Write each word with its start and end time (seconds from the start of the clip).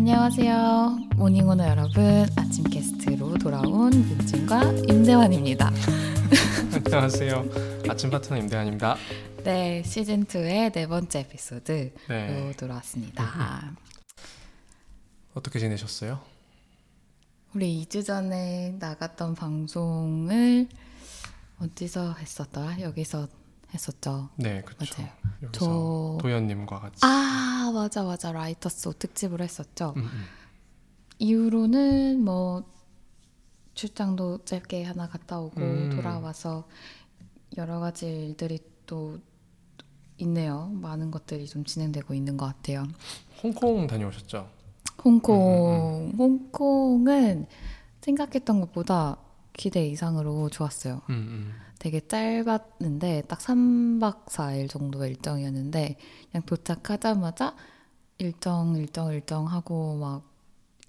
안녕하세요. 0.00 0.96
모닝오너 1.16 1.62
여러분. 1.62 2.26
아침 2.34 2.64
게스트로 2.64 3.36
돌아온 3.36 3.92
윤진과 3.92 4.72
임대환입니다. 4.88 5.70
안녕하세요. 6.86 7.44
아침 7.86 8.08
파트너 8.08 8.38
임대환입니다. 8.38 8.96
네, 9.44 9.82
시즌 9.84 10.24
2의 10.24 10.72
네 10.72 10.86
번째 10.86 11.18
에피소드로 11.18 11.90
네. 12.08 12.52
돌아왔습니다. 12.56 13.74
어떻게 15.36 15.58
지내셨어요? 15.58 16.18
우리 17.54 17.84
2주 17.84 18.02
전에 18.02 18.76
나갔던 18.78 19.34
방송을 19.34 20.66
어디서 21.60 22.14
했었더라? 22.14 22.80
여기서 22.80 23.28
했었죠. 23.74 24.28
네, 24.36 24.62
그렇죠. 24.62 25.02
맞아요. 25.02 26.18
도현님과 26.20 26.80
같이. 26.80 27.00
아, 27.02 27.70
맞아 27.74 28.02
맞아. 28.02 28.32
라이터스 28.32 28.92
특집으로 28.98 29.44
했었죠. 29.44 29.94
음, 29.96 30.02
음. 30.02 30.24
이후로는 31.18 32.24
뭐 32.24 32.64
출장도 33.74 34.44
짧게 34.44 34.84
하나 34.84 35.08
갔다 35.08 35.38
오고 35.38 35.60
음. 35.60 35.90
돌아와서 35.90 36.66
여러 37.56 37.80
가지 37.80 38.06
일들이 38.06 38.58
또 38.86 39.18
있네요. 40.18 40.68
많은 40.72 41.10
것들이 41.10 41.46
좀 41.46 41.64
진행되고 41.64 42.12
있는 42.14 42.36
것 42.36 42.46
같아요. 42.46 42.84
홍콩 43.42 43.86
다녀오셨죠? 43.86 44.48
홍콩, 45.02 46.12
홍콩은 46.18 47.46
생각했던 48.02 48.60
것보다 48.60 49.16
기대 49.52 49.86
이상으로 49.86 50.48
좋았어요. 50.50 51.02
음, 51.80 51.86
음. 51.86 51.90
되게 51.90 52.00
짧았는데 52.06 53.22
딱 53.26 53.38
3박 53.38 54.26
4일 54.26 54.68
정도의 54.68 55.10
일정이었는데 55.10 55.96
그냥 56.30 56.46
도착하자마자 56.46 57.54
일정 58.18 58.76
일정 58.76 59.12
일정 59.12 59.46
하고 59.46 59.96
막 59.96 60.22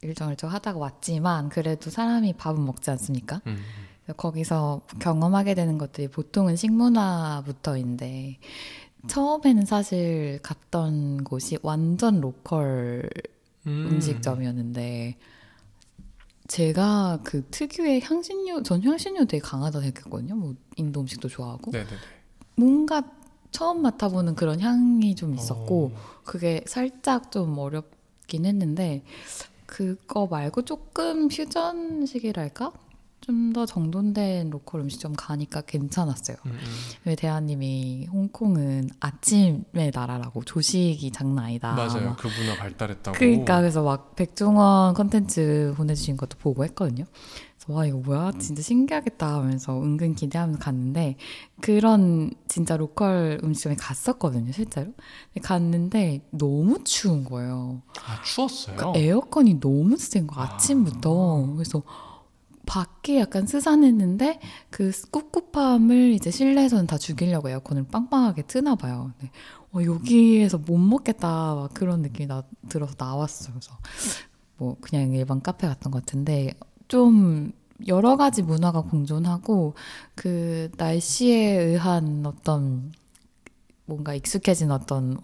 일정 0.02 0.30
일정 0.30 0.52
하다가 0.52 0.78
왔지만 0.78 1.50
그래도 1.50 1.90
사람이 1.90 2.34
밥은 2.34 2.64
먹지 2.66 2.92
않습니까? 2.92 3.42
음, 3.48 3.58
그래서 4.04 4.18
거기서 4.18 4.82
경험하게 5.00 5.54
되는 5.54 5.78
것들이 5.78 6.08
보통은 6.08 6.56
식문화부터인데 6.56 8.40
처음에는 9.08 9.66
사실 9.66 10.40
갔던 10.44 11.24
곳이 11.24 11.58
완전 11.62 12.22
로컬 12.22 13.10
음. 13.68 13.90
음식점이었는데 13.92 15.18
제가 16.52 17.20
그 17.24 17.46
특유의 17.50 18.02
향신료 18.02 18.64
전 18.64 18.84
향신료 18.84 19.24
되게 19.24 19.40
강하다 19.40 19.80
생각했거든요. 19.80 20.36
뭐 20.36 20.54
인도 20.76 21.00
음식도 21.00 21.30
좋아하고 21.30 21.72
네네네. 21.72 22.02
뭔가 22.58 23.04
처음 23.52 23.82
맡아보는 23.82 24.36
그런 24.36 24.60
향이 24.60 25.16
좀 25.16 25.34
있었고 25.34 25.92
어, 25.96 26.22
그게 26.26 26.62
살짝 26.68 27.32
좀 27.32 27.58
어렵긴 27.58 28.46
했는데 28.46 29.06
그거 29.66 30.28
말고 30.28 30.64
조금 30.64 31.30
퓨전식이랄까? 31.30 32.74
좀 33.22 33.52
더 33.54 33.66
정돈된 33.66 34.50
로컬 34.50 34.80
음식점 34.82 35.14
가니까 35.14 35.60
괜찮았어요. 35.62 36.38
음, 36.46 36.52
음. 36.52 36.58
왜 37.06 37.16
대한님이 37.16 38.08
홍콩은 38.12 38.90
아침의 39.02 39.92
나라라고 39.94 40.44
조식이 40.44 41.12
장난 41.12 41.46
아니다. 41.46 41.74
맞아요. 41.74 42.12
막그 42.12 42.28
문화 42.28 42.56
발달했다고. 42.56 43.18
그러니까 43.18 43.60
그래서 43.60 43.84
막 43.84 44.16
백종원 44.16 44.94
컨텐츠 44.94 45.74
보내주신 45.76 46.16
것도 46.16 46.38
보고 46.38 46.64
했거든요. 46.64 47.04
그래서 47.58 47.74
와 47.74 47.86
이거 47.86 47.98
뭐야 47.98 48.32
진짜 48.40 48.62
신기하겠다 48.62 49.36
하면서 49.36 49.82
은근 49.82 50.16
기대하면서 50.16 50.60
갔는데 50.60 51.18
그런 51.60 52.32
진짜 52.48 52.78
local 52.78 53.40
음식점에 53.44 53.76
갔었거든요 53.76 54.52
실제로. 54.54 54.94
갔는데 55.44 56.22
너무 56.32 56.84
추운 56.86 57.24
거예요. 57.26 57.82
아, 58.06 58.22
추웠어요. 58.24 58.78
그러니까 58.78 59.00
에어컨이 59.00 59.60
너무 59.60 59.98
센 59.98 60.26
거 60.26 60.40
아. 60.42 60.46
아침부터. 60.54 61.54
그래서 61.56 61.84
밖에 62.72 63.20
약간 63.20 63.46
스산했는데 63.46 64.40
그 64.70 64.94
꿉꿉함을 65.12 66.12
이제 66.14 66.32
실내에서는 66.32 66.88
다 66.88 66.98
죽이려고 66.98 67.50
에어컨을 67.50 67.88
빵빵하게 67.88 68.44
트나 68.44 68.76
봐요. 68.76 69.12
근데 69.20 69.30
어, 69.74 69.84
여기에서 69.84 70.58
못 70.58 70.78
먹겠다 70.78 71.56
막 71.56 71.74
그런 71.74 72.02
느낌이 72.02 72.28
나, 72.28 72.44
들어서 72.70 72.96
나왔어요. 72.98 73.56
그래서 73.56 73.78
뭐 74.56 74.78
그냥 74.80 75.12
일반 75.12 75.42
카페 75.42 75.68
갔던 75.68 75.92
것 75.92 76.06
같은데 76.06 76.54
좀 76.88 77.52
여러 77.88 78.16
가지 78.16 78.42
문화가 78.42 78.84
공존하고 78.84 79.74
그 80.16 80.72
날씨에 80.78 81.58
의한 81.58 82.26
어떤 82.26 82.94
뭔가 83.84 84.14
익숙해진 84.14 84.72
어떤 84.72 85.20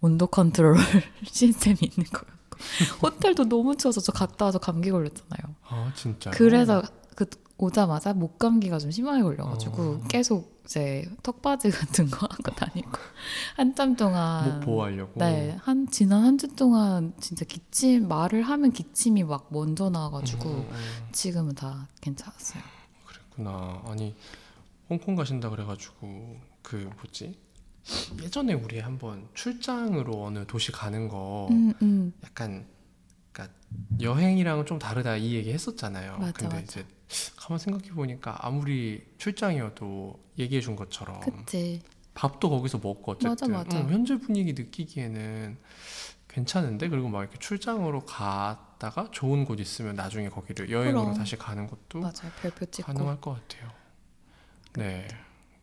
온도 0.00 0.28
컨트롤 0.28 0.76
시스템이 1.26 1.78
있는 1.80 2.08
것 2.12 2.24
같고 2.24 2.33
호텔도 3.02 3.48
너무 3.48 3.76
추워서 3.76 4.00
저 4.00 4.12
갔다 4.12 4.46
와서 4.46 4.58
감기 4.58 4.90
걸렸잖아요. 4.90 5.54
아, 5.68 5.92
진짜. 5.94 6.30
그래서 6.30 6.82
그 7.16 7.26
오자마자 7.56 8.12
목 8.14 8.38
감기가 8.38 8.78
좀 8.78 8.90
심하게 8.90 9.22
걸려가지고 9.22 9.82
어. 9.82 10.00
계속 10.08 10.54
이제 10.64 11.08
턱받이 11.22 11.70
같은 11.70 12.10
거 12.10 12.26
하고 12.26 12.50
다니고 12.54 12.90
한참 13.56 13.94
동안 13.96 14.54
목 14.54 14.60
보호하려고. 14.66 15.12
네, 15.16 15.56
한 15.62 15.88
지난 15.90 16.24
한 16.24 16.36
주 16.38 16.48
동안 16.56 17.12
진짜 17.20 17.44
기침 17.44 18.08
말을 18.08 18.42
하면 18.42 18.72
기침이 18.72 19.22
막 19.24 19.48
먼저 19.50 19.88
나와가지고 19.90 20.48
음, 20.48 20.56
음, 20.56 20.68
음. 20.72 21.08
지금은 21.12 21.54
다 21.54 21.86
괜찮았어요. 22.00 22.62
그랬구나. 23.06 23.82
아니 23.86 24.14
홍콩 24.90 25.14
가신다 25.14 25.48
그래가지고 25.50 26.36
그 26.62 26.90
뭐지? 26.96 27.38
예전에 28.22 28.54
우리 28.54 28.78
한번 28.80 29.28
출장으로 29.34 30.24
어느 30.24 30.46
도시 30.46 30.72
가는 30.72 31.08
거 31.08 31.48
음, 31.50 31.72
음. 31.82 32.12
약간 32.24 32.66
그러니까 33.32 33.54
여행이랑은 34.00 34.66
좀 34.66 34.78
다르다 34.78 35.16
이 35.16 35.34
얘기 35.34 35.52
했었잖아요. 35.52 36.18
맞아, 36.18 36.32
근데 36.32 36.56
맞아. 36.56 36.60
이제 36.80 36.86
가만 37.36 37.58
생각해 37.58 37.90
보니까 37.90 38.38
아무리 38.40 39.04
출장이어도 39.18 40.18
얘기해 40.38 40.60
준 40.60 40.76
것처럼 40.76 41.20
그치. 41.20 41.82
밥도 42.14 42.48
거기서 42.48 42.78
먹고 42.78 43.12
어쨌든 43.12 43.30
맞아, 43.30 43.48
맞아. 43.48 43.80
음, 43.80 43.90
현재 43.92 44.16
분위기 44.18 44.52
느끼기에는 44.52 45.58
괜찮은데 46.28 46.88
그리고 46.88 47.08
막 47.08 47.22
이렇게 47.22 47.38
출장으로 47.38 48.04
갔다가 48.04 49.08
좋은 49.10 49.44
곳 49.44 49.60
있으면 49.60 49.94
나중에 49.94 50.28
거기를 50.28 50.70
여행으로 50.70 51.02
그럼. 51.02 51.14
다시 51.14 51.36
가는 51.36 51.66
것도 51.66 52.00
맞아요. 52.00 52.32
별표 52.40 52.66
찍고 52.66 52.86
가능할 52.92 53.20
것 53.20 53.34
같아요. 53.34 53.70
네, 54.76 55.06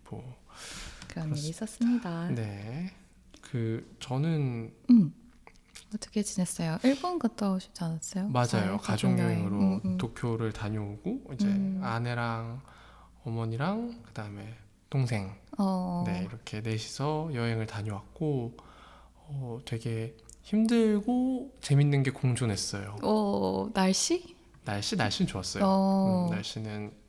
뭐 0.10 0.38
그런 1.12 1.36
일이 1.36 1.52
그렇습니다. 1.52 2.28
있었습니다. 2.28 2.28
네. 2.30 2.92
그 3.42 3.96
저는 4.00 4.74
음. 4.90 5.14
어떻게 5.94 6.24
지냈어요? 6.24 6.78
일본 6.84 7.20
갔다 7.20 7.52
오시지 7.52 7.84
않았어요? 7.84 8.30
맞아요. 8.30 8.78
가족 8.78 9.18
여행으로 9.20 9.58
음, 9.60 9.82
음. 9.84 9.98
도쿄를 9.98 10.54
다녀오고 10.54 11.32
이제 11.34 11.48
음. 11.48 11.82
아내랑 11.84 12.62
어머니랑 13.26 14.02
그다음에 14.04 14.56
동생 14.90 15.36
어. 15.58 16.04
네 16.08 16.24
이렇게 16.24 16.62
넷이서 16.62 17.32
여행을 17.34 17.66
다녀왔고 17.68 18.58
어, 19.16 19.60
되게 19.66 20.16
힘들고 20.44 21.58
재밌는 21.62 22.04
게 22.04 22.12
공존했어요. 22.12 22.98
어, 23.04 23.70
날씨? 23.74 24.36
날씨 24.64 24.96
날씨는 24.96 25.28
좋았어요. 25.28 25.64
어. 25.66 26.28
음, 26.30 26.34
날씨는 26.36 27.01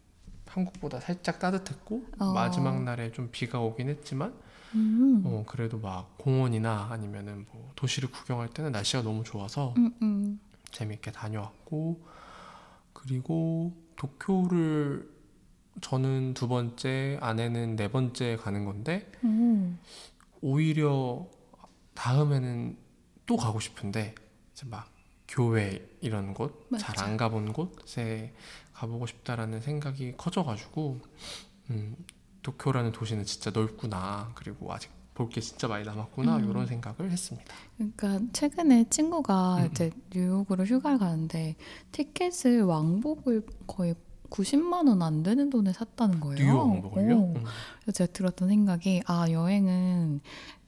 한국보다 0.52 1.00
살짝 1.00 1.38
따뜻했고 1.38 2.04
어. 2.18 2.32
마지막 2.32 2.82
날에 2.82 3.10
좀 3.12 3.28
비가 3.32 3.60
오긴 3.60 3.88
했지만 3.88 4.34
음. 4.74 5.22
어, 5.24 5.44
그래도 5.46 5.78
막 5.78 6.16
공원이나 6.18 6.88
아니면은 6.90 7.46
뭐 7.52 7.70
도시를 7.74 8.10
구경할 8.10 8.48
때는 8.48 8.72
날씨가 8.72 9.02
너무 9.02 9.24
좋아서 9.24 9.74
음, 9.78 9.94
음. 10.02 10.40
재밌게 10.70 11.12
다녀왔고 11.12 12.06
그리고 12.92 13.72
도쿄를 13.96 15.10
저는 15.80 16.34
두 16.34 16.48
번째 16.48 17.18
아내는 17.20 17.76
네 17.76 17.88
번째 17.88 18.36
가는 18.36 18.64
건데 18.64 19.10
음. 19.24 19.78
오히려 20.42 21.26
다음에는 21.94 22.76
또 23.24 23.36
가고 23.36 23.58
싶은데 23.58 24.14
이제 24.52 24.66
막 24.66 24.90
교회 25.28 25.88
이런 26.02 26.34
곳 26.34 26.68
잘. 26.78 26.98
안 26.98 27.16
가본 27.16 27.54
곳에 27.54 28.34
가보고 28.82 29.06
싶다라는 29.06 29.60
생각이 29.60 30.14
커져가지고 30.16 31.00
음, 31.70 31.96
도쿄라는 32.42 32.90
도시는 32.92 33.24
진짜 33.24 33.50
넓구나 33.54 34.32
그리고 34.34 34.72
아직 34.72 34.90
볼 35.14 35.28
게 35.28 35.40
진짜 35.40 35.68
많이 35.68 35.84
남았구나 35.84 36.38
음. 36.38 36.50
이런 36.50 36.66
생각을 36.66 37.10
했습니다. 37.12 37.54
그러니까 37.76 38.18
최근에 38.32 38.86
친구가 38.90 39.58
음, 39.58 39.68
이제 39.70 39.90
뉴욕으로 40.12 40.64
휴가를 40.64 40.98
가는데 40.98 41.54
티켓을 41.92 42.62
왕복을 42.62 43.46
거의 43.68 43.94
90만 44.30 44.88
원 44.88 45.02
안 45.02 45.22
되는 45.22 45.48
돈에 45.50 45.72
샀다는 45.74 46.18
거예요. 46.18 46.42
뉴욕 46.44 46.58
왕복을요? 46.58 47.14
어. 47.18 47.34
음. 47.36 47.44
그래서 47.82 47.92
제가 47.92 48.12
들었던 48.12 48.48
생각이 48.48 49.02
아 49.06 49.30
여행은 49.30 50.20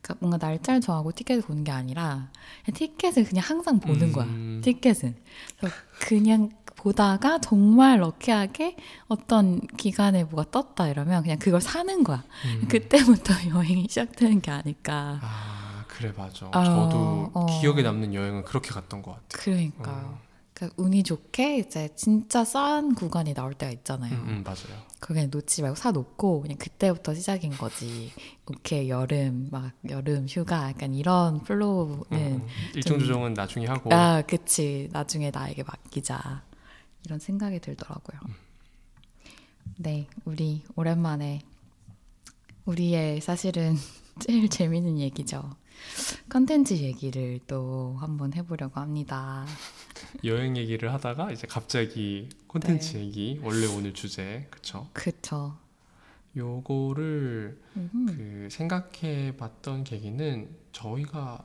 그러니까 0.03 0.17
뭔가 0.21 0.37
날짜를 0.47 0.83
정하고 0.83 1.11
티켓을 1.13 1.43
보는 1.43 1.65
게 1.65 1.73
아니라 1.73 2.31
티켓을 2.75 3.25
그냥 3.25 3.43
항상 3.47 3.81
보는 3.81 4.13
거야. 4.13 4.27
음. 4.27 4.61
티켓은 4.63 5.17
그래서 5.59 5.75
그냥 6.07 6.51
보다가 6.85 7.39
정말 7.39 8.01
럭키하게 8.01 8.77
어떤 9.09 9.67
기간에 9.67 10.25
뭐가 10.25 10.51
떴다 10.51 10.89
이러면 10.89 11.23
그냥 11.23 11.39
그걸 11.39 11.63
사는 11.63 12.05
거야. 12.05 12.23
음. 12.45 12.69
그때부터 12.69 13.33
여행이 13.49 13.87
시작되는 13.89 14.43
게 14.43 14.51
아닐까. 14.51 15.19
아 15.23 15.85
그래 15.89 16.13
맞아. 16.15 16.47
아, 16.53 16.63
저도 16.63 17.31
어. 17.33 17.47
기억에 17.59 17.83
남는 17.83 18.13
여행은 18.13 18.45
그렇게 18.45 18.69
갔던 18.71 19.01
것 19.01 19.13
같아요. 19.13 19.29
그러니까요. 19.29 20.19
어. 20.19 20.25
그러니까 20.53 20.83
운이 20.83 21.03
좋게 21.05 21.59
이제 21.59 21.89
진짜 21.97 22.45
싼 22.45 22.95
구간이 22.95 23.33
나올 23.33 23.55
때가 23.55 23.73
있잖아요. 23.73 24.15
음, 24.15 24.29
음, 24.29 24.43
맞아요. 24.45 24.85
그게 25.01 25.27
놓지 25.27 25.63
말고 25.63 25.77
사 25.77 25.91
놓고 25.91 26.43
그냥 26.43 26.59
그때부터 26.59 27.15
시작인 27.15 27.51
거지. 27.53 28.13
오케이 28.47 28.91
여름 28.91 29.49
막 29.51 29.73
여름 29.89 30.27
휴가 30.29 30.69
약간 30.69 30.93
이런 30.95 31.43
플로우는 31.43 32.05
음, 32.13 32.43
음. 32.43 32.49
일정 32.75 32.99
조정은 32.99 33.33
나중에 33.33 33.67
하고 33.67 33.93
아 33.93 34.21
그치 34.21 34.91
나중에 34.93 35.31
나에게 35.31 35.63
맡기자 35.63 36.43
이런 37.05 37.19
생각이 37.19 37.61
들더라고요. 37.61 38.21
네 39.79 40.07
우리 40.25 40.63
오랜만에 40.77 41.41
우리의 42.65 43.21
사실은 43.21 43.77
제일 44.21 44.49
재밌는 44.49 44.99
얘기죠. 45.01 45.57
컨텐츠 46.29 46.75
얘기를 46.75 47.41
또 47.47 47.97
한번 47.99 48.33
해보려고 48.33 48.81
합니다. 48.81 49.45
여행 50.23 50.57
얘기를 50.57 50.93
하다가 50.93 51.33
이제 51.33 51.47
갑자기 51.47 52.29
콘텐츠 52.47 52.97
네. 52.97 53.05
얘기 53.05 53.41
원래 53.43 53.67
오늘 53.67 53.93
주제 53.93 54.47
그쵸? 54.51 54.89
그쵸. 54.93 55.59
요거를. 56.37 57.61
그 58.07 58.49
생각해봤던 58.51 59.85
계기는 59.85 60.49
저희가 60.73 61.45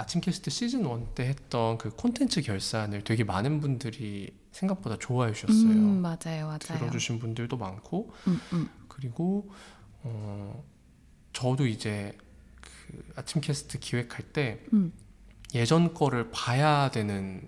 아침 0.00 0.20
캐스트 0.20 0.50
시즌 0.50 0.84
1 0.84 1.14
때 1.14 1.26
했던 1.28 1.78
그 1.78 1.90
콘텐츠 1.90 2.40
결산을 2.42 3.02
되게 3.04 3.24
많은 3.24 3.60
분들이 3.60 4.30
생각보다 4.52 4.96
좋아해 4.98 5.32
주셨어요. 5.32 5.70
음, 5.70 6.02
맞아요, 6.02 6.46
맞아요. 6.46 6.58
들어주신 6.58 7.18
분들도 7.18 7.56
많고 7.56 8.12
음, 8.26 8.40
음. 8.52 8.68
그리고 8.88 9.50
어 10.02 10.64
저도 11.32 11.66
이제 11.66 12.16
그 12.60 13.12
아침 13.16 13.40
캐스트 13.40 13.78
기획할 13.78 14.22
때 14.32 14.60
음. 14.72 14.92
예전 15.54 15.94
거를 15.94 16.30
봐야 16.30 16.90
되는 16.90 17.42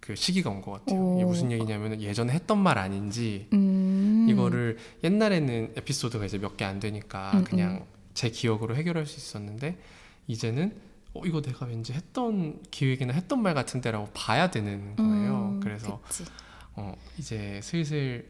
그 0.00 0.14
시기가 0.16 0.50
온 0.50 0.60
것 0.60 0.72
같아요. 0.72 1.14
이게 1.16 1.24
오. 1.24 1.28
무슨 1.28 1.50
얘기냐면 1.50 2.00
예전에 2.02 2.32
했던 2.32 2.58
말 2.58 2.76
아닌지 2.78 3.48
음. 3.54 4.26
이거를 4.28 4.76
옛날에는 5.02 5.72
에피소드가 5.76 6.26
이제 6.26 6.38
몇 6.38 6.56
개 6.58 6.64
안 6.66 6.78
되니까 6.80 7.32
음, 7.38 7.44
그냥 7.44 7.86
제 8.12 8.28
기억으로 8.30 8.76
해결할 8.76 9.06
수 9.06 9.16
있었는데 9.16 9.78
이제는 10.26 10.74
어 11.14 11.22
이거 11.24 11.40
내가 11.40 11.66
왠지 11.66 11.92
했던 11.92 12.60
기획이나 12.70 13.14
했던 13.14 13.40
말 13.40 13.54
같은데라고 13.54 14.08
봐야 14.14 14.50
되는 14.50 14.96
거예요. 14.96 15.50
음, 15.54 15.60
그래서 15.60 16.00
그치. 16.04 16.24
어 16.74 16.94
이제 17.18 17.60
슬슬 17.62 18.28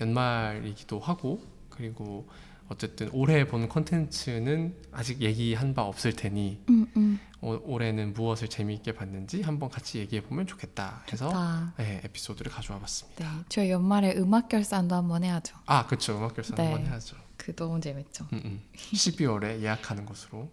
연말이기도 0.00 1.00
하고 1.00 1.42
그리고 1.70 2.28
어쨌든 2.68 3.08
올해 3.12 3.46
본 3.46 3.68
콘텐츠는 3.68 4.74
아직 4.92 5.22
얘기한 5.22 5.72
바 5.72 5.82
없을 5.82 6.12
테니 6.14 6.62
음, 6.68 6.86
음. 6.96 7.20
어, 7.40 7.58
올해는 7.62 8.12
무엇을 8.12 8.48
재미있게 8.48 8.92
봤는지 8.92 9.40
한번 9.42 9.70
같이 9.70 9.98
얘기해 9.98 10.22
보면 10.22 10.46
좋겠다 10.46 11.04
해서 11.12 11.28
좋다. 11.28 11.74
네, 11.78 12.00
에피소드를 12.04 12.50
가져와 12.50 12.80
봤습니다. 12.80 13.32
네, 13.32 13.44
저희 13.48 13.70
연말에 13.70 14.14
음악 14.16 14.48
결산도 14.48 14.94
한번 14.94 15.24
해야죠. 15.24 15.56
아 15.66 15.86
그렇죠 15.86 16.18
음악 16.18 16.34
결산 16.34 16.56
네. 16.56 16.64
한번 16.72 16.86
해야죠. 16.90 17.16
그 17.36 17.54
너무 17.54 17.80
재밌죠. 17.80 18.26
음, 18.32 18.42
음. 18.44 18.62
12월에 18.74 19.60
예약하는 19.60 20.04
것으로. 20.04 20.50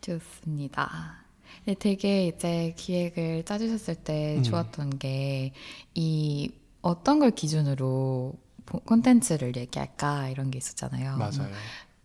좋습니다. 0.00 1.23
네, 1.66 1.74
되게 1.78 2.26
이제 2.28 2.74
기획을 2.76 3.44
짜주셨을 3.44 3.94
때 3.96 4.36
음. 4.38 4.42
좋았던 4.42 4.98
게 4.98 5.52
이 5.94 6.50
어떤 6.82 7.18
걸 7.18 7.30
기준으로 7.30 8.34
보- 8.66 8.80
콘텐츠를 8.80 9.56
얘기할까 9.56 10.28
이런 10.28 10.50
게 10.50 10.58
있었잖아요. 10.58 11.16
뭐 11.16 11.28
맞아요. 11.30 11.50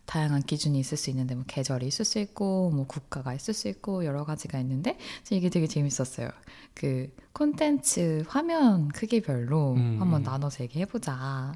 다양한 0.05 0.41
기준이 0.43 0.79
있을 0.79 0.97
수 0.97 1.09
있는데 1.11 1.35
뭐 1.35 1.43
계절이 1.47 1.85
있을 1.87 2.05
수 2.05 2.17
있고 2.19 2.69
뭐 2.71 2.85
국가가 2.87 3.33
있을 3.33 3.53
수 3.53 3.67
있고 3.67 4.05
여러 4.05 4.23
가지가 4.25 4.57
있는데 4.59 4.97
저 5.23 5.35
이게 5.35 5.49
되게 5.49 5.67
재밌었어요. 5.67 6.29
그 6.73 7.13
콘텐츠 7.33 8.23
화면 8.27 8.87
크기별로 8.89 9.73
음. 9.73 9.97
한번 9.99 10.23
나눠서 10.23 10.63
얘기해보자. 10.63 11.53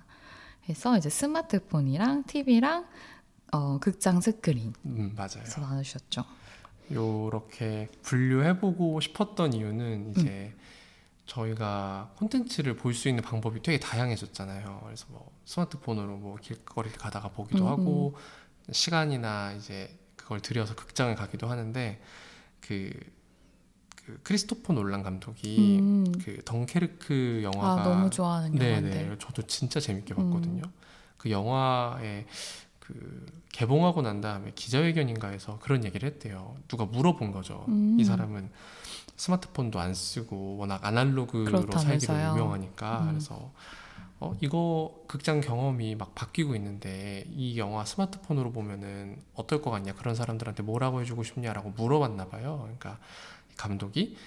해서 0.69 0.97
이제 0.97 1.09
스마트폰이랑 1.09 2.23
TV랑 2.25 2.85
어, 3.53 3.77
극장 3.79 4.19
스크린 4.21 4.73
음, 4.85 5.13
맞아요. 5.15 5.41
해서 5.41 5.61
나누셨죠. 5.61 6.23
요렇게 6.93 7.89
분류해보고 8.03 8.99
싶었던 9.01 9.53
이유는 9.53 10.11
이제 10.11 10.53
음. 10.55 10.59
저희가 11.25 12.11
콘텐츠를 12.17 12.75
볼 12.75 12.93
수 12.93 13.07
있는 13.09 13.23
방법이 13.23 13.61
되게 13.61 13.79
다양해졌잖아요. 13.79 14.81
그래서 14.85 15.05
뭐 15.09 15.31
스마트폰으로 15.45 16.17
뭐 16.17 16.35
길거리를 16.37 16.97
가다가 16.97 17.29
보기도 17.29 17.65
음, 17.65 17.69
하고 17.69 18.15
시간이나 18.71 19.53
이제 19.53 19.97
그걸 20.15 20.41
들여서 20.41 20.75
극장을 20.75 21.13
가기도 21.15 21.47
하는데 21.47 22.01
그, 22.61 22.91
그 24.05 24.19
크리스토퍼 24.23 24.73
놀란 24.73 25.01
감독이 25.03 25.79
음. 25.81 26.11
그 26.23 26.41
덩케르크 26.45 27.41
영화가 27.43 27.81
아 27.81 27.83
너무 27.83 28.09
좋아하는 28.09 28.57
네네. 28.57 28.89
영화인데. 28.89 29.17
저도 29.19 29.41
진짜 29.47 29.79
재밌게 29.79 30.13
음. 30.13 30.29
봤거든요. 30.29 30.61
그 31.17 31.31
영화에 31.31 32.25
그 32.83 33.25
개봉하고 33.53 34.01
난 34.01 34.19
다음에 34.19 34.51
기자회견인가에서 34.55 35.59
그런 35.59 35.85
얘기를 35.85 36.07
했대요. 36.09 36.55
누가 36.67 36.83
물어본 36.83 37.31
거죠. 37.31 37.63
음. 37.69 37.97
이 37.97 38.03
사람은 38.03 38.49
스마트폰도 39.15 39.79
안 39.79 39.93
쓰고 39.93 40.57
워낙 40.57 40.83
아날로그로. 40.85 41.71
살기로 41.71 42.13
유명하니까 42.13 43.03
음. 43.03 43.09
그래서 43.11 43.53
어 44.19 44.35
이거 44.41 45.03
극장 45.07 45.39
경험이 45.39 45.95
막 45.95 46.13
바뀌고 46.13 46.55
있는데 46.55 47.23
이 47.29 47.57
영화 47.57 47.85
스마트폰으로 47.85 48.51
보면은 48.51 49.17
어떨 49.33 49.61
것 49.61 49.71
같냐 49.71 49.93
그런 49.93 50.13
사람들한테 50.13 50.63
뭐라고 50.63 50.99
해주고 51.01 51.23
싶냐라고 51.23 51.69
물어봤나 51.69 52.27
봐요. 52.27 52.59
그러니까 52.63 52.99
이 53.53 53.55
감독이 53.55 54.17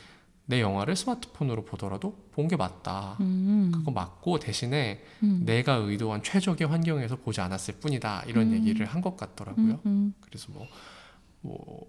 내 0.48 0.60
영화를 0.60 0.94
스마트폰으로 0.96 1.64
보더라도 1.64 2.16
본 2.32 2.46
게 2.48 2.54
맞다. 2.56 3.16
음. 3.20 3.72
그거 3.74 3.90
맞고 3.90 4.38
대신에 4.38 5.02
음. 5.24 5.42
내가 5.44 5.74
의도한 5.74 6.22
최적의 6.22 6.68
환경에서 6.68 7.16
보지 7.16 7.40
않았을 7.40 7.74
뿐이다 7.80 8.22
이런 8.26 8.48
음. 8.48 8.52
얘기를 8.54 8.86
한 8.86 9.00
것 9.02 9.16
같더라고요. 9.16 9.72
음, 9.74 9.80
음. 9.86 10.14
그래서 10.20 10.46
뭐, 10.52 10.66
뭐 11.40 11.86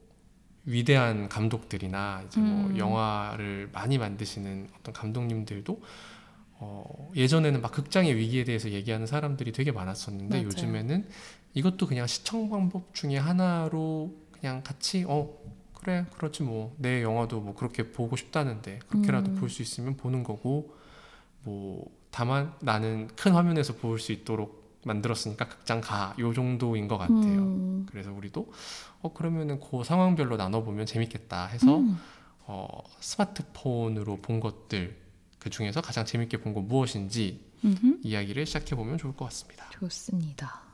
위대한 0.65 1.29
감독들이나 1.29 2.23
이제 2.27 2.39
뭐 2.39 2.67
음. 2.71 2.77
영화를 2.77 3.69
많이 3.71 3.97
만드시는 3.97 4.69
어떤 4.79 4.93
감독님들도 4.93 5.81
어, 6.59 7.11
예전에는 7.15 7.61
막 7.61 7.71
극장의 7.71 8.15
위기에 8.15 8.43
대해서 8.43 8.71
얘기하는 8.71 9.05
사람들이 9.05 9.51
되게 9.51 9.71
많았었는데 9.71 10.35
맞아요. 10.37 10.45
요즘에는 10.47 11.07
이것도 11.53 11.85
그냥 11.87 12.07
시청 12.07 12.49
방법 12.49 12.93
중에 12.95 13.17
하나로 13.17 14.13
그냥 14.31 14.63
같이 14.63 15.05
어 15.07 15.29
그래 15.87 16.05
그렇지 16.17 16.43
뭐 16.43 16.73
내 16.77 17.01
영화도 17.01 17.39
뭐 17.39 17.55
그렇게 17.55 17.91
보고 17.93 18.17
싶다는데 18.17 18.79
그렇게라도 18.89 19.31
음. 19.31 19.35
볼수 19.35 19.61
있으면 19.61 19.95
보는 19.95 20.21
거고 20.25 20.75
뭐 21.45 21.89
다만 22.11 22.53
나는 22.59 23.07
큰 23.15 23.31
화면에서 23.31 23.73
볼 23.75 23.97
수 23.97 24.11
있도록 24.11 24.81
만들었으니까 24.83 25.47
극장 25.47 25.79
가 25.79 26.13
요 26.19 26.33
정도인 26.33 26.89
것 26.89 26.97
같아요. 26.97 27.39
음. 27.39 27.85
그래서 27.89 28.11
우리도 28.11 28.51
어 29.01 29.13
그러면은 29.13 29.61
그 29.61 29.85
상황별로 29.85 30.35
나눠 30.35 30.61
보면 30.61 30.85
재밌겠다 30.85 31.45
해서 31.47 31.77
음. 31.77 31.97
어 32.41 32.67
스마트폰으로 32.99 34.17
본 34.17 34.41
것들 34.41 34.97
그 35.39 35.49
중에서 35.49 35.79
가장 35.79 36.03
재밌게 36.03 36.37
본 36.41 36.53
건 36.53 36.67
무엇인지 36.67 37.45
음흠. 37.63 37.99
이야기를 38.03 38.45
시작해 38.45 38.75
보면 38.75 38.97
좋을 38.97 39.15
것 39.15 39.23
같습니다. 39.25 39.69
좋습니다. 39.69 40.66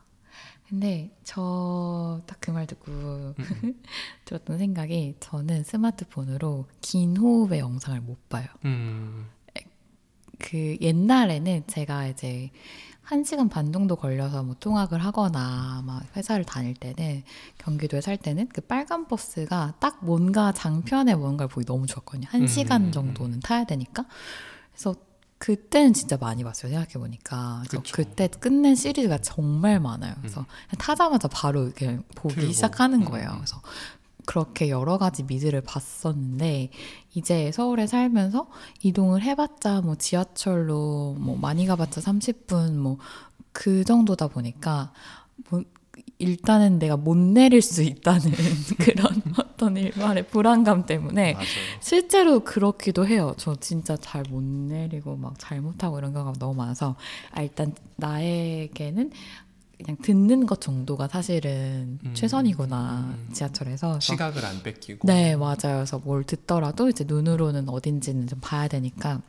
근데 0.73 1.11
저 1.23 2.19
딱 2.25 2.39
그 2.41 2.51
말 2.51 2.65
듣고 2.65 2.91
음. 2.91 3.35
들었던 4.25 4.57
생각이 4.57 5.15
저는 5.19 5.63
스마트폰으로 5.63 6.65
긴 6.81 7.15
호흡의 7.15 7.59
영상을 7.59 8.01
못 8.01 8.27
봐요. 8.27 8.47
음, 8.65 9.27
그 10.39 10.77
옛날에는 10.81 11.63
제가 11.67 12.07
이제 12.07 12.49
한 13.03 13.23
시간 13.23 13.49
반 13.49 13.71
정도 13.71 13.95
걸려서 13.95 14.41
뭐 14.43 14.55
통학을 14.59 14.97
하거나 14.97 15.83
막 15.85 16.03
회사를 16.15 16.43
다닐 16.43 16.73
때는 16.73 17.21
경기도에 17.59 18.01
살 18.01 18.17
때는 18.17 18.47
그 18.49 18.61
빨간 18.61 19.07
버스가 19.07 19.75
딱 19.79 20.03
뭔가 20.03 20.51
장편의 20.53 21.15
뭔가를 21.17 21.49
보기 21.49 21.65
너무 21.65 21.85
좋았거든요. 21.85 22.27
한 22.31 22.41
음, 22.41 22.47
시간 22.47 22.81
음, 22.85 22.91
정도는 22.91 23.41
타야 23.41 23.63
되니까. 23.65 24.05
그래서 24.71 24.95
그때는 25.43 25.91
진짜 25.91 26.15
많이 26.15 26.41
봤어요. 26.41 26.71
생각해 26.71 26.93
보니까. 26.93 27.63
그때 27.91 28.29
끝낸 28.29 28.75
시리즈가 28.75 29.17
정말 29.17 29.77
많아요. 29.77 30.13
그래서 30.21 30.39
음. 30.39 30.45
그냥 30.69 30.79
타자마자 30.79 31.27
바로 31.27 31.65
이렇게 31.65 31.99
보기 32.15 32.35
틀고. 32.35 32.53
시작하는 32.53 33.03
거예요. 33.03 33.27
음. 33.31 33.35
그래서 33.39 33.61
그렇게 34.25 34.69
여러 34.69 34.97
가지 34.97 35.23
미드를 35.23 35.59
봤었는데 35.59 36.69
이제 37.13 37.51
서울에 37.51 37.87
살면서 37.87 38.47
이동을 38.83 39.21
해봤자 39.21 39.81
뭐 39.81 39.95
지하철로 39.95 41.17
뭐 41.19 41.35
많이 41.37 41.65
가봤자 41.65 41.99
30분 41.99 42.77
뭐 42.77 42.97
그 43.53 43.85
정도다 43.85 44.27
보니까 44.27 44.91
뭐 44.91 44.91
일단은 46.23 46.79
내가 46.79 46.97
못 46.97 47.15
내릴 47.17 47.61
수 47.61 47.83
있다는 47.83 48.31
그런 48.79 49.21
어떤 49.37 49.77
일말의 49.77 50.27
불안감 50.27 50.85
때문에 50.85 51.33
맞아요. 51.33 51.45
실제로 51.81 52.39
그렇기도 52.41 53.05
해요. 53.07 53.33
저 53.37 53.55
진짜 53.55 53.95
잘 53.97 54.23
못 54.29 54.41
내리고 54.41 55.15
막 55.17 55.35
잘못하고 55.37 55.99
이런 55.99 56.13
경우가 56.13 56.33
너무 56.39 56.55
많아서 56.55 56.95
아, 57.31 57.41
일단 57.41 57.73
나에게는 57.97 59.11
그냥 59.77 59.97
듣는 60.01 60.45
것 60.45 60.61
정도가 60.61 61.07
사실은 61.09 61.99
음. 62.05 62.13
최선이구나 62.13 62.99
음. 63.17 63.29
지하철에서 63.33 63.87
그래서 63.87 63.99
시각을 63.99 64.45
안 64.45 64.63
뺏기고. 64.63 65.05
네, 65.07 65.35
맞아요. 65.35 65.57
그래서 65.61 65.99
뭘 65.99 66.23
듣더라도 66.23 66.87
이제 66.89 67.03
눈으로는 67.05 67.67
어딘지는 67.69 68.27
좀 68.27 68.39
봐야 68.41 68.67
되니까. 68.69 69.21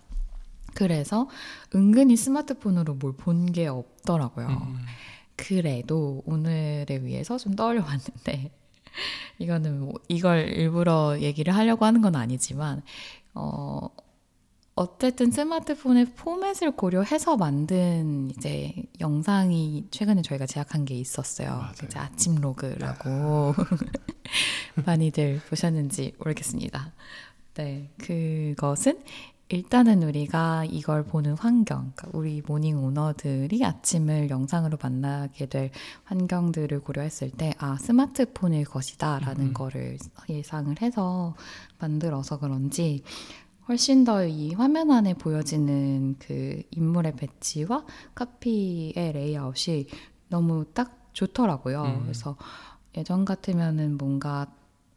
그래서 0.75 1.29
은근히 1.75 2.17
스마트폰으로 2.17 2.95
뭘 2.95 3.13
본 3.17 3.53
게 3.53 3.67
없더라고요. 3.67 4.47
음. 4.49 4.77
그래도 5.37 6.23
오늘을 6.27 7.05
위해서 7.05 7.39
좀 7.39 7.55
떠올려봤는데, 7.55 8.51
이거는 9.39 9.81
뭐 9.81 9.95
이걸 10.09 10.49
일부러 10.49 11.19
얘기를 11.21 11.55
하려고 11.55 11.85
하는 11.85 12.01
건 12.03 12.17
아니지만, 12.17 12.83
어, 13.35 13.89
어쨌든 14.77 15.31
스마트폰의 15.31 16.07
포맷을 16.17 16.73
고려해서 16.73 17.37
만든 17.37 18.31
이제 18.31 18.75
영상이 19.01 19.87
최근에 19.93 20.23
저희가 20.23 20.47
제작한 20.47 20.85
게 20.85 20.95
있었어요. 20.97 21.51
맞아요. 21.51 21.73
이제 21.85 21.99
아침 21.99 22.35
로그라고 22.37 23.55
많이들 24.85 25.41
보셨는지 25.49 26.15
모르겠습니다. 26.19 26.93
네, 27.55 27.89
그것은 27.99 28.99
일단은 29.49 30.03
우리가 30.03 30.65
이걸 30.65 31.05
보는 31.05 31.35
환경, 31.35 31.93
그러니까 31.95 32.09
우리 32.19 32.43
morning 32.47 32.83
owner들이 32.83 33.63
아침을 33.65 34.31
영상으로 34.31 34.79
만나게 34.83 35.47
될 35.47 35.71
환경들을 36.05 36.81
고려했을 36.81 37.31
때, 37.31 37.53
아, 37.59 37.77
스마트폰일 37.77 38.65
것이다 38.65 39.19
라는 39.21 39.49
음. 39.49 39.53
거를 39.53 39.99
예상을 40.29 40.75
해서 40.81 41.35
만들어서 41.79 42.39
그런지, 42.39 43.03
훨씬 43.69 44.05
더 44.05 44.25
이 44.27 44.53
화면 44.55 44.91
안에 44.91 45.15
보여지는 45.15 46.17
그 46.19 46.63
인물의 46.71 47.17
배치와 47.17 47.85
카피의 48.15 49.13
레이아웃이 49.13 49.87
너무 50.29 50.65
딱 50.75 51.09
좋더라고요. 51.13 51.83
음. 51.83 52.01
그래서 52.03 52.37
예전 52.97 53.25
같으면은 53.25 53.97
뭔가 53.99 54.47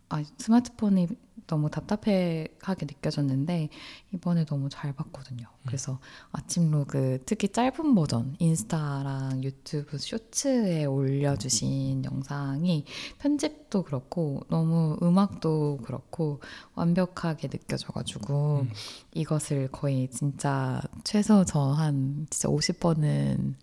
아, 0.09 0.23
스마트폰이 0.37 1.07
너무 1.47 1.69
답답해하게 1.69 2.85
느껴졌는데 2.85 3.69
이번에 4.13 4.45
너무 4.45 4.67
잘 4.69 4.93
봤거든요. 4.93 5.47
그래서 5.65 5.99
아침 6.31 6.71
로그 6.71 7.21
특히 7.25 7.49
짧은 7.49 7.95
버전 7.95 8.35
인스타랑 8.39 9.43
유튜브 9.43 9.97
쇼츠에 9.97 10.85
올려주신 10.85 12.03
영상이 12.05 12.85
편집도 13.19 13.83
그렇고 13.83 14.41
너무 14.49 14.97
음악도 15.01 15.79
그렇고 15.85 16.41
완벽하게 16.75 17.47
느껴져가지고 17.47 18.61
음. 18.61 18.69
이것을 19.13 19.69
거의 19.71 20.09
진짜 20.11 20.81
최소 21.03 21.45
저 21.45 21.77
한 21.77 22.27
진짜 22.29 22.49
50번은 22.49 23.53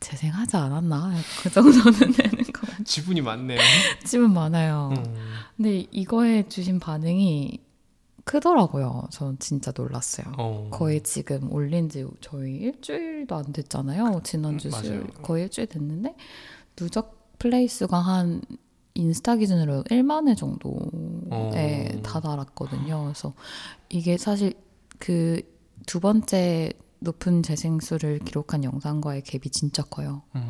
재생하지 0.00 0.56
않았나 0.56 1.12
그 1.42 1.50
정도는 1.50 2.12
되는. 2.12 2.44
지분이 2.88 3.20
많네요. 3.20 3.58
집은 4.04 4.32
많아요. 4.32 4.90
음. 4.96 5.14
근데 5.56 5.86
이거에 5.90 6.48
주신 6.48 6.80
반응이 6.80 7.60
크더라고요. 8.24 9.08
전 9.10 9.38
진짜 9.38 9.72
놀랐어요. 9.74 10.32
어. 10.38 10.68
거의 10.70 11.02
지금 11.02 11.52
올린 11.52 11.88
지 11.88 12.06
저희 12.20 12.56
일주일도 12.56 13.34
안 13.34 13.52
됐잖아요. 13.52 14.20
지난주 14.24 14.68
음, 14.68 14.70
수요일 14.72 15.00
맞아요. 15.00 15.12
거의 15.22 15.44
일주일 15.44 15.66
됐는데 15.68 16.14
누적 16.76 17.36
플레이 17.38 17.68
수가 17.68 17.98
한 17.98 18.42
인스타 18.94 19.36
기준으로 19.36 19.84
1만 19.84 20.28
회 20.28 20.34
정도에 20.34 20.80
어. 21.30 22.02
다다랐거든요. 22.02 23.04
그래서 23.04 23.32
이게 23.88 24.16
사실 24.18 24.54
그 24.98 25.40
두 25.86 26.00
번째 26.00 26.70
높은 27.00 27.42
재생수를 27.42 28.18
기록한 28.20 28.64
영상과의 28.64 29.22
갭이 29.22 29.52
진짜 29.52 29.82
커요. 29.84 30.22
음. 30.34 30.42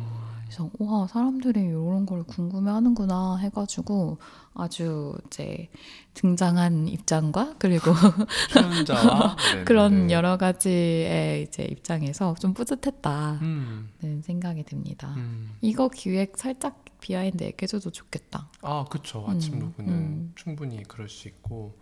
그래서 0.49 0.69
와 0.79 1.05
사람들이 1.05 1.61
이런 1.61 2.07
걸 2.07 2.23
궁금해하는구나 2.23 3.37
해가지고 3.37 4.17
아주 4.55 5.15
이제 5.27 5.69
등장한 6.15 6.87
입장과 6.87 7.55
그리고. 7.59 7.91
그런 9.65 10.09
여러 10.09 10.37
가지의 10.37 11.43
이제 11.43 11.63
입장에서 11.63 12.33
좀 12.39 12.53
뿌듯했다는 12.55 13.39
음. 13.41 14.21
생각이 14.23 14.63
듭니다. 14.63 15.13
음. 15.17 15.51
이거 15.61 15.87
기획 15.87 16.37
살짝 16.37 16.83
behind 16.99 17.43
얘기해줘도 17.43 17.91
좋겠다. 17.91 18.49
아, 18.61 18.85
그쵸. 18.89 19.25
아침 19.29 19.53
음, 19.53 19.59
로그는 19.59 19.93
음. 19.93 20.33
충분히 20.35 20.83
그럴 20.83 21.07
수 21.07 21.29
있고, 21.29 21.77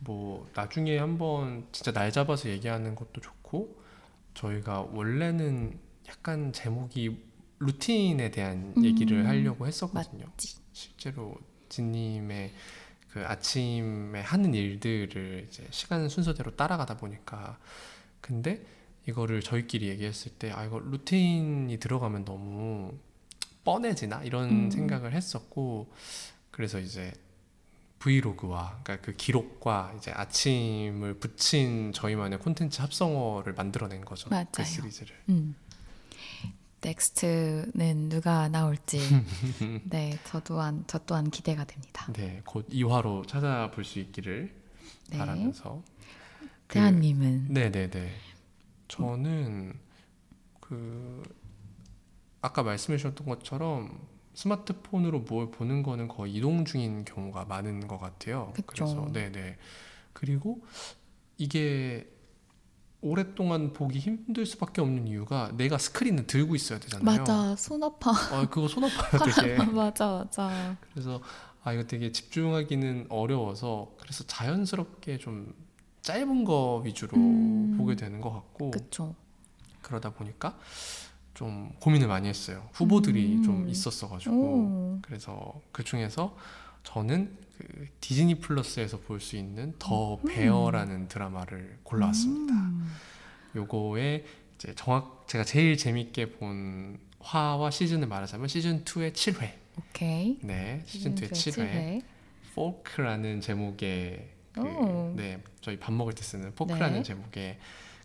뭐, 0.00 0.46
나중에 0.54 0.98
한번 0.98 1.66
진짜 1.72 1.90
날 1.92 2.12
잡아서 2.12 2.50
얘기하는 2.50 2.94
것도 2.94 3.22
좋고, 3.22 3.80
저희가 4.34 4.88
원래는 4.92 5.78
약간 6.08 6.52
제목이 6.52 7.31
루틴에 7.64 8.30
대한 8.30 8.72
음, 8.76 8.84
얘기를 8.84 9.26
하려고 9.28 9.66
했었거든요. 9.66 10.26
맞지. 10.26 10.56
실제로 10.72 11.36
진님의 11.68 12.52
그 13.10 13.24
아침에 13.26 14.20
하는 14.20 14.54
일들을 14.54 15.46
이제 15.48 15.66
시간 15.70 16.08
순서대로 16.08 16.56
따라가다 16.56 16.96
보니까, 16.96 17.58
근데 18.20 18.64
이거를 19.06 19.40
저희끼리 19.40 19.88
얘기했을 19.88 20.32
때, 20.32 20.50
아, 20.50 20.64
이거 20.64 20.78
루틴이 20.78 21.78
들어가면 21.78 22.24
너무 22.24 22.92
뻔해지나? 23.64 24.22
이런 24.24 24.50
음. 24.66 24.70
생각을 24.70 25.12
했었고, 25.12 25.92
그래서 26.50 26.78
이제 26.78 27.12
브이로그와 27.98 28.80
그러니까 28.82 29.06
그 29.06 29.12
기록과 29.16 29.94
이제 29.96 30.10
아침을 30.10 31.14
붙인 31.14 31.92
저희만의 31.92 32.40
콘텐츠 32.40 32.80
합성어를 32.80 33.54
만들어낸 33.54 34.04
거죠. 34.04 34.28
그 34.28 34.34
맞아요. 34.34 34.64
시리즈를. 34.64 35.14
음. 35.28 35.54
next는 36.82 38.08
누가 38.08 38.48
나올지 38.48 38.98
네, 39.90 40.18
저 40.24 40.40
또한 40.40 40.84
저 40.86 40.98
또한 41.06 41.30
기대가 41.30 41.64
됩니다. 41.64 42.06
네, 42.12 42.42
곧 42.44 42.68
2화로 42.68 43.26
찾아볼 43.26 43.84
수 43.84 43.98
있기를 44.00 44.52
네. 45.10 45.18
바라면서. 45.18 45.82
그- 46.66 46.74
대한님은 46.74 47.48
네 47.52 47.70
네 47.70 47.90
네. 47.90 48.10
저는 48.88 49.78
그 50.60 51.22
아까 52.40 52.62
말씀해 52.62 52.96
주셨던 52.98 53.26
것처럼 53.26 54.00
스마트폰으로 54.34 55.20
뭘 55.20 55.50
보는 55.50 55.82
거는 55.82 56.08
거의 56.08 56.34
이동 56.34 56.64
중인 56.64 57.04
경우가 57.04 57.44
많은 57.44 57.86
것 57.86 57.98
같아요. 57.98 58.52
그쵸. 58.54 58.64
그래서 58.66 59.10
네 59.12 59.30
네. 59.30 59.58
그리고 60.14 60.64
이게 61.36 62.08
오랫동안 63.02 63.72
보기 63.72 63.98
힘들 63.98 64.46
수밖에 64.46 64.80
없는 64.80 65.08
이유가 65.08 65.50
내가 65.56 65.76
스크린을 65.76 66.26
들고 66.28 66.54
있어야 66.54 66.78
되잖아요. 66.78 67.04
맞아 67.04 67.56
손 67.56 67.82
아파 67.82 68.10
어, 68.10 68.48
그거 68.48 68.68
손 68.68 68.84
아파요, 68.84 69.20
되게. 69.36 69.56
맞아 69.64 70.06
맞아 70.08 70.76
그래서 70.92 71.20
아 71.64 71.72
이거 71.72 71.82
되게 71.84 72.12
집중하기는 72.12 73.06
어려워서 73.08 73.92
그래서 74.00 74.24
자연스럽게 74.24 75.18
좀 75.18 75.52
짧은 76.02 76.44
거 76.44 76.80
위주로 76.84 77.16
음. 77.16 77.76
보게 77.76 77.96
되는 77.96 78.20
것 78.20 78.32
같고 78.32 78.70
그쵸 78.70 79.14
그러다 79.82 80.10
보니까 80.10 80.56
좀 81.34 81.72
고민을 81.80 82.06
많이 82.06 82.28
했어요. 82.28 82.68
후보들이 82.72 83.36
음. 83.38 83.42
좀 83.42 83.68
있었어가지고 83.68 84.34
오. 84.36 84.98
그래서 85.02 85.60
그 85.72 85.82
중에서 85.82 86.36
저는 86.84 87.36
그 87.58 87.86
디즈니 88.00 88.36
플러스에서 88.36 88.98
볼 89.00 89.20
수 89.20 89.36
있는 89.36 89.74
더 89.78 90.16
음. 90.16 90.22
베어라는 90.26 91.08
드라마를 91.08 91.78
골라왔습니다. 91.84 92.52
음. 92.54 92.92
요거에 93.54 94.24
이제 94.56 94.74
정확 94.74 95.24
제가 95.28 95.44
제일 95.44 95.76
재밌게 95.76 96.32
본 96.32 96.98
화와 97.20 97.70
시즌을 97.70 98.08
말하자면 98.08 98.48
시즌 98.48 98.84
2의 98.84 99.12
7회. 99.12 99.52
오케이 99.78 100.38
네, 100.42 100.82
시즌 100.86 101.14
2의 101.14 101.30
7회. 101.30 102.02
포크라는 102.54 103.40
제목의 103.40 104.28
그, 104.52 104.60
오. 104.60 105.14
네 105.16 105.42
저희 105.62 105.78
밥 105.78 105.92
먹을 105.92 106.12
때 106.14 106.22
쓰는 106.22 106.54
포크라는 106.54 106.98
네. 106.98 107.02
제목의 107.02 107.58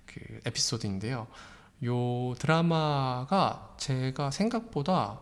그 0.05 0.39
에피소드인데요. 0.46 1.27
요 1.86 2.34
드라마가 2.39 3.75
제가 3.77 4.31
생각보다 4.31 5.19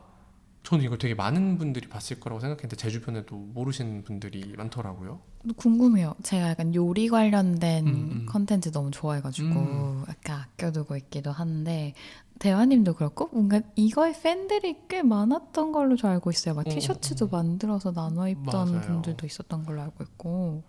저는 0.65 0.83
이걸 0.83 0.97
되게 0.97 1.13
많은 1.13 1.57
분들이 1.59 1.87
봤을 1.87 2.19
거라고 2.19 2.39
생각했는데 2.39 2.75
제 2.75 2.89
주변에도 2.89 3.35
모르시는 3.35 4.03
분들이 4.03 4.53
많더라고요. 4.57 5.21
궁금해요. 5.57 6.15
제가 6.23 6.49
약간 6.49 6.73
요리 6.73 7.07
관련된 7.07 7.85
음, 7.87 7.93
음. 7.93 8.25
컨텐츠 8.27 8.71
너무 8.71 8.89
좋아해가지고 8.89 9.47
음. 9.47 10.03
약간 10.09 10.41
아껴두고 10.41 10.95
있기도 10.97 11.31
한데 11.31 11.93
대화님도 12.39 12.95
그렇고 12.95 13.27
뭔가 13.31 13.61
이거의 13.75 14.13
팬들이 14.21 14.75
꽤 14.89 15.03
많았던 15.03 15.71
걸로 15.71 15.95
저 15.95 16.07
알고 16.07 16.31
있어요. 16.31 16.55
막 16.55 16.65
어, 16.67 16.69
티셔츠도 16.69 17.25
어. 17.25 17.29
만들어서 17.31 17.93
나눠 17.93 18.27
입던 18.27 18.71
맞아요. 18.71 18.81
분들도 18.81 19.25
있었던 19.25 19.63
걸로 19.65 19.81
알고 19.83 20.03
있고 20.03 20.63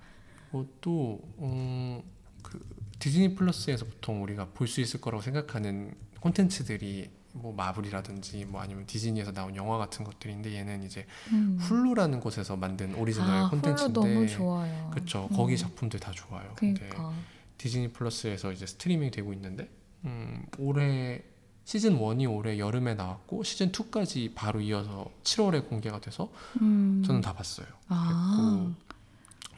그것도 0.53 1.21
음, 1.41 2.03
그 2.43 2.61
디즈니 2.99 3.35
플러스에서 3.35 3.87
보통 3.87 4.23
우리가 4.23 4.49
볼 4.53 4.69
수 4.69 4.83
있을 4.83 5.01
거라고 5.01 5.23
생각하는 5.23 5.95
콘텐츠들이 6.21 7.11
뭐 7.41 7.55
마블이라든지 7.55 8.47
뭐 8.47 8.61
아니면 8.61 8.87
디즈니에서 8.87 9.33
나온 9.33 9.55
영화 9.57 9.79
같은 9.79 10.05
것들인데 10.05 10.55
얘는 10.55 10.83
이제 10.83 11.07
음. 11.33 11.59
훌루라는 11.61 12.21
곳에서 12.21 12.57
만든 12.57 12.95
오리지널 12.95 13.31
아, 13.31 13.51
콘텐츠인데 13.51 13.93
너무 13.93 14.27
좋아요. 14.27 14.91
그쵸 14.93 15.29
음. 15.31 15.37
거기 15.37 15.57
작품들 15.57 16.01
다 16.01 16.13
좋아요. 16.13 16.53
근데 16.57 16.89
그러니까 16.89 17.13
디즈니 17.59 17.93
플러스에서 17.93 18.53
이제 18.53 18.67
스트리밍 18.67 19.11
되고 19.11 19.33
있는데 19.33 19.71
음, 20.05 20.47
올해 20.59 21.23
시즌 21.65 21.99
1이 21.99 22.33
올해 22.33 22.59
여름에 22.59 22.95
나왔고 22.95 23.43
시즌 23.43 23.73
2까지 23.73 24.35
바로 24.35 24.61
이어서 24.61 25.11
7월에 25.25 25.69
공개가 25.69 26.01
돼서 26.01 26.31
음. 26.61 27.03
저는 27.05 27.21
다 27.21 27.33
봤어요. 27.33 27.67
아. 27.89 28.73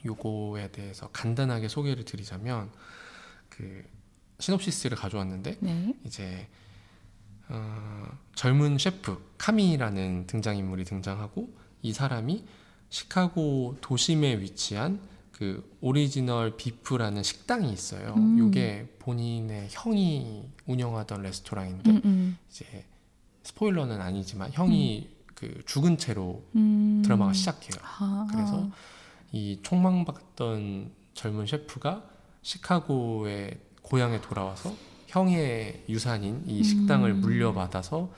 요거에 0.05 0.71
대해서 0.71 1.09
간단하게 1.13 1.69
소개를 1.69 2.05
드리자면 2.05 2.71
그 3.49 3.85
시놉시스를 4.39 4.97
가져왔는데 4.97 5.59
네. 5.61 5.95
이제 6.05 6.49
어, 7.49 8.07
젊은 8.35 8.79
셰프 8.79 9.23
카미라는 9.39 10.27
등장인물이 10.27 10.85
등장하고 10.85 11.53
이 11.83 11.93
사람이 11.93 12.45
시카고 12.91 13.79
도심에 13.81 14.41
위치한 14.41 15.01
그 15.33 15.77
오리지널 15.81 16.57
비프라는 16.57 17.23
식당이 17.23 17.73
있어요. 17.73 18.15
음. 18.17 18.39
요게 18.39 18.97
본인의 18.99 19.69
형이 19.71 20.49
운영하던 20.67 21.23
레스토랑인데 21.23 21.91
음, 21.91 22.01
음. 22.05 22.39
이제 22.51 22.85
스포일러는 23.45 24.01
아니지만 24.01 24.51
형이 24.53 25.09
그 25.35 25.63
죽은 25.65 25.97
채로 25.97 26.45
음. 26.57 27.03
드라마가 27.05 27.33
시작해요. 27.33 27.81
아. 27.83 28.27
그래서 28.31 28.69
이 29.31 29.61
총망받던 29.63 30.91
젊은 31.15 31.47
셰프가 31.47 32.05
시카고의 32.43 33.59
고향에 33.83 34.21
돌아와서 34.21 34.75
형의 35.09 35.85
유산인 35.89 36.43
이 36.47 36.63
식당을 36.63 37.11
음. 37.11 37.21
물려받아서 37.23 38.11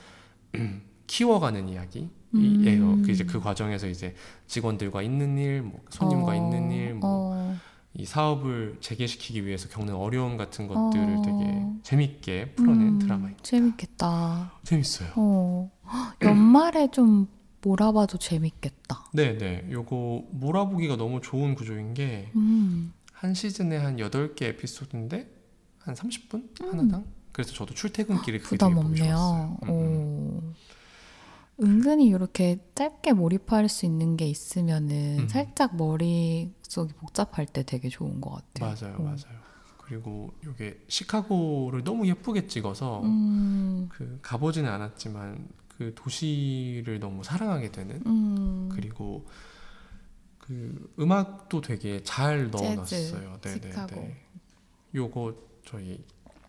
키워가는 1.06 1.68
이야기예요. 1.68 2.10
음. 2.34 3.02
그 3.04 3.10
이제 3.12 3.24
그 3.24 3.40
과정에서 3.40 3.88
이제 3.88 4.14
직원들과 4.48 5.02
있는 5.02 5.38
일, 5.38 5.62
뭐 5.62 5.80
손님과 5.88 6.32
어. 6.32 6.34
있는 6.34 6.70
일, 6.72 6.94
뭐이 6.94 7.02
어. 7.02 7.58
사업을 8.04 8.78
재개시키기 8.80 9.46
위해서 9.46 9.68
겪는 9.68 9.94
어려움 9.94 10.36
같은 10.36 10.66
것들을 10.66 11.16
어. 11.16 11.22
되게 11.22 11.66
재밌게 11.84 12.54
풀어낸 12.56 12.88
음, 12.88 12.98
드라마입니다. 12.98 13.42
재밌겠다. 13.42 14.52
재밌어요. 14.64 15.10
어. 15.14 15.70
헉, 15.86 16.16
연말에 16.22 16.90
좀 16.90 17.28
몰아봐도 17.62 18.18
재밌겠다. 18.18 19.10
네, 19.12 19.38
네. 19.38 19.64
요거 19.70 20.24
몰아보기가 20.30 20.96
너무 20.96 21.20
좋은 21.20 21.54
구조인 21.54 21.94
게 21.94 22.30
음. 22.34 22.92
한 23.12 23.34
시즌에 23.34 23.76
한 23.76 23.98
8개 23.98 24.42
에피소드인데 24.42 25.39
한 25.80 25.94
30분 25.94 26.34
음. 26.62 26.70
하나당. 26.70 27.04
그래서 27.32 27.52
저도 27.52 27.74
출퇴근길에 27.74 28.38
그게 28.38 28.48
부담 28.48 28.74
되게 28.74 28.80
없네요. 28.80 29.58
음, 29.64 29.68
음. 29.68 29.72
오. 29.72 30.52
은근히 31.62 32.06
이렇게 32.06 32.58
짧게 32.74 33.12
몰입할 33.12 33.68
수 33.68 33.84
있는 33.84 34.16
게 34.16 34.26
있으면은 34.26 35.20
음. 35.20 35.28
살짝 35.28 35.76
머릿속이 35.76 36.94
복잡할 36.94 37.46
때 37.46 37.62
되게 37.62 37.88
좋은 37.88 38.20
것 38.20 38.30
같아요. 38.30 38.74
맞아요, 38.74 38.96
어. 38.98 39.02
맞아요. 39.02 39.40
그리고 39.78 40.32
이게 40.44 40.80
시카고를 40.88 41.82
너무 41.82 42.06
예쁘게 42.06 42.46
찍어서 42.46 43.02
음, 43.02 43.88
그 43.90 44.20
가보지는 44.22 44.70
않았지만 44.70 45.48
그 45.76 45.92
도시를 45.96 47.00
너무 47.00 47.24
사랑하게 47.24 47.72
되는 47.72 48.00
음, 48.06 48.68
그리고 48.72 49.26
그 50.38 50.92
음악도 50.98 51.60
되게 51.60 52.02
잘 52.04 52.50
넣어놨어요. 52.50 53.40
네, 53.40 53.60
네. 53.60 53.86
네. 53.86 54.16
요거 54.94 55.49
저희 55.70 56.04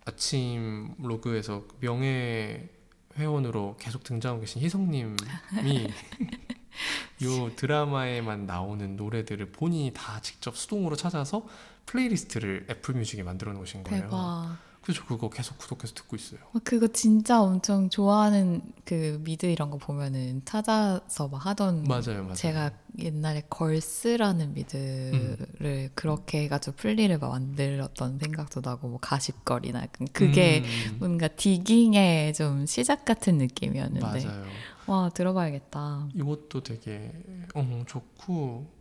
아침 0.06 0.96
로그에서 0.98 1.66
명예 1.80 2.68
회원으로 3.16 3.76
계속 3.80 4.04
등장하고 4.04 4.42
계신 4.42 4.64
희성님이 4.64 5.14
요 7.24 7.56
드라마에만 7.56 8.48
나오는 8.48 8.96
노래들을 8.96 9.52
본인이 9.52 9.92
다 9.94 10.20
직접 10.22 10.58
수동으로 10.58 10.96
찾아서 10.96 11.46
playlist를 11.86 12.66
애플 12.72 12.96
뮤직에 12.96 13.22
만들어 13.22 13.54
놓으신 13.54 13.84
거예요. 13.84 14.04
대박. 14.04 14.58
저 14.94 15.06
그거 15.06 15.30
계속 15.30 15.58
구독해서 15.60 15.94
듣고 15.94 16.16
있어요. 16.16 16.40
어, 16.54 16.60
그거 16.64 16.88
진짜 16.88 17.40
엄청 17.42 17.90
좋아하는 17.90 18.62
그 18.84 19.22
미드 19.24 19.46
이런 19.46 19.70
거 19.70 19.78
보면은 19.78 20.42
찾아서 20.44 21.28
막 21.28 21.46
하던 21.46 21.84
맞아요, 21.84 22.24
맞아요. 22.24 22.34
제가 22.34 22.72
옛날에 22.98 23.44
걸스라는 23.50 24.54
미드를 24.56 25.92
그렇게 25.94 26.44
해가지고 26.44 26.76
플리를 26.78 27.16
막 27.20 27.30
만들었던 27.30 28.18
생각도 28.20 28.62
나고 28.64 28.88
뭐 28.88 29.00
가십거리나 29.00 29.86
그게 30.14 30.64
음, 30.66 30.98
뭔가 31.00 31.28
digging의 31.28 32.34
좀 32.34 32.66
시작 32.66 33.06
같은 33.06 33.38
느낌이었는데 33.38 34.02
맞아요. 34.26 34.46
와 34.88 35.10
들어봐야겠다. 35.10 36.10
이것도 36.16 36.64
되게 36.64 37.14
어, 37.54 37.84
좋고 37.88 38.81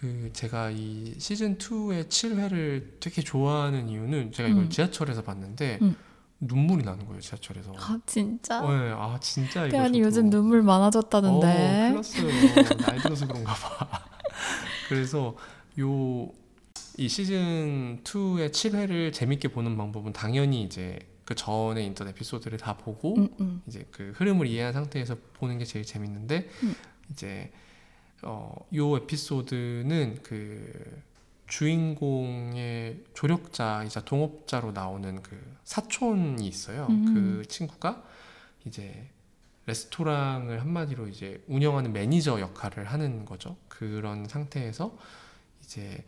그 0.00 0.30
제가 0.32 0.70
이 0.70 1.14
시즌 1.18 1.56
2의 1.58 2.08
7회를 2.08 3.00
되게 3.00 3.22
좋아하는 3.22 3.88
이유는 3.88 4.32
제가 4.32 4.48
이걸 4.48 4.64
음. 4.64 4.68
지하철에서 4.70 5.22
봤는데 5.22 5.78
음. 5.82 5.96
눈물이 6.40 6.84
나는 6.84 7.06
거예요 7.06 7.20
지하철에서. 7.20 7.72
아 7.76 7.98
진짜? 8.04 8.62
어, 8.62 8.70
네. 8.72 8.90
아 8.92 9.18
진짜 9.20 9.66
이거 9.66 9.76
태연이 9.78 10.00
요즘 10.00 10.30
눈물 10.30 10.60
어, 10.60 10.62
많아졌다는데. 10.64 11.90
클났어요. 11.90 12.76
나이 12.78 12.98
들어서 12.98 13.26
그런가 13.26 13.54
봐. 13.54 13.88
그래서 14.88 15.36
요 15.78 16.44
이 16.96 17.08
시즌 17.08 18.00
2의 18.04 18.50
7회를 18.50 19.12
재밌게 19.12 19.48
보는 19.48 19.76
방법은 19.76 20.12
당연히 20.12 20.62
이제 20.62 20.98
그 21.24 21.34
전에 21.34 21.84
있던 21.86 22.08
에피소드를 22.08 22.58
다 22.58 22.76
보고 22.76 23.16
음, 23.16 23.28
음. 23.40 23.62
이제 23.66 23.84
그 23.90 24.12
흐름을 24.14 24.46
이해한 24.46 24.72
상태에서 24.72 25.16
보는 25.34 25.58
게 25.58 25.64
제일 25.64 25.84
재밌는데 25.84 26.48
음. 26.62 26.74
이제 27.10 27.50
어, 28.24 28.54
요 28.74 28.96
에피소드는 28.96 30.20
그 30.22 31.02
주인공의 31.46 33.04
조력자이자 33.14 34.04
동업자로 34.04 34.72
나오는 34.72 35.22
그 35.22 35.40
사촌이 35.64 36.46
있어요. 36.46 36.86
음. 36.88 37.14
그 37.14 37.46
친구가 37.46 38.02
이제 38.64 39.08
레스토랑을 39.66 40.60
한마디로 40.60 41.08
이제 41.08 41.42
운영하는 41.48 41.92
매니저 41.92 42.40
역할을 42.40 42.84
하는 42.84 43.24
거죠. 43.24 43.56
그런 43.68 44.26
상태에서 44.26 44.96
이제 45.62 46.04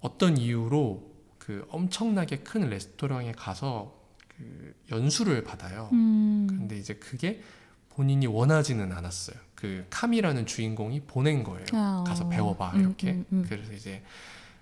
어떤 0.00 0.36
이유로 0.36 1.14
그 1.38 1.66
엄청나게 1.70 2.38
큰 2.38 2.68
레스토랑에 2.70 3.32
가서 3.32 3.94
그 4.28 4.74
연수를 4.90 5.44
받아요. 5.44 5.90
음. 5.92 6.46
근데 6.48 6.78
이제 6.78 6.94
그게 6.94 7.42
본인이 7.90 8.26
원하지는 8.26 8.92
않았어요. 8.92 9.36
그 9.64 9.86
카미라는 9.88 10.44
주인공이 10.44 11.00
보낸 11.02 11.42
거예요. 11.42 11.64
아, 11.72 12.04
가서 12.06 12.28
배워봐 12.28 12.72
음, 12.74 12.80
이렇게. 12.80 13.12
음, 13.12 13.24
음. 13.32 13.46
그래서 13.48 13.72
이제 13.72 14.02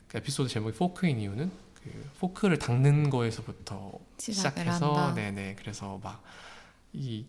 그 0.06 0.18
에피소드 0.18 0.48
제목이 0.48 0.76
포크인 0.76 1.18
이유는 1.18 1.50
그 1.82 2.10
포크를 2.20 2.58
닦는 2.60 3.10
거에서부터 3.10 3.98
시작해서 4.16 4.94
한다. 4.94 5.14
네네 5.14 5.56
그래서 5.58 6.00
막 6.04 7.26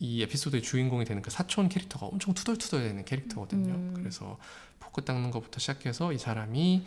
이 0.00 0.22
에피소드의 0.22 0.62
주인공이 0.62 1.06
되는 1.06 1.22
그 1.22 1.30
사촌 1.30 1.70
캐릭터가 1.70 2.06
엄청 2.06 2.34
투덜투덜대는 2.34 3.06
캐릭터거든요. 3.06 3.72
음. 3.72 3.94
그래서 3.96 4.36
포크 4.78 5.02
닦는 5.02 5.30
것부터 5.30 5.60
시작해서 5.60 6.12
이 6.12 6.18
사람이 6.18 6.84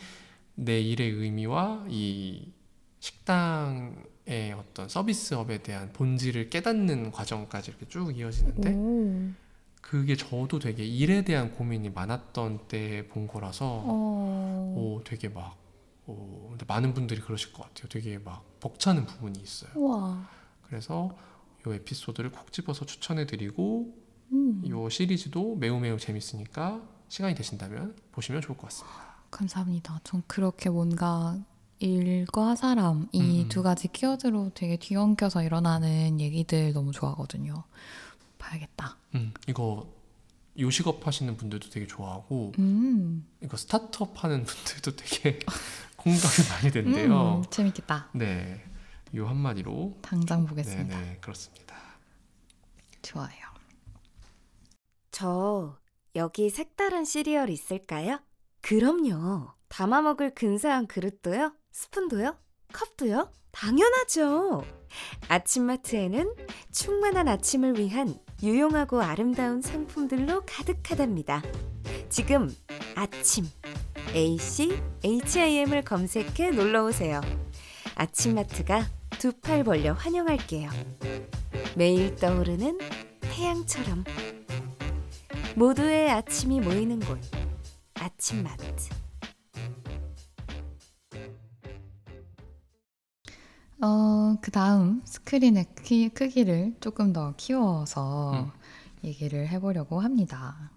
내 0.53 0.79
일의 0.79 1.09
의미와 1.09 1.85
이 1.89 2.51
식당의 2.99 4.53
어떤 4.55 4.87
서비스업에 4.87 5.63
대한 5.63 5.91
본질을 5.93 6.51
깨닫는 6.51 7.11
과정까지 7.11 7.71
이렇게 7.71 7.87
쭉 7.87 8.15
이어지는데 8.15 8.73
오. 8.75 9.40
그게 9.81 10.15
저도 10.15 10.59
되게 10.59 10.85
일에 10.85 11.23
대한 11.23 11.51
고민이 11.51 11.89
많았던 11.89 12.67
때 12.67 13.07
본 13.09 13.27
거라서 13.27 13.81
어. 13.85 14.73
오 14.77 15.01
되게 15.03 15.27
막 15.29 15.57
오, 16.07 16.49
근데 16.49 16.65
많은 16.67 16.93
분들이 16.93 17.19
그러실 17.21 17.51
것 17.53 17.63
같아요. 17.63 17.87
되게 17.89 18.17
막 18.17 18.43
벅차는 18.59 19.05
부분이 19.05 19.39
있어요. 19.39 19.71
우와. 19.75 20.27
그래서 20.67 21.15
이 21.65 21.69
에피소드를 21.69 22.31
콕 22.31 22.51
집어서 22.51 22.85
추천해드리고 22.85 23.93
음. 24.31 24.61
이 24.63 24.89
시리즈도 24.89 25.55
매우 25.55 25.79
매우 25.79 25.97
재밌으니까 25.99 26.81
시간이 27.09 27.35
되신다면 27.35 27.95
보시면 28.11 28.41
좋을 28.41 28.57
것 28.57 28.67
같습니다. 28.67 28.97
감사합니다. 29.29 29.99
전 30.03 30.23
그렇게 30.27 30.69
뭔가 30.69 31.37
일과 31.79 32.55
사람 32.55 33.07
이 33.11 33.43
음. 33.43 33.49
두 33.49 33.63
가지 33.63 33.87
키워드로 33.87 34.51
되게 34.53 34.77
뒤엉켜서 34.77 35.43
일어나는 35.43 36.19
얘기들 36.19 36.73
너무 36.73 36.91
좋아하거든요. 36.91 37.63
봐야겠다. 38.41 38.97
음, 39.15 39.33
이거 39.47 39.87
요식업 40.59 41.05
하시는 41.05 41.37
분들도 41.37 41.69
되게 41.69 41.87
좋아하고 41.87 42.51
음. 42.59 43.25
이거 43.41 43.55
스타트업 43.55 44.23
하는 44.23 44.43
분들도 44.43 44.95
되게 44.95 45.39
공감이 45.95 46.49
많이 46.49 46.71
된대요. 46.71 47.37
음, 47.37 47.43
재밌겠다. 47.49 48.09
네, 48.13 48.63
요 49.15 49.27
한마디로 49.27 49.99
당장 50.01 50.45
보겠습니다. 50.45 50.99
네네 50.99 51.17
그렇습니다. 51.21 51.75
좋아요. 53.01 53.51
저 55.11 55.77
여기 56.15 56.49
색다른 56.49 57.05
시리얼 57.05 57.49
있을까요? 57.49 58.19
그럼요. 58.61 59.51
담아 59.69 60.01
먹을 60.01 60.33
근사한 60.33 60.87
그릇도요? 60.87 61.53
스푼도요? 61.71 62.37
컵도요? 62.73 63.31
당연하죠. 63.51 64.65
아침마트에는 65.27 66.33
충만한 66.71 67.27
아침을 67.27 67.77
위한 67.79 68.17
유용하고 68.43 69.01
아름다운 69.01 69.61
상품들로 69.61 70.43
가득하답니다. 70.45 71.41
지금 72.09 72.53
아침 72.95 73.45
AC 74.13 74.81
HIM을 75.03 75.83
검색해 75.83 76.51
놀러 76.51 76.85
오세요. 76.85 77.21
아침마트가 77.95 78.85
두 79.19 79.31
팔 79.41 79.63
벌려 79.63 79.93
환영할게요. 79.93 80.69
매일 81.75 82.15
떠오르는 82.15 82.79
태양처럼 83.21 84.03
모두의 85.55 86.09
아침이 86.09 86.59
모이는 86.59 86.99
곳 86.99 87.19
아침마트 87.93 88.89
어, 93.81 94.37
그 94.41 94.51
다음 94.51 95.01
스크린의 95.05 95.65
키, 95.83 96.09
크기를 96.09 96.75
조금 96.79 97.13
더 97.13 97.33
키워서 97.35 98.33
음. 98.33 98.51
얘기를 99.03 99.47
해보려고 99.47 99.99
합니다. 99.99 100.69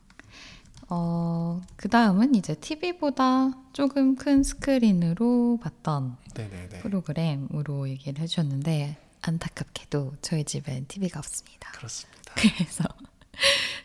어, 0.89 1.61
그 1.77 1.89
다음은 1.89 2.35
이제 2.35 2.55
TV보다 2.55 3.53
조금 3.73 4.17
큰 4.17 4.43
스크린으로 4.43 5.59
봤던 5.63 6.17
네네네. 6.35 6.79
프로그램으로 6.81 7.89
얘기를 7.89 8.23
해주셨는데 8.23 8.97
안타깝게도 9.23 10.15
저희 10.23 10.45
집엔 10.45 10.87
TV가 10.89 11.19
없습니다. 11.19 11.71
그렇습니다. 11.73 12.35
그래서 12.37 12.85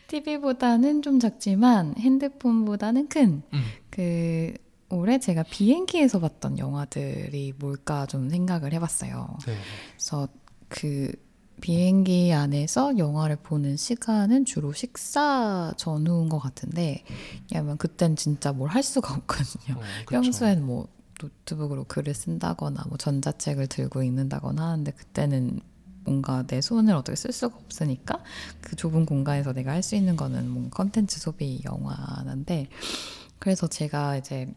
TV보다는 0.08 1.02
좀 1.02 1.20
작지만 1.20 1.94
핸드폰보다는 1.98 3.08
큰 3.08 3.42
음. 3.52 3.64
그 4.90 4.96
올해 4.96 5.18
제가 5.18 5.44
비행기에서 5.44 6.18
봤던 6.20 6.58
영화들이 6.58 7.54
뭘까 7.58 8.06
좀 8.06 8.28
생각을 8.28 8.72
해봤어요. 8.74 9.38
네. 9.46 9.54
그래서 9.96 10.28
그 10.68 11.12
비행기 11.60 12.32
안에서 12.32 12.96
영화를 12.98 13.36
보는 13.36 13.76
시간은 13.76 14.46
주로 14.46 14.72
식사 14.72 15.72
전후인 15.76 16.28
것 16.28 16.38
같은데, 16.38 17.04
왜냐면 17.52 17.76
그땐 17.76 18.16
진짜 18.16 18.52
뭘 18.52 18.70
할 18.70 18.82
수가 18.82 19.14
없거든요. 19.14 19.76
어. 19.78 19.82
평소엔 20.08 20.64
뭐 20.64 20.88
노트북으로 21.20 21.84
글을 21.84 22.14
쓴다거나 22.14 22.84
뭐 22.88 22.96
전자책을 22.96 23.66
들고 23.66 24.02
읽는다거나 24.02 24.70
하는데 24.70 24.90
그때는 24.92 25.60
뭔가 26.04 26.44
내 26.46 26.62
손을 26.62 26.94
어떻게 26.94 27.14
쓸 27.14 27.30
수가 27.30 27.56
없으니까 27.56 28.22
그 28.62 28.74
좁은 28.74 29.04
공간에서 29.04 29.52
내가 29.52 29.72
할 29.72 29.82
수 29.82 29.96
있는 29.96 30.16
거는 30.16 30.48
뭔가 30.48 30.76
컨텐츠 30.78 31.20
소비 31.20 31.60
영화인데 31.64 32.68
그래서 33.38 33.66
제가 33.66 34.16
이제 34.16 34.50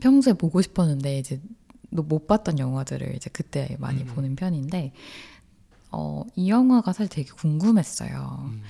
평소에 0.00 0.34
보고 0.34 0.60
싶었는데 0.62 1.18
이제 1.18 1.40
못 1.90 2.26
봤던 2.26 2.58
영화들을 2.58 3.14
이제 3.16 3.30
그때 3.32 3.76
많이 3.78 4.02
음. 4.02 4.06
보는 4.06 4.36
편인데 4.36 4.92
어, 5.92 6.24
이 6.34 6.50
영화가 6.50 6.92
사실 6.92 7.08
되게 7.08 7.30
궁금했어요. 7.30 8.50
음. 8.52 8.62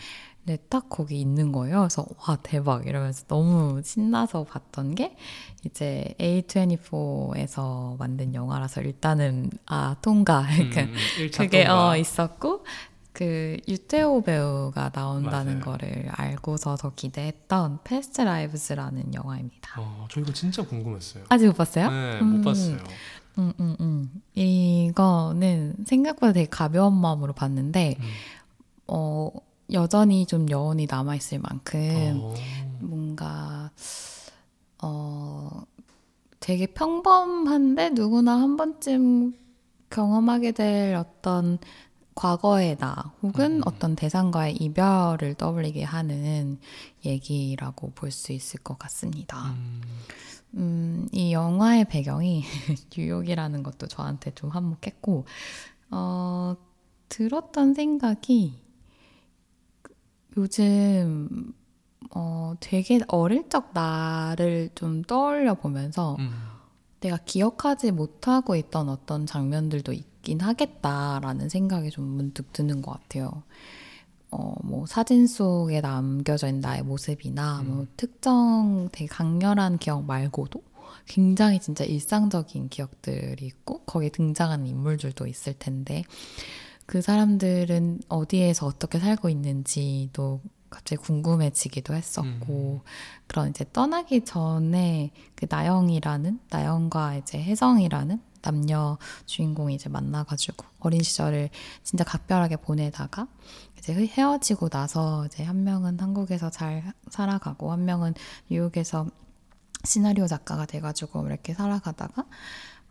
근데 0.45 0.63
딱 0.69 0.89
거기 0.89 1.21
있는 1.21 1.51
거예요. 1.51 1.81
그래서 1.81 2.07
와 2.21 2.37
대박 2.41 2.87
이러면서 2.87 3.25
너무 3.27 3.83
신나서 3.83 4.45
봤던 4.45 4.95
게 4.95 5.17
이제 5.65 6.15
A24에서 6.21 7.99
만든 7.99 8.33
영화라서 8.33 8.83
일단은 8.83 9.51
아 9.67 9.97
통과 10.03 10.47
그러니까 10.55 10.83
음, 10.83 10.95
음, 10.95 11.31
그게 11.37 11.65
통과. 11.65 11.89
어 11.89 11.97
있었고 11.97 12.65
그 13.17 13.57
유태오 13.67 14.21
배우가 14.21 14.91
나온다는 14.93 15.61
맞아요. 15.61 15.65
거를 15.65 16.07
알고서 16.11 16.77
더 16.77 16.93
기대했던 16.95 17.79
패스트 17.83 18.21
라이브스라는 18.21 19.15
영화입니다. 19.15 19.81
어, 19.81 20.07
저 20.11 20.21
이거 20.21 20.35
진짜 20.35 20.63
궁금했어요. 20.63 21.25
아직 21.31 21.47
못 21.47 21.57
봤어요? 21.57 21.89
네, 21.91 22.21
음. 22.21 22.27
못 22.27 22.45
봤어요. 22.45 22.77
음, 23.39 23.55
음, 23.59 23.77
음. 23.81 24.23
이거는 24.35 25.77
생각보다 25.87 26.35
되게 26.35 26.47
가벼운 26.47 26.93
마음으로 27.01 27.33
봤는데 27.33 27.97
음. 27.99 28.05
어 28.87 29.31
여전히 29.73 30.27
좀 30.27 30.51
여운이 30.51 30.87
남아 30.87 31.15
있을 31.17 31.39
만큼 31.39 32.21
어, 32.21 32.35
뭔가 32.81 33.71
어 34.83 35.63
되게 36.39 36.67
평범한데 36.67 37.91
누구나 37.95 38.39
한 38.39 38.59
번쯤 38.59 39.33
경험하게 39.89 40.53
될 40.53 40.95
어떤 40.97 41.59
과거의 42.17 42.77
나 42.79 43.13
혹은 43.23 43.59
음. 43.59 43.63
어떤 43.67 43.95
대상과의 43.95 44.57
이별을 44.57 45.35
떠올리게 45.35 45.85
하는 45.85 46.59
얘기라고 47.05 47.93
볼 47.95 48.11
수 48.11 48.33
있을 48.33 48.59
것 48.61 48.79
같습니다. 48.79 49.51
음, 49.51 49.83
음, 50.55 51.09
이 51.13 51.33
영화의 51.33 51.85
배경이 51.85 52.43
뉴욕이라는 52.97 53.63
것도 53.63 53.87
저한테 53.87 54.33
좀 54.35 54.49
한몫했고, 54.51 55.27
어, 55.91 56.57
들었던 57.11 57.75
생각이 57.75 58.55
요즘, 60.39 61.53
어, 62.15 62.55
되게 62.61 63.01
어릴 63.09 63.49
적 63.51 63.71
나를 63.75 64.71
좀 64.75 65.03
떠올려 65.03 65.55
보면서 65.55 66.17
음, 66.19 66.31
내가 67.07 67.19
기억하지 67.19 67.93
못하고 67.93 68.57
있던 68.57 68.89
어떤 68.89 69.27
장면들도 69.27 69.93
있긴 69.93 70.41
하겠다라는 70.41 71.49
생각이 71.49 71.91
좀 71.91 72.05
문득 72.05 72.53
드는 72.53 72.83
것 72.83 72.93
같아요. 72.93 73.43
어, 74.31 74.55
뭐, 74.63 74.87
사진 74.87 75.27
속에 75.27 75.81
남겨져 75.81 76.49
있는 76.49 76.61
나의 76.61 76.83
모습이나, 76.83 77.63
뭐, 77.63 77.83
음. 77.83 77.89
특정 77.97 78.89
되게 78.91 79.07
강렬한 79.07 79.79
기억 79.79 80.05
말고도 80.05 80.63
굉장히 81.07 81.61
진짜 81.61 81.85
일상적인 81.85 82.69
기억들이 82.69 83.47
있고, 83.47 83.81
거기에 83.81 84.09
등장하는 84.09 84.67
인물들도 84.67 85.27
있을 85.27 85.55
텐데, 85.55 86.05
그 86.87 87.03
사람들은 87.03 88.01
어디에서 88.09 88.67
어떻게 88.67 88.99
살고 88.99 89.29
있는지도 89.29 90.41
갑자기 90.71 91.01
궁금해지기도 91.03 91.95
했었고, 91.95 92.83
그런 93.27 93.51
이제 93.51 93.65
떠나기 93.73 94.25
전에 94.25 95.13
그 95.35 95.47
나영이라는, 95.49 96.41
나영과 96.51 97.17
이제 97.17 97.43
혜성이라는 97.43 98.21
남녀 98.47 98.97
주인공이 99.27 99.75
이제 99.75 99.89
만나가지고 99.89 100.65
어린 100.81 101.03
시절을 101.03 101.51
진짜 101.83 102.05
각별하게 102.05 102.57
보내다가 102.57 103.27
이제 103.77 103.93
헤어지고 103.93 104.69
나서 104.69 105.27
이제 105.27 105.43
한 105.43 105.65
명은 105.65 105.99
한국에서 105.99 106.51
잘 106.51 106.93
살아가고 107.11 107.73
한 107.73 107.85
명은 107.85 108.15
뉴욕에서 108.49 109.07
시나리오 109.85 110.27
작가가 110.27 110.65
돼가지고 110.65 111.27
이렇게 111.27 111.55
살아가다가 111.55 112.25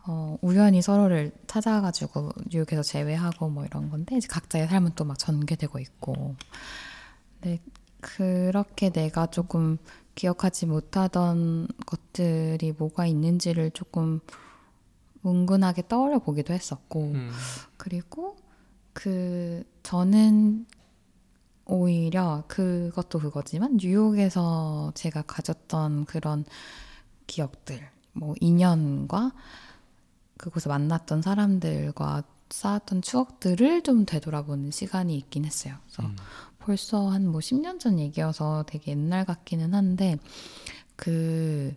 어, 0.08 0.38
우연히 0.42 0.82
서로를 0.82 1.32
찾아가지고 1.48 2.32
뉴욕에서 2.52 2.84
재회하고 2.84 3.50
뭐 3.50 3.66
이런 3.66 3.90
건데 3.90 4.18
이제 4.18 4.28
각자의 4.28 4.68
삶은 4.68 4.92
또 4.96 5.06
막 5.06 5.18
전개되고 5.18 5.80
있고 5.80 6.36
네 7.46 7.60
그렇게 8.02 8.90
내가 8.90 9.28
조금 9.28 9.78
기억하지 10.16 10.66
못하던 10.66 11.68
것들이 11.86 12.72
뭐가 12.72 13.06
있는지를 13.06 13.70
조금 13.72 14.20
은근하게 15.24 15.88
떠올려 15.88 16.18
보기도 16.18 16.54
했었고 16.54 17.02
음, 17.02 17.32
그리고 17.78 18.36
그 18.94 19.64
저는 19.84 20.66
오히려 21.66 22.44
그것도 22.48 23.20
그거지만 23.20 23.78
뉴욕에서 23.78 24.92
제가 24.96 25.22
가졌던 25.24 26.06
그런 26.06 26.46
기억들 27.28 27.88
뭐 28.14 28.34
인연과 28.40 29.34
그곳에 30.38 30.68
만났던 30.68 31.22
사람들과 31.22 32.24
쌓았던 32.50 33.02
추억들을 33.02 33.82
좀 33.84 34.06
되돌아보는 34.06 34.72
시간이 34.72 35.16
있긴 35.18 35.46
했어요. 35.46 35.76
그래서 35.86 36.04
음, 36.04 36.16
벌써 36.66 37.10
한 37.10 37.28
뭐 37.28 37.42
10년 37.42 37.80
전 37.80 38.00
얘기여서 38.00 38.64
되게 38.68 38.92
옛날 38.92 39.24
같기는 39.24 39.74
한데 39.76 40.18
그 40.96 41.76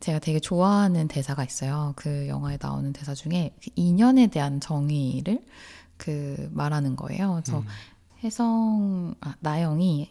제가 0.00 0.18
되게 0.18 0.40
좋아하는 0.40 1.06
대사가 1.06 1.44
있어요. 1.44 1.92
그 1.94 2.26
영화에 2.26 2.58
나오는 2.60 2.92
대사 2.92 3.14
중에 3.14 3.54
그 3.62 3.70
인연에 3.76 4.26
대한 4.26 4.58
정의를 4.58 5.44
그 5.96 6.48
말하는 6.52 6.96
거예요. 6.96 7.40
그래서 7.44 7.60
음, 7.60 7.66
혜성 8.24 9.14
아, 9.20 9.34
나영이 9.40 10.10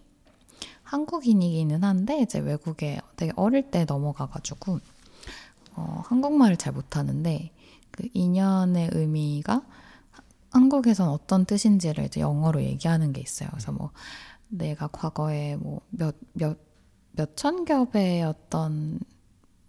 한국인이기는 0.83 1.83
한데 1.83 2.21
이제 2.21 2.39
외국에 2.39 3.01
되게 3.17 3.33
어릴 3.35 3.69
때 3.69 3.83
넘어가가지고 3.85 4.79
어, 5.75 6.03
한국말을 6.05 6.55
잘 6.55 6.71
못하는데 6.71 7.51
그 7.91 8.07
인연의 8.13 8.91
의미가 8.93 9.61
한국에선 10.51 11.09
어떤 11.09 11.45
뜻인지를 11.45 12.05
이제 12.05 12.21
영어로 12.21 12.63
얘기하는 12.63 13.13
게 13.13 13.21
있어요. 13.21 13.49
그래서 13.51 13.71
뭐 13.71 13.91
내가 14.49 14.87
과거에 14.87 15.55
뭐 15.57 15.81
몇 15.91 16.15
몇 16.33 16.57
몇천 17.13 17.65
겹의 17.65 18.23
어떤 18.23 18.99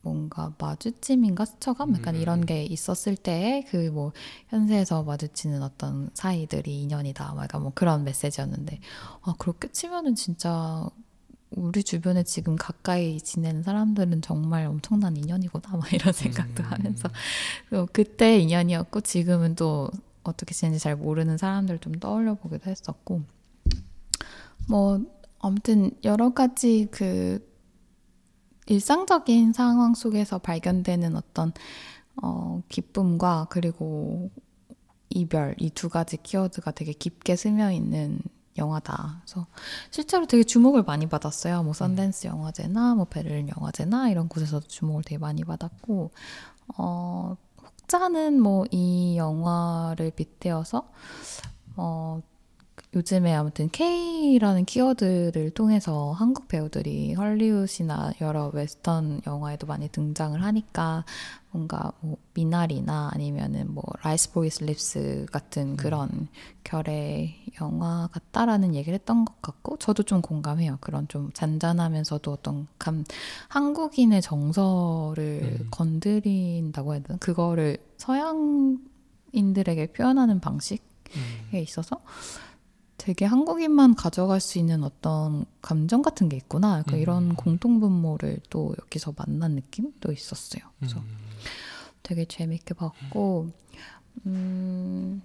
뭔가 0.02 0.54
마주침인가 0.58 1.44
스쳐감 1.44 1.94
약간 1.96 2.14
음. 2.14 2.20
이런 2.20 2.46
게 2.46 2.64
있었을 2.64 3.16
때에 3.16 3.62
그 3.64 3.90
뭐 3.92 4.12
현세에서 4.48 5.02
마주치는 5.02 5.62
어떤 5.62 6.10
사이들이 6.14 6.82
인연이다. 6.82 7.34
막 7.34 7.44
약간 7.44 7.62
뭐 7.62 7.72
그런 7.74 8.04
메시지였는데 8.04 8.80
아 9.22 9.34
그렇게 9.38 9.68
치면은 9.72 10.14
진짜 10.14 10.88
우리 11.50 11.82
주변에 11.82 12.22
지금 12.22 12.56
가까이 12.56 13.20
지내는 13.20 13.62
사람들은 13.64 14.22
정말 14.22 14.66
엄청난 14.66 15.16
인연이구나 15.16 15.76
막 15.76 15.92
이런 15.92 16.12
생각도 16.14 16.62
음. 16.62 16.70
하면서 16.72 17.08
또 17.70 17.88
그때 17.92 18.38
인연이었고 18.38 19.00
지금은 19.02 19.56
또 19.56 19.90
어떻게 20.30 20.54
지내는지 20.54 20.82
잘 20.82 20.96
모르는 20.96 21.38
사람들 21.38 21.78
좀 21.78 21.92
떠올려 21.94 22.34
보기도 22.34 22.70
했었고 22.70 23.22
뭐 24.68 25.00
아무튼 25.40 25.90
여러 26.04 26.30
가지 26.32 26.88
그 26.90 27.46
일상적인 28.66 29.52
상황 29.52 29.94
속에서 29.94 30.38
발견되는 30.38 31.16
어떤 31.16 31.52
어, 32.22 32.62
기쁨과 32.68 33.48
그리고 33.50 34.30
이별 35.08 35.56
이 35.58 35.70
두 35.70 35.88
가지 35.88 36.16
키워드가 36.18 36.70
되게 36.72 36.92
깊게 36.92 37.36
스며 37.36 37.72
있는 37.72 38.20
영화다. 38.58 39.22
그래서 39.24 39.46
실제로 39.90 40.26
되게 40.26 40.44
주목을 40.44 40.82
많이 40.84 41.08
받았어요. 41.08 41.62
뭐 41.62 41.72
썬댄스 41.72 42.26
영화제나 42.26 42.94
뭐 42.94 43.06
베를린 43.06 43.48
영화제나 43.56 44.10
이런 44.10 44.28
곳에서도 44.28 44.66
주목을 44.68 45.02
되게 45.04 45.18
많이 45.18 45.44
받았고 45.44 46.10
어 46.78 47.36
혹자는 47.92 48.40
뭐 48.40 48.66
이 48.70 49.16
영화를 49.16 50.12
빗대어서 50.12 50.88
어 51.76 52.20
요즘에 52.94 53.34
아무튼 53.34 53.68
K라는 53.70 54.64
키워드를 54.64 55.50
통해서 55.50 56.12
한국 56.12 56.48
배우들이 56.48 57.14
헐리우드나 57.14 58.12
여러 58.20 58.48
웨스턴 58.48 59.20
영화에도 59.26 59.66
많이 59.66 59.88
등장을 59.88 60.42
하니까 60.42 61.04
뭔가 61.52 61.92
뭐 62.00 62.16
미나리나 62.34 63.10
아니면은 63.12 63.72
뭐 63.72 63.84
라이스 64.02 64.32
보이 64.32 64.64
슬립스 64.64 65.26
같은 65.30 65.76
그런 65.76 66.28
결의 66.64 67.36
영화 67.60 68.08
같다라는 68.12 68.74
얘기를 68.74 68.94
했던 68.94 69.24
것 69.24 69.40
같고 69.40 69.76
저도 69.78 70.02
좀 70.02 70.20
공감해요. 70.20 70.78
그런 70.80 71.06
좀 71.08 71.30
잔잔하면서도 71.32 72.32
어떤 72.32 72.66
감 72.78 73.04
한국인의 73.48 74.22
정서를 74.22 75.58
음. 75.60 75.68
건드린다고 75.70 76.94
해야 76.94 77.02
되나? 77.02 77.18
그거를 77.18 77.78
서양인들에게 77.98 79.92
표현하는 79.92 80.40
방식에 80.40 80.82
음. 81.16 81.56
있어서 81.56 82.00
되게 83.00 83.24
한국인만 83.24 83.94
가져갈 83.94 84.40
수 84.40 84.58
있는 84.58 84.84
어떤 84.84 85.46
감정 85.62 86.02
같은 86.02 86.28
게 86.28 86.36
있구나. 86.36 86.80
약간 86.80 86.96
음. 86.96 87.00
이런 87.00 87.34
공통분모를 87.34 88.40
또 88.50 88.74
여기서 88.78 89.14
만난 89.16 89.52
느낌도 89.52 90.12
있었어요. 90.12 90.62
그래서 90.78 90.98
음. 91.00 91.16
되게 92.02 92.26
재밌게 92.26 92.74
봤고, 92.74 93.48
음, 94.26 95.22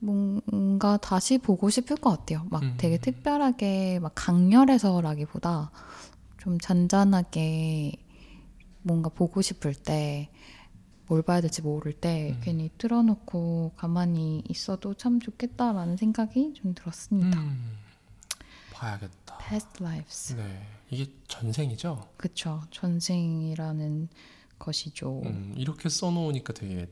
뭔가 0.00 0.96
다시 0.96 1.38
보고 1.38 1.70
싶을 1.70 1.98
것 1.98 2.10
같아요. 2.10 2.44
막 2.50 2.64
음. 2.64 2.74
되게 2.76 2.98
특별하게 2.98 4.00
막 4.00 4.10
강렬해서라기보다 4.16 5.70
좀 6.38 6.58
잔잔하게 6.58 7.92
뭔가 8.82 9.08
보고 9.08 9.40
싶을 9.40 9.72
때 9.72 10.30
뭘 11.06 11.22
봐야 11.22 11.40
될지 11.40 11.60
모를 11.62 11.92
때 11.92 12.30
음. 12.32 12.40
괜히 12.42 12.70
틀어놓고 12.78 13.72
가만히 13.76 14.42
있어도 14.48 14.94
참 14.94 15.20
좋겠다라는 15.20 15.96
생각이 15.96 16.54
좀 16.54 16.74
들었습니다. 16.74 17.38
음. 17.38 17.78
봐야겠다. 18.72 19.38
Past 19.38 19.82
Lives. 19.82 20.34
네, 20.36 20.66
이게 20.90 21.10
전생이죠. 21.28 22.08
그쵸. 22.16 22.62
전생이라는 22.70 24.08
것이죠. 24.58 25.22
음, 25.26 25.54
이렇게 25.56 25.88
써놓으니까 25.88 26.52
되게 26.54 26.88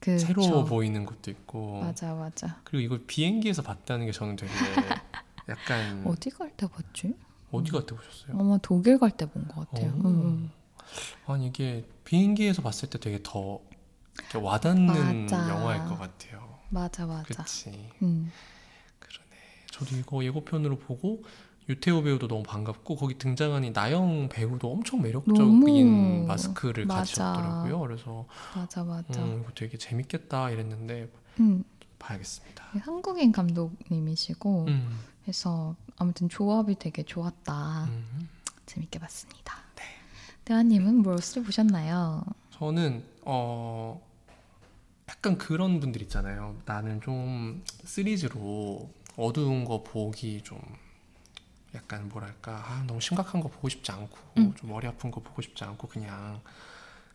그쵸. 0.00 0.18
새로워 0.26 0.64
보이는 0.64 1.04
것도 1.04 1.30
있고 1.30 1.80
맞아, 1.80 2.14
맞아. 2.14 2.60
그리고 2.64 2.82
이걸 2.82 3.06
비행기에서 3.06 3.62
봤다는 3.62 4.06
게 4.06 4.12
저는 4.12 4.36
되게 4.36 4.50
약간 5.48 6.02
어디 6.06 6.30
갈 6.30 6.50
때 6.56 6.66
봤지? 6.66 7.14
어디 7.52 7.70
갔다 7.70 7.94
오셨어요? 7.94 8.38
아마 8.38 8.58
독일 8.62 8.98
갈 8.98 9.10
때 9.10 9.26
본 9.26 9.46
것 9.46 9.68
같아요. 9.70 9.92
아니 11.26 11.46
이게 11.46 11.86
비행기에서 12.04 12.62
봤을 12.62 12.90
때 12.90 12.98
되게 12.98 13.20
더 13.22 13.60
와닿는 14.34 15.26
맞아. 15.26 15.48
영화일 15.48 15.84
것 15.84 15.98
같아요. 15.98 16.58
맞아, 16.68 17.06
맞아. 17.06 17.24
그치. 17.24 17.70
음. 18.02 18.32
그러네. 18.98 19.30
저도 19.70 19.96
이거 19.96 20.24
예고편으로 20.24 20.78
보고 20.78 21.22
유태호 21.68 22.02
배우도 22.02 22.28
너무 22.28 22.42
반갑고 22.42 22.96
거기 22.96 23.16
등장하는 23.18 23.72
나영 23.72 24.28
배우도 24.28 24.70
엄청 24.70 25.00
매력적인 25.00 26.26
마스크를 26.26 26.86
맞아. 26.86 27.00
가지셨더라고요. 27.00 27.80
그래서 27.80 28.26
맞아, 28.56 28.82
맞아. 28.84 29.22
음, 29.22 29.42
이거 29.42 29.52
되게 29.54 29.78
재밌겠다 29.78 30.50
이랬는데 30.50 31.08
음. 31.40 31.64
봐야겠습니다. 31.98 32.64
한국인 32.80 33.30
감독님이시고 33.30 34.64
음, 34.66 34.98
해서 35.28 35.76
아무튼 35.96 36.28
조합이 36.28 36.76
되게 36.78 37.04
좋았다. 37.04 37.84
음. 37.84 38.28
재밌게 38.66 38.98
봤습니다. 38.98 39.54
네. 40.44 40.44
대화님은 40.44 40.96
무엇을 41.02 41.42
보셨나요? 41.44 42.22
저는 42.50 43.02
어 43.24 44.00
약간 45.08 45.38
그런 45.38 45.80
분들 45.80 46.02
있잖아요. 46.02 46.56
나는 46.64 47.00
좀 47.00 47.62
시리즈로 47.84 48.90
어두운 49.16 49.64
거 49.64 49.82
보기 49.82 50.42
좀 50.42 50.58
약간 51.74 52.08
뭐랄까 52.08 52.62
아, 52.66 52.84
너무 52.86 53.00
심각한 53.00 53.40
거 53.40 53.48
보고 53.48 53.68
싶지 53.68 53.90
않고 53.92 54.18
음. 54.38 54.54
좀 54.56 54.70
머리 54.70 54.86
아픈 54.86 55.10
거 55.10 55.20
보고 55.20 55.40
싶지 55.42 55.64
않고 55.64 55.88
그냥 55.88 56.40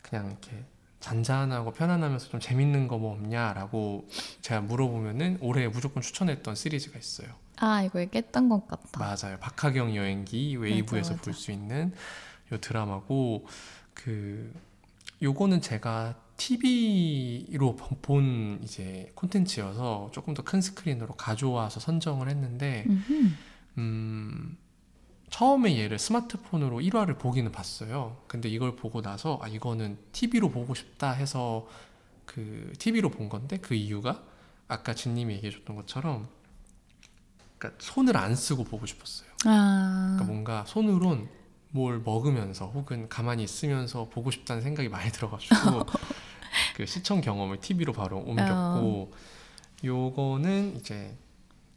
그냥 0.02 0.28
이렇게 0.28 0.64
잔잔하고 1.00 1.74
편안하면서 1.74 2.30
좀 2.30 2.40
재밌는 2.40 2.88
거 2.88 2.98
뭐 2.98 3.14
없냐라고 3.14 4.08
제가 4.42 4.62
물어보면은 4.62 5.38
올해 5.42 5.68
무조건 5.68 6.02
추천했던 6.02 6.56
시리즈가 6.56 6.98
있어요. 6.98 7.30
아, 7.60 7.82
이거 7.84 8.00
얘기했던 8.00 8.50
것 8.50 8.68
같다. 8.68 9.00
맞아요. 9.00 9.38
박하경 9.40 9.96
여행기 9.96 10.56
웨이브에서. 10.58 11.16
볼 11.18 11.34
수 11.34 11.52
있는 11.52 11.94
요 12.52 12.58
드라마고 12.60 13.46
그 13.94 14.54
요거는 15.22 15.62
제가 15.62 16.16
TV로 16.38 17.76
본 17.76 18.60
이제 18.64 19.12
콘텐츠여서 19.16 20.12
조금 20.14 20.34
더 20.34 20.44
큰 20.44 20.62
스크린으로 20.62 21.16
가져와서 21.16 21.80
선정을 21.80 22.30
했는데 22.30 22.86
음흠. 22.88 23.32
음 23.80 24.58
처음에 25.30 25.78
얘를 25.78 26.00
스마트폰으로 26.00 26.80
1화를 26.80 27.18
보기는 27.18 27.52
봤어요. 27.52 28.22
근데 28.28 28.48
이걸 28.50 28.76
보고 28.76 29.02
나서 29.02 29.40
아 29.42 29.48
이거는 29.48 29.98
TV로 30.14 30.52
보고 30.52 30.74
싶다 30.74 31.12
해서 31.12 31.68
그 32.26 32.72
TV로 32.80 33.10
본 33.10 33.28
건데 33.28 33.58
그 33.58 33.74
이유가 33.74 34.24
아까 34.68 34.94
진님이 34.94 35.36
얘기해 35.36 35.52
줬던 35.52 35.76
것처럼 35.76 36.28
그러니까 37.58 37.84
손을 37.84 38.16
안 38.16 38.36
쓰고 38.36 38.64
보고 38.64 38.86
싶었어요. 38.86 39.28
아, 39.46 40.14
그러니까 40.16 40.24
뭔가 40.26 40.66
손으론 40.66 41.28
뭘 41.78 42.00
먹으면서 42.04 42.68
혹은 42.68 43.08
가만히 43.08 43.44
있으면서 43.44 44.10
보고 44.10 44.32
싶다는 44.32 44.62
생각이 44.62 44.90
많이 44.90 45.12
들어가지고 45.12 45.86
그 46.76 46.86
시청 46.86 47.22
경험을 47.22 47.60
TV로 47.60 47.94
바로 47.94 48.20
옮겼고 48.20 49.12
요거는 49.84 50.76
이제 50.78 51.16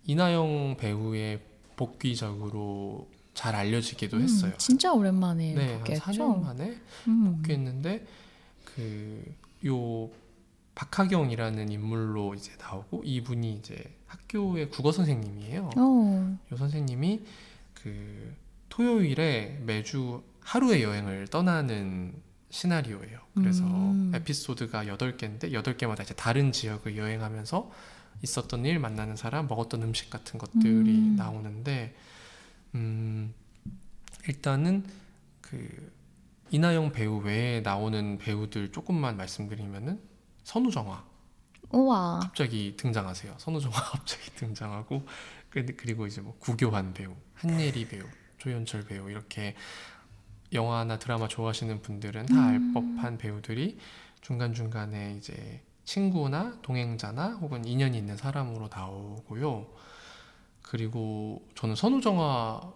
이나영 0.04 0.76
배우의 0.78 1.40
복귀작으로 1.76 3.08
잘 3.34 3.54
알려지기도 3.54 4.16
음, 4.16 4.22
했어요. 4.22 4.52
진짜 4.58 4.92
오랜만에 4.92 5.54
네, 5.54 5.68
한 5.68 5.78
복귀했죠. 5.78 6.04
4년 6.04 6.42
만에 6.42 6.76
음. 7.06 7.36
복귀했는데 7.36 8.06
그 8.64 9.34
요 9.64 10.08
박하경이라는 10.74 11.70
인물로 11.70 12.34
이제 12.34 12.52
나오고 12.58 13.02
이분이 13.04 13.54
이제 13.56 13.92
학교의 14.06 14.70
국어 14.70 14.92
선생님이에요. 14.92 15.70
어, 15.76 16.38
요 16.52 16.56
선생님이 16.56 17.20
그 17.74 18.34
토요일에 18.84 19.58
매주 19.66 20.22
하루의 20.40 20.82
여행을 20.82 21.28
떠나는 21.28 22.14
시나리오예요. 22.48 23.20
그래서 23.34 23.62
음. 23.64 24.10
에피소드가 24.14 24.86
8개인데 24.86 25.52
8개마다 25.52 26.02
이제 26.02 26.14
다른 26.14 26.50
지역을 26.50 26.96
여행하면서 26.96 27.70
있었던 28.22 28.64
일, 28.64 28.78
만나는 28.78 29.16
사람, 29.16 29.48
먹었던 29.48 29.82
음식 29.82 30.08
같은 30.08 30.38
것들이 30.38 30.90
음. 30.98 31.16
나오는데 31.16 31.94
음 32.74 33.34
일단은 34.26 34.86
그 35.42 35.92
이나영 36.50 36.92
배우 36.92 37.18
외에 37.18 37.60
나오는 37.60 38.16
배우들 38.16 38.72
조금만 38.72 39.18
말씀드리면은 39.18 40.00
선우정아 40.44 41.04
우와. 41.72 42.20
갑자기 42.22 42.74
등장하세요. 42.78 43.34
선우정아 43.36 43.74
갑자기 43.92 44.30
등장하고 44.36 45.06
그- 45.50 45.66
그리고 45.76 46.06
이제 46.06 46.22
뭐 46.22 46.34
구교환 46.38 46.94
배우, 46.94 47.14
한예리 47.34 47.86
배우, 47.86 48.04
조연철 48.40 48.82
배우 48.82 49.08
이렇게 49.08 49.54
영화나 50.52 50.98
드라마 50.98 51.28
좋아하시는 51.28 51.80
분들은 51.82 52.26
다알 52.26 52.56
음. 52.56 52.74
법한 52.74 53.18
배우들이 53.18 53.78
중간 54.20 54.52
중간에 54.52 55.14
이제 55.16 55.62
친구나 55.84 56.58
동행자나 56.62 57.36
혹은 57.40 57.64
인연이 57.64 57.96
있는 57.96 58.16
사람으로 58.16 58.68
나오고요. 58.72 59.66
그리고 60.62 61.46
저는 61.54 61.76
선우정아 61.76 62.72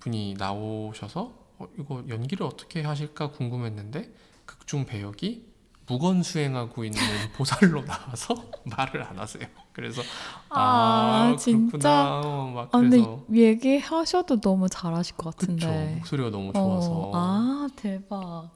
분이 0.00 0.34
나오셔서 0.38 1.46
어, 1.58 1.68
이거 1.78 2.04
연기를 2.08 2.44
어떻게 2.46 2.82
하실까 2.82 3.30
궁금했는데 3.30 4.12
극중 4.44 4.86
배역이 4.86 5.55
무건 5.86 6.22
수행하고 6.22 6.84
있는 6.84 6.98
보살로 7.32 7.84
나와서 7.84 8.34
말을 8.64 9.02
안 9.02 9.18
하세요. 9.18 9.46
그래서 9.72 10.02
아, 10.48 11.32
아, 11.32 11.36
진짜? 11.38 12.20
어, 12.24 12.50
막 12.54 12.68
아, 12.74 12.78
근데 12.80 12.98
얘기하셔도 13.32 14.40
너무 14.40 14.68
잘하실 14.68 15.16
것 15.16 15.36
그쵸 15.36 15.52
같은데. 15.52 15.94
목소리가 15.96 16.30
너무 16.30 16.52
좋아서 16.52 16.90
어, 16.92 17.10
아, 17.14 17.68
대박. 17.76 18.50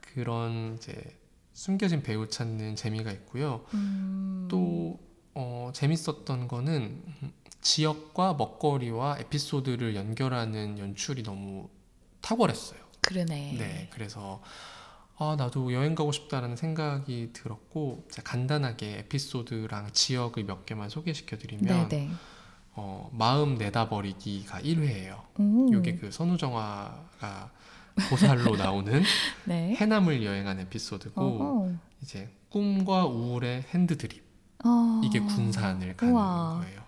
그런 0.00 0.76
이제 0.76 0.94
숨겨진 1.52 2.02
배우 2.02 2.28
찾는 2.28 2.76
재미가 2.76 3.10
있고요. 3.12 3.64
음. 3.74 4.46
또 4.50 4.98
어, 5.34 5.70
재밌었던 5.74 6.48
거는 6.48 7.02
지역과 7.60 8.34
먹거리와 8.34 9.18
에피소드를 9.20 9.94
연결하는 9.94 10.78
연출이 10.78 11.22
너무 11.22 11.68
탁월했어요. 12.22 12.80
그러네. 13.02 13.56
네, 13.58 13.88
그래서 13.92 14.42
아 15.22 15.36
나도 15.36 15.74
여행 15.74 15.94
가고 15.94 16.12
싶다라는 16.12 16.56
생각이 16.56 17.30
들었고 17.34 18.08
간단하게 18.24 19.00
에피소드랑 19.00 19.92
지역을 19.92 20.44
몇 20.44 20.64
개만 20.64 20.88
소개시켜 20.88 21.36
드리면 21.36 21.88
네네. 21.90 22.10
어, 22.72 23.10
마음 23.12 23.56
내다버리기가 23.56 24.60
1회예요. 24.60 25.20
오. 25.38 25.70
요게 25.72 25.96
그 25.96 26.10
선우정아가 26.10 27.50
보살로 28.08 28.56
나오는 28.56 29.02
네. 29.44 29.74
해남을 29.74 30.24
여행한 30.24 30.58
에피소드고 30.60 31.20
어허. 31.20 31.72
이제 32.00 32.34
꿈과 32.48 33.04
우울의 33.04 33.64
핸드드립 33.74 34.24
아. 34.64 35.02
이게 35.04 35.20
군산을 35.20 35.98
가는 35.98 36.14
우와. 36.14 36.60
거예요. 36.62 36.80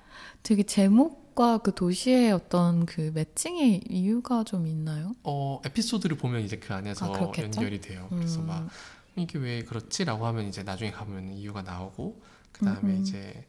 되게 0.42 0.62
제목 0.62 1.21
과 1.35 1.59
그 1.59 1.75
도시의 1.75 2.33
어떤 2.33 2.87
그 2.87 3.11
매칭의 3.14 3.85
이유가 3.88 4.45
좀 4.45 4.66
있나요? 4.66 5.14
어 5.25 5.61
에피소드를 5.64 6.16
보면 6.16 6.42
이제 6.42 6.57
그 6.57 6.75
안에서 6.75 7.14
아? 7.14 7.33
연결이 7.38 7.81
돼요. 7.81 8.07
그래서 8.11 8.40
음. 8.40 8.47
막 8.47 8.68
이게 9.16 9.38
왜 9.38 9.62
그렇지라고 9.62 10.27
하면 10.27 10.49
이제 10.49 10.62
나중에 10.62 10.90
가면 10.90 11.33
이유가 11.33 11.62
나오고 11.62 12.21
그 12.53 12.64
다음에. 12.64 12.99
이제 12.99 13.47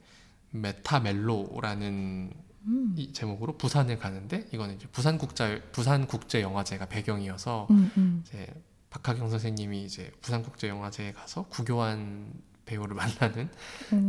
메타멜로라는 0.54 2.32
음. 2.66 2.94
이 2.96 3.12
제목으로 3.12 3.58
부산을 3.58 3.98
가는데 3.98 4.48
이거는 4.52 4.76
이제 4.76 4.86
부산 4.90 5.18
국제 5.18 5.60
부산 5.72 6.06
국제 6.06 6.40
영화제가 6.40 6.86
배경이어서 6.86 7.66
음, 7.70 7.90
음. 7.96 8.22
이제 8.24 8.46
박하경 8.90 9.28
선생님이 9.30 9.84
이제 9.84 10.12
부산 10.20 10.42
국제 10.42 10.68
영화제에 10.68 11.12
가서 11.12 11.46
구교환 11.48 12.32
배우를 12.66 12.94
만나는 12.96 13.50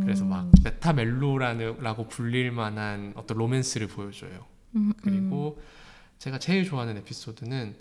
그래서 0.02 0.24
음. 0.24 0.30
막 0.30 0.50
메타멜로라고 0.62 2.08
불릴 2.08 2.52
만한 2.52 3.12
어떤 3.16 3.38
로맨스를 3.38 3.88
보여줘요. 3.88 4.46
음, 4.76 4.88
음. 4.88 4.92
그리고 5.02 5.60
제가 6.18 6.38
제일 6.38 6.64
좋아하는 6.64 6.96
에피소드는 6.98 7.76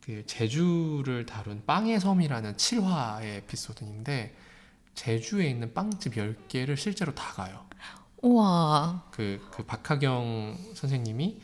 그 0.00 0.24
제주를 0.26 1.26
다룬 1.26 1.62
빵의 1.66 1.98
섬이라는 1.98 2.54
7화의 2.54 3.24
에피소드인데 3.38 4.36
제주에 4.94 5.48
있는 5.48 5.74
빵집 5.74 6.14
10개를 6.14 6.76
실제로 6.76 7.14
다 7.14 7.32
가요. 7.32 7.64
우와. 8.22 9.08
그, 9.10 9.46
그 9.50 9.64
박하경 9.64 10.56
선생님이 10.74 11.40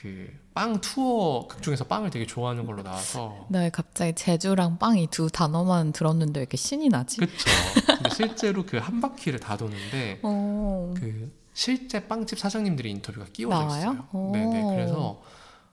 그 0.00 0.30
빵 0.54 0.80
투어 0.80 1.46
극 1.48 1.62
중에서 1.62 1.84
빵을 1.84 2.08
되게 2.08 2.26
좋아하는 2.26 2.64
걸로 2.64 2.82
나와서 2.82 3.46
네, 3.50 3.68
갑자기 3.68 4.14
제주랑 4.14 4.78
빵이 4.78 5.08
두 5.10 5.28
단어만 5.28 5.92
들었는데 5.92 6.40
왜 6.40 6.42
이렇게 6.44 6.56
신이 6.56 6.88
나지? 6.88 7.18
그쵸. 7.18 7.50
근데 7.86 8.08
실제로 8.14 8.64
그 8.64 8.78
한 8.78 9.00
바퀴를 9.02 9.38
다 9.38 9.58
도는데 9.58 10.20
어. 10.22 10.94
그 10.96 11.30
실제 11.52 12.06
빵집 12.08 12.38
사장님들의 12.38 12.90
인터뷰가 12.90 13.26
끼워져 13.32 13.58
나와요? 13.60 13.80
있어요. 13.92 14.08
오. 14.12 14.32
네네. 14.32 14.62
그래서 14.74 15.22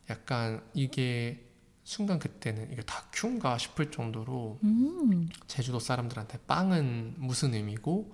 약간 0.10 0.62
이게 0.74 1.46
순간 1.86 2.20
그때는 2.20 2.70
이게 2.74 2.82
다큐인가 2.82 3.58
싶을 3.58 3.90
정도로 3.92 4.60
음. 4.64 5.30
제주도 5.48 5.80
사람들한테 5.80 6.40
빵은 6.48 7.16
무슨 7.20 7.54
의미고 7.54 8.14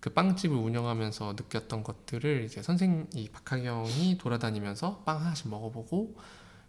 그 0.00 0.10
빵집을 0.10 0.56
운영하면서 0.56 1.32
느꼈던 1.32 1.82
것들을 1.82 2.44
이제 2.44 2.62
선생 2.62 3.08
이 3.14 3.28
박하경이 3.28 4.18
돌아다니면서 4.18 5.02
빵 5.04 5.20
하나씩 5.20 5.48
먹어보고 5.48 6.16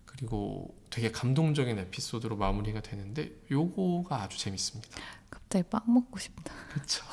그리고 0.06 0.74
되게 0.90 1.12
감동적인 1.12 1.78
에피소드로 1.78 2.38
마무리가 2.38 2.82
되는데 2.82 3.32
요거가 3.52 4.24
아주 4.24 4.40
재밌습니다. 4.40 4.98
갑자기 5.30 5.64
빵 5.70 5.82
먹고 5.86 6.18
싶다. 6.18 6.54
그렇죠. 6.70 7.06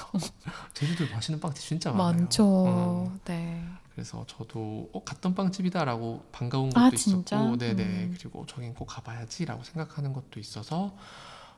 제주도에 0.73 1.09
맛있는 1.13 1.41
빵집 1.41 1.65
진짜 1.65 1.91
많아요. 1.93 2.21
많죠. 2.21 3.07
음. 3.07 3.21
네. 3.25 3.63
그래서 3.93 4.25
저도 4.27 4.91
어, 4.93 5.05
갔던 5.05 5.35
빵집이다라고 5.35 6.25
반가운 6.33 6.71
것도 6.71 6.81
아, 6.81 6.91
있었고? 6.93 7.57
네네. 7.59 7.83
음. 7.83 8.17
그리고 8.19 8.47
저긴 8.47 8.75
꼭 8.75 8.87
가봐야지라고 8.87 9.63
생각하는 9.63 10.13
것도 10.13 10.41
있어서 10.41 10.97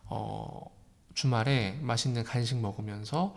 어, 0.05 0.61
주말에 1.15 1.79
맛있는 1.83 2.25
간식 2.25 2.59
먹으면서 2.61 3.35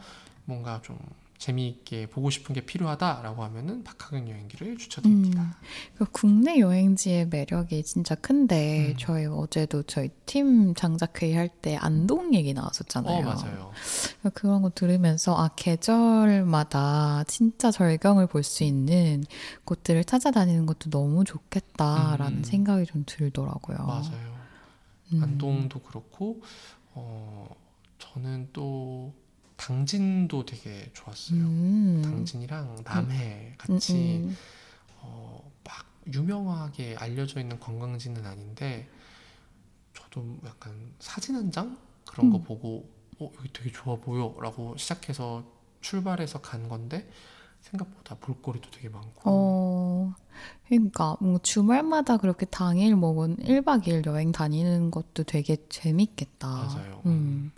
뭔가 0.50 0.82
좀 0.82 0.98
재미있게 1.38 2.08
보고 2.08 2.30
싶은 2.30 2.54
게 2.54 2.60
필요하다라고 2.66 3.44
하면은 3.46 3.82
박하경 3.86 4.30
여행기를 4.30 4.78
추천드립니다. 4.78 5.42
음. 5.42 5.52
그 5.98 6.06
국내 6.12 6.60
여행지의 6.60 7.28
매력이 7.28 7.82
진짜 7.84 8.14
큰데 8.16 8.90
음. 8.90 8.96
저희 9.00 9.26
어제도 9.26 9.82
저희 9.84 10.10
팀 10.26 10.74
장작회의 10.74 11.36
할 11.36 11.50
때 11.62 11.78
안동 11.78 12.34
얘기 12.34 12.54
나왔었잖아요. 12.54 13.18
어 13.20 13.22
맞아요. 13.22 13.72
그런 14.34 14.62
거 14.64 14.70
들으면서 14.74 15.34
아 15.38 15.50
계절마다 15.56 17.24
진짜 17.28 17.72
절경을 17.72 18.28
볼 18.28 18.44
수 18.44 18.64
있는 18.66 19.24
곳들을 19.66 20.04
찾아다니는 20.04 20.66
것도 20.66 20.90
너무 20.90 21.24
좋겠다라는 21.24 22.40
음. 22.40 22.44
생각이 22.44 22.86
좀 22.86 23.04
들더라고요. 23.06 23.78
맞아요. 23.78 24.40
음. 25.14 25.24
안동도 25.24 25.80
그렇고 25.80 26.42
어 26.94 27.48
저는 27.98 28.50
또 28.52 29.14
당진도 29.60 30.46
되게 30.46 30.90
좋았어요. 30.94 31.40
음. 31.42 32.02
당진이랑 32.04 32.84
남해 32.84 33.56
같이 33.58 33.94
음, 34.24 34.30
음. 34.30 34.38
어, 35.02 35.52
막 35.66 35.86
유명하게 36.14 36.96
알려져 36.98 37.42
있는 37.42 37.60
관광지는 37.60 38.26
아닌데 38.26 38.88
저도 39.94 40.40
약간 40.46 40.94
사진 41.00 41.36
한 41.36 41.52
장 41.52 41.78
그런 42.08 42.30
거 42.32 42.38
음. 42.38 42.44
보고 42.44 42.90
어 43.20 43.30
여기 43.38 43.52
되게 43.52 43.72
좋아 43.72 43.98
보여라고 43.98 44.78
시작해서 44.78 45.44
출발해서 45.82 46.40
간 46.42 46.70
건데 46.70 47.10
생각보다 47.62 48.16
볼거리도 48.16 48.72
되게 48.72 48.88
많고 48.88 49.22
어, 49.26 50.14
그러니까 50.68 51.18
뭔가 51.20 51.40
주말마다 51.44 52.16
그렇게 52.18 52.46
당일 52.46 52.96
먹은 52.96 53.36
1박 53.38 53.84
2일 53.84 54.06
여행 54.06 54.32
다니는 54.32 54.90
것도 54.92 55.24
되게 55.24 55.58
재밌겠다. 55.68 56.48
맞아요. 56.48 57.02
음. 57.06 57.52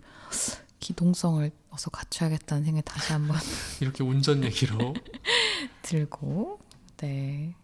기동성을 0.79 1.51
어서 1.71 1.89
갖춰야겠다는 1.89 2.63
생각이 2.65 2.85
다시 2.85 3.13
한번 3.13 3.37
이렇게 3.81 4.03
운전 4.03 4.43
얘기로 4.43 4.93
들고, 5.81 6.59
네. 6.97 7.55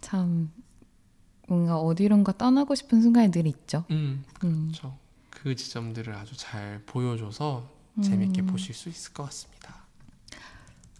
참, 0.00 0.50
뭔가 1.48 1.78
어디론가 1.78 2.36
떠나고 2.36 2.74
싶은 2.74 3.00
순간이 3.02 3.30
늘 3.30 3.46
있죠. 3.46 3.84
음 3.90 4.24
음. 4.44 4.68
그렇죠. 4.72 4.98
그 5.30 5.54
지점들을 5.54 6.12
아주 6.14 6.36
잘 6.36 6.82
보여줘서 6.86 7.68
재밌게 8.02 8.42
음. 8.42 8.46
보실 8.46 8.74
수 8.74 8.88
있을 8.88 9.12
것 9.12 9.24
같습니다. 9.24 9.84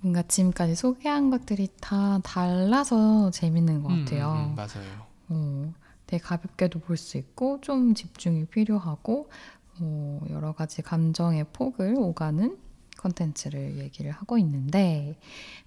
뭔가 0.01 0.23
지금까지 0.23 0.77
소개한 0.77 1.31
것들이 1.31 1.69
다 1.81 2.21
달라서 2.23 3.31
재밌는 3.33 3.83
것 3.83 3.91
음, 3.91 4.05
같아요. 4.05 4.33
음, 4.33 4.51
음, 4.51 4.55
맞아요. 4.55 5.07
어, 5.29 5.75
되게 6.07 6.23
가볍게도 6.23 6.79
볼 6.81 6.97
수 6.97 7.17
있고 7.19 7.61
좀 7.61 7.95
집중이 7.95 8.45
필요하고 8.47 9.29
어, 9.81 10.21
여러 10.31 10.53
가지 10.53 10.83
감정의 10.83 11.45
폭을 11.53 11.95
오가는 11.97 12.57
컨텐츠를 12.99 13.79
얘기를 13.79 14.11
하고 14.11 14.39
있는데 14.39 15.19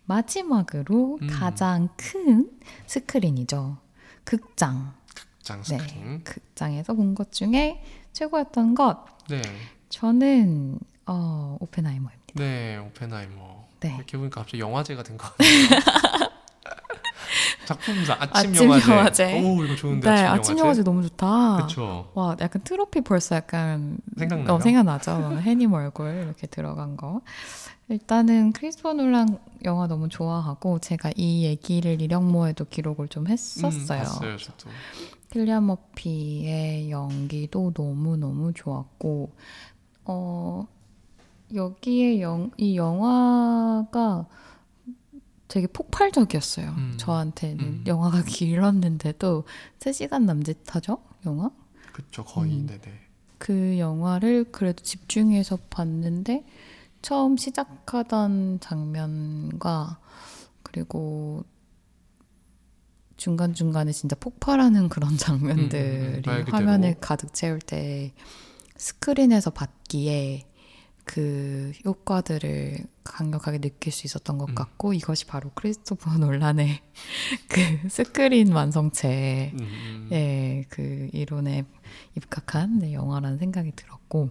마지막으로 0.06 1.20
음. 1.22 1.28
가장 1.30 1.90
큰 1.96 2.50
스크린이죠. 2.88 3.78
극장. 4.24 4.94
장 5.42 5.62
네. 5.64 5.78
스크린. 5.78 6.24
극장에서 6.24 6.94
본 6.94 7.16
것 7.16 7.32
중에 7.32 7.82
최고였던 8.14 8.76
것 8.76 9.06
네. 9.30 9.42
저는 9.90 10.80
어, 11.06 11.58
오펜하이머입니다. 11.60 12.34
네, 12.36 12.78
오펜하이머. 12.78 13.68
네. 13.80 13.96
이렇게 13.96 14.18
보니까 14.18 14.42
갑자기 14.42 14.60
영화제가 14.62 15.04
된 15.04 15.18
것 15.18 15.36
같아요. 15.36 16.29
작품상 17.74 18.18
아침, 18.20 18.52
아침 18.52 18.56
영화제. 18.56 18.92
영화제. 18.92 19.42
오 19.44 19.64
이거 19.64 19.76
좋은데 19.76 20.10
네, 20.10 20.16
아침, 20.24 20.40
아침 20.40 20.60
영화제 20.60 20.84
너무 20.84 21.04
좋다. 21.04 21.56
그렇죠. 21.58 22.10
와, 22.16 22.36
약간 22.40 22.64
트로피 22.64 23.02
벌써 23.02 23.36
약간 23.36 23.98
생각나요? 24.18 24.56
어, 24.56 24.60
생각나죠. 24.60 25.38
해님 25.42 25.74
얼굴 25.74 26.24
이렇게 26.26 26.48
들어간 26.48 26.98
거. 26.98 27.22
일단은 27.90 28.54
크리스토 28.54 28.94
놀란 28.94 29.38
영화 29.66 29.88
너무 29.88 30.10
좋아하고 30.10 30.80
제가 30.80 31.12
이 31.16 31.44
얘기를 31.46 32.02
이력모에도 32.02 32.66
기록을 32.66 33.08
좀 33.08 33.28
했었어요. 33.28 34.00
음, 34.00 34.04
봤어요, 34.04 34.38
저도. 34.38 34.70
킬리안 35.32 35.66
머피의 35.68 36.90
연기도 36.90 37.72
너무 37.74 38.18
너무 38.18 38.52
좋았고 38.54 39.32
어 40.06 40.68
여기에 41.54 42.22
영, 42.22 42.52
이 42.58 42.78
영화가 42.78 44.26
되게 45.50 45.68
폭발적이었어요. 45.68 46.70
음. 46.70 46.94
저한테는 46.98 47.64
음. 47.66 47.84
영화가 47.86 48.22
길었는데도 48.24 49.44
3시간 49.80 50.24
남짓하죠? 50.24 51.00
영화? 51.26 51.52
그렇죠, 51.92 52.24
거의 52.24 52.54
음. 52.54 52.68
네네. 52.68 52.82
그 53.40 53.78
영화를 53.80 54.46
그래도 54.52 54.84
집중해서 54.84 55.58
봤는데 55.70 56.46
처음 57.02 57.36
시작하던 57.36 58.60
장면과 58.62 60.00
그리고 60.64 61.44
중간중간에 63.18 63.92
진짜 63.92 64.16
폭발하는 64.20 64.88
그런 64.88 65.16
장면들이 65.18 66.18
음, 66.18 66.22
말 66.26 66.46
그대로. 66.46 66.58
화면을 66.58 66.96
가득 67.02 67.34
채울 67.34 67.60
때 67.60 68.14
스크린에서 68.78 69.50
봤기에 69.50 70.46
그 71.12 71.72
효과들을 71.86 72.86
강력하게 73.04 73.58
느낄 73.58 73.92
수 73.92 74.06
있었던 74.06 74.38
것 74.38 74.50
음. 74.50 74.54
같고 74.54 74.94
이것이 74.94 75.26
바로 75.26 75.50
크리스토퍼 75.56 76.20
놀란의 76.20 76.82
그 77.50 77.90
스크린 77.90 78.52
완성체 78.52 79.54
음, 79.56 79.60
음, 79.60 80.10
예, 80.12 80.66
그 80.70 81.10
이론에 81.12 81.66
입각한 82.16 82.78
네, 82.78 82.94
영화라는 82.94 83.40
생각이 83.40 83.72
들었고 83.76 84.30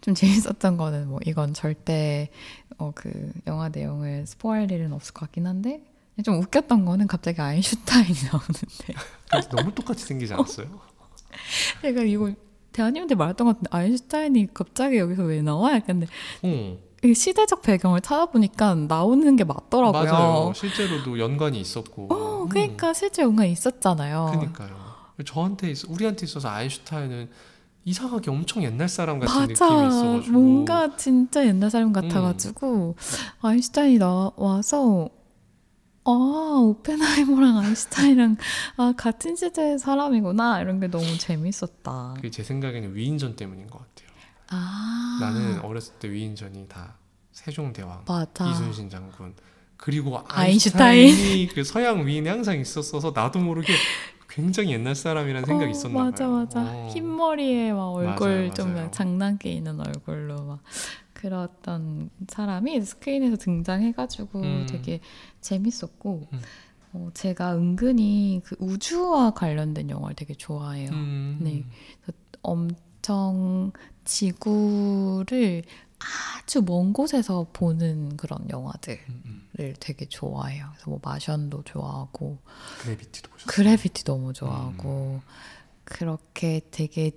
좀 0.00 0.14
재밌었던 0.14 0.76
거는 0.76 1.08
뭐 1.08 1.18
이건 1.26 1.54
절대 1.54 2.30
어, 2.78 2.92
그 2.94 3.32
영화 3.48 3.68
내용을 3.68 4.28
스포할 4.28 4.70
일은 4.70 4.92
없을 4.92 5.12
것 5.12 5.22
같긴 5.22 5.48
한데 5.48 5.82
좀 6.24 6.40
웃겼던 6.40 6.84
거는 6.84 7.08
갑자기 7.08 7.40
아인슈타인이 7.40 8.14
나오는데 8.30 8.94
너무 9.50 9.74
똑같이 9.74 10.04
생기지 10.04 10.34
않았어요? 10.34 10.80
제가 11.82 12.02
이거 12.02 12.32
대한님한테 12.76 13.14
말했던 13.14 13.46
것 13.46 13.52
같은데 13.54 13.68
아인슈타인이 13.74 14.48
갑자기 14.52 14.98
여기서 14.98 15.22
왜 15.22 15.40
나와? 15.40 15.72
약간 15.74 16.00
근데 16.00 16.06
어, 16.42 16.76
이 17.04 17.14
시대적 17.14 17.62
배경을 17.62 18.02
찾아보니까 18.02 18.74
나오는 18.74 19.34
게 19.36 19.44
맞더라고요. 19.44 20.04
맞아요. 20.04 20.52
실제로도 20.54 21.18
연관이 21.18 21.58
있었고. 21.58 22.08
어, 22.12 22.46
그러니까 22.48 22.92
실제 22.92 23.22
뭔가 23.24 23.46
있었잖아요. 23.46 24.28
그러니까요. 24.32 24.76
저한테 25.24 25.70
있, 25.70 25.88
우리한테 25.88 26.26
있어서 26.26 26.50
아인슈타인은 26.50 27.30
이상하게 27.86 28.30
엄청 28.30 28.62
옛날 28.64 28.88
사람 28.88 29.20
같은 29.20 29.34
맞아. 29.34 29.46
느낌이 29.46 29.88
있어가지고 29.88 30.32
뭔가 30.38 30.96
진짜 30.96 31.46
옛날 31.46 31.70
사람 31.70 31.92
같아가지고 31.92 32.96
아인슈타인이 33.40 33.98
나와서 33.98 35.08
아 36.06 36.58
오펜하이머랑 36.62 37.58
아인슈타인이랑 37.58 38.36
아 38.76 38.92
같은 38.96 39.34
시대의 39.36 39.78
사람이구나 39.78 40.60
이런 40.60 40.80
게 40.80 40.86
너무 40.88 41.04
재밌었다. 41.18 42.12
그게 42.16 42.30
제 42.30 42.42
생각에는 42.42 42.94
위인전 42.94 43.36
때문인 43.36 43.66
것 43.66 43.78
같아요. 43.78 44.08
아 44.50 45.18
나는 45.20 45.60
어렸을 45.60 45.94
때 45.94 46.10
위인전이 46.10 46.68
다 46.68 46.94
세종대왕, 47.32 48.04
맞아. 48.06 48.48
이순신 48.50 48.88
장군 48.88 49.34
그리고 49.76 50.22
아인슈타인. 50.28 51.08
아인슈타인이 51.08 51.48
그 51.48 51.64
서양 51.64 52.06
위인에 52.06 52.30
항상 52.30 52.58
있었어서 52.58 53.12
나도 53.14 53.40
모르게 53.40 53.74
굉장히 54.28 54.72
옛날 54.72 54.94
사람이라는 54.94 55.44
생각이 55.46 55.68
어, 55.68 55.70
있었나 55.70 56.04
맞아 56.04 56.26
봐요. 56.28 56.36
맞아 56.36 56.60
어. 56.62 56.88
흰 56.92 57.14
머리에 57.16 57.72
막 57.72 57.88
얼굴 57.90 58.28
맞아요, 58.28 58.54
좀 58.54 58.74
맞아요. 58.74 58.90
장난기 58.90 59.52
있는 59.52 59.80
얼굴로 59.80 60.44
막 60.44 60.60
그랬던 61.14 62.10
사람이 62.28 62.80
스크린에서 62.82 63.36
등장해가지고 63.36 64.40
음. 64.40 64.66
되게 64.68 65.00
재밌었고 65.46 66.28
음. 66.32 66.40
어, 66.92 67.10
제가 67.14 67.56
은근히 67.56 68.40
그 68.44 68.56
우주와 68.58 69.32
관련된 69.32 69.90
영화를 69.90 70.16
되게 70.16 70.34
좋아해요. 70.34 70.90
음. 70.90 71.38
네. 71.40 71.64
엄청 72.42 73.72
지구를 74.04 75.64
아주 75.98 76.62
먼 76.62 76.92
곳에서 76.92 77.46
보는 77.52 78.16
그런 78.16 78.48
영화들을 78.50 78.98
음, 79.08 79.48
음. 79.58 79.74
되게 79.80 80.06
좋아해요. 80.06 80.66
그래서 80.72 80.90
뭐 80.90 81.00
마션도 81.02 81.62
좋아하고 81.64 82.38
그래비티도 82.80 83.30
보셨어요? 83.30 83.46
그래비티 83.46 84.04
너무 84.04 84.32
좋아하고 84.32 85.20
그렇게 85.84 86.60
되게 86.70 87.12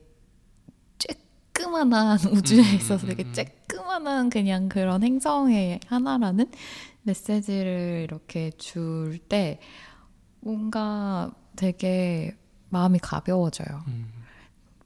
쬐끄만한 0.98 2.32
우주에 2.32 2.62
음, 2.62 2.76
있어서 2.78 3.06
음, 3.06 3.10
되게 3.10 3.24
음. 3.24 3.34
쬐끄만한 3.34 4.32
그냥 4.32 4.70
그런 4.70 5.04
행성의 5.04 5.82
하나라는 5.88 6.50
메시지를 7.04 8.02
이렇게 8.04 8.52
줄 8.58 9.20
때 9.30 9.60
뭔가 10.42 11.32
되게 11.56 12.36
마음이 12.70 13.00
가벼워져요. 13.00 13.84
음. 13.88 14.12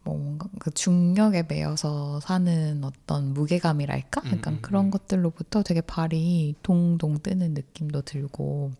뭐 0.03 0.17
뭔가 0.17 0.49
그 0.59 0.71
중력에 0.71 1.43
매여서 1.43 2.19
사는 2.19 2.83
어떤 2.83 3.33
무게감이랄까? 3.33 4.21
음, 4.25 4.31
약간 4.33 4.53
음, 4.55 4.59
그런 4.61 4.85
음. 4.85 4.91
것들로부터 4.91 5.63
되게 5.63 5.81
발이 5.81 6.55
동동 6.63 7.19
뜨는 7.19 7.53
느낌도 7.53 8.01
들고 8.01 8.71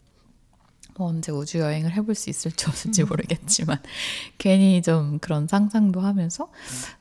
뭐 0.97 1.07
언제 1.07 1.31
우주 1.31 1.59
여행을 1.59 1.93
해볼 1.93 2.13
수 2.13 2.29
있을지 2.29 2.67
없을지 2.67 3.03
모르겠지만 3.03 3.81
괜히 4.37 4.81
좀 4.81 5.17
그런 5.19 5.47
상상도 5.47 6.01
하면서 6.01 6.51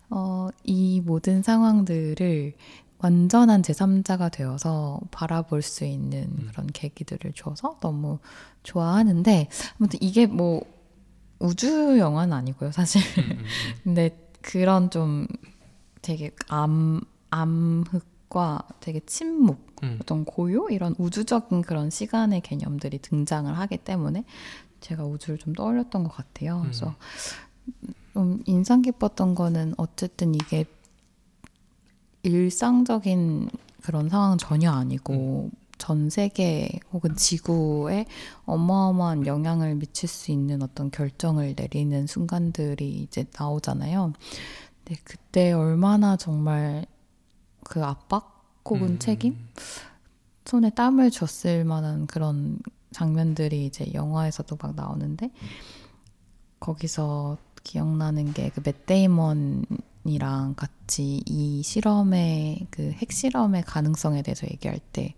어, 0.08 0.48
이 0.64 1.00
모든 1.00 1.42
상황들을 1.42 2.54
완전한 3.02 3.62
제3자가 3.62 4.30
되어서 4.30 5.00
바라볼 5.10 5.62
수 5.62 5.84
있는 5.84 6.22
음. 6.22 6.48
그런 6.50 6.66
계기들을 6.68 7.32
줘서 7.34 7.78
너무 7.80 8.18
좋아하는데 8.62 9.48
아무튼 9.78 9.98
이게 10.00 10.26
뭐 10.26 10.62
우주 11.38 11.98
영화는 11.98 12.32
아니고요 12.32 12.70
사실 12.70 13.02
음, 13.18 13.22
음, 13.22 13.38
음. 13.38 13.44
근데 13.82 14.16
그런 14.40 14.90
좀 14.90 15.26
되게 16.00 16.30
암 16.48 17.00
암흑과 17.30 18.68
되게 18.80 19.00
침묵 19.06 19.72
음. 19.82 19.98
어떤 20.00 20.24
고요 20.24 20.68
이런 20.70 20.94
우주적인 20.98 21.62
그런 21.62 21.90
시간의 21.90 22.42
개념들이 22.42 22.98
등장을 22.98 23.52
하기 23.58 23.78
때문에 23.78 24.24
제가 24.80 25.04
우주를 25.04 25.38
좀 25.38 25.54
떠올렸던 25.54 26.04
것 26.04 26.10
같아요. 26.14 26.58
음. 26.58 26.62
그래서 26.62 26.94
좀 28.12 28.42
인상 28.46 28.82
깊었던 28.82 29.34
거는 29.34 29.74
어쨌든 29.78 30.34
이게 30.34 30.66
일상적인 32.22 33.50
그런 33.82 34.08
상황은 34.08 34.38
전혀 34.38 34.70
아니고 34.70 35.50
전 35.78 36.10
세계 36.10 36.68
혹은 36.92 37.16
지구에 37.16 38.06
어마어마한 38.44 39.26
영향을 39.26 39.74
미칠 39.74 40.08
수 40.08 40.30
있는 40.30 40.62
어떤 40.62 40.90
결정을 40.90 41.54
내리는 41.56 42.06
순간들이 42.06 42.88
이제 43.02 43.24
나오잖아요. 43.36 44.12
근데 44.84 45.00
그때 45.02 45.52
얼마나 45.52 46.16
정말 46.16 46.86
그 47.64 47.84
압박 47.84 48.60
혹은 48.64 48.90
음. 48.90 48.98
책임 49.00 49.36
손에 50.44 50.70
땀을 50.70 51.10
줬을 51.10 51.64
만한 51.64 52.06
그런 52.06 52.58
장면들이 52.92 53.66
이제 53.66 53.92
영화에서도 53.92 54.56
막 54.60 54.74
나오는데 54.76 55.30
거기서 56.60 57.38
기억나는 57.64 58.32
게 58.32 58.50
그 58.50 58.60
맷데이먼 58.64 59.64
이랑 60.04 60.54
같이 60.56 61.22
이 61.26 61.62
실험의 61.62 62.66
그 62.70 62.90
핵실험의 62.90 63.62
가능성에 63.62 64.22
대해서 64.22 64.46
얘기할 64.50 64.80
때 64.92 65.14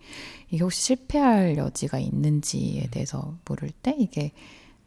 이게 0.50 0.62
혹시 0.62 0.82
실패할 0.82 1.56
여지가 1.56 1.98
있는지에 1.98 2.88
대해서 2.90 3.34
물을 3.46 3.70
때 3.82 3.96
이게 3.98 4.32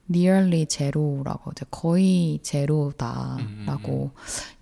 nearly 0.09 0.67
제로라고 0.67 1.51
이제 1.51 1.65
거의 1.69 2.39
제로다라고 2.43 4.11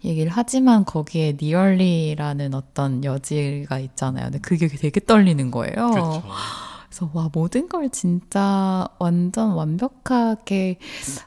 얘기를 0.03 0.31
하지만 0.31 0.85
거기에 0.85 1.37
nearly라는 1.41 2.53
어떤 2.53 3.03
여지가 3.03 3.79
있잖아요. 3.79 4.25
근데 4.25 4.39
그게 4.39 4.67
되게 4.67 4.99
떨리는 4.99 5.51
거예요. 5.51 5.91
그렇죠. 5.91 6.23
그래서 6.89 7.11
와 7.13 7.29
모든 7.33 7.67
걸 7.67 7.89
진짜 7.89 8.87
완전 8.99 9.51
완벽하게 9.51 10.77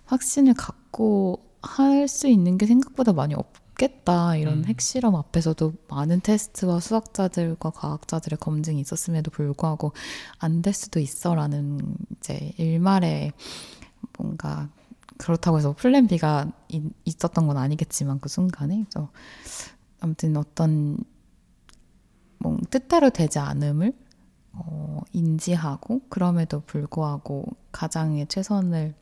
확신을 0.06 0.54
갖고 0.54 1.44
할 1.60 2.08
수 2.08 2.26
있는 2.28 2.56
게 2.56 2.64
생각보다 2.66 3.12
많이 3.12 3.34
없 3.34 3.52
겠다 3.78 4.36
이런 4.36 4.58
음. 4.58 4.64
핵실험 4.66 5.16
앞에서도 5.16 5.72
많은 5.88 6.20
테스트와 6.20 6.80
수학자들과 6.80 7.70
과학자들의 7.70 8.38
검증이 8.38 8.80
있었음에도 8.80 9.30
불구하고 9.30 9.92
안 10.38 10.60
될 10.62 10.74
수도 10.74 11.00
있어라는 11.00 11.96
이제 12.18 12.52
일말의 12.58 13.32
뭔가 14.18 14.68
그렇다고 15.16 15.58
해서 15.58 15.74
플랜 15.74 16.06
B가 16.08 16.52
이- 16.68 16.90
있었던 17.06 17.46
건 17.46 17.56
아니겠지만 17.56 18.20
그 18.20 18.28
순간에 18.28 18.84
그래서 18.90 19.10
아무튼 20.00 20.36
어떤 20.36 20.98
뭐 22.38 22.58
뜻대로 22.70 23.10
되지 23.10 23.38
않음을 23.38 23.92
어, 24.52 25.00
인지하고 25.12 26.02
그럼에도 26.08 26.60
불구하고 26.60 27.46
가장의 27.72 28.26
최선을 28.28 28.94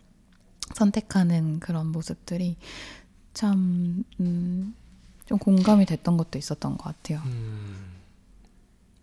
선택하는 0.75 1.61
그런 1.61 1.89
모습들이 1.93 2.57
참, 3.37 4.03
음, 4.19 4.75
좀 5.27 5.37
공감이 5.37 5.85
됐던 5.85 6.17
것도 6.17 6.39
있었던 6.39 6.79
것 6.79 6.85
같아요. 6.85 7.21
음. 7.27 7.77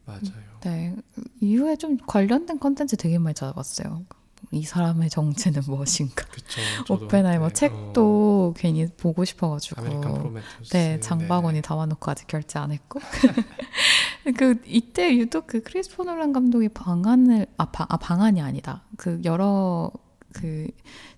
맞아요. 0.06 0.60
네. 0.62 0.96
이후에 1.40 1.76
좀 1.76 1.98
관련된 1.98 2.60
컨텐츠 2.60 2.98
되게 2.98 3.20
많이 3.20 3.36
찾아봤어요. 3.36 4.04
이 4.52 4.64
사람의 4.64 5.12
정체는 5.12 5.62
무엇인가. 5.68 6.26
그쵸. 6.26 6.62
오펜하이머 6.90 7.46
한때, 7.46 7.54
책도 7.54 8.56
괜히 8.58 8.88
보고 8.88 9.24
싶어가지고. 9.24 9.82
어, 9.82 10.00
프로메테우스. 10.00 10.72
네, 10.72 11.00
장바구니 11.00 11.62
담아놓고 11.62 12.10
아직 12.10 12.26
결제 12.26 12.58
안 12.58 12.72
했고. 12.72 13.00
그 14.36 14.60
이때 14.66 15.16
유독 15.16 15.46
그 15.46 15.62
크리스토퍼 15.62 16.06
놀란 16.06 16.34
감독이 16.34 16.70
방안을 16.70 17.46
아, 17.58 17.66
방, 17.66 17.86
아 17.88 17.98
방안이 17.98 18.42
아니다. 18.42 18.82
그 18.98 19.22
여러 19.26 19.92
그 20.34 20.68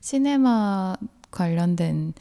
시네마 0.01 0.97
관련된 1.31 2.13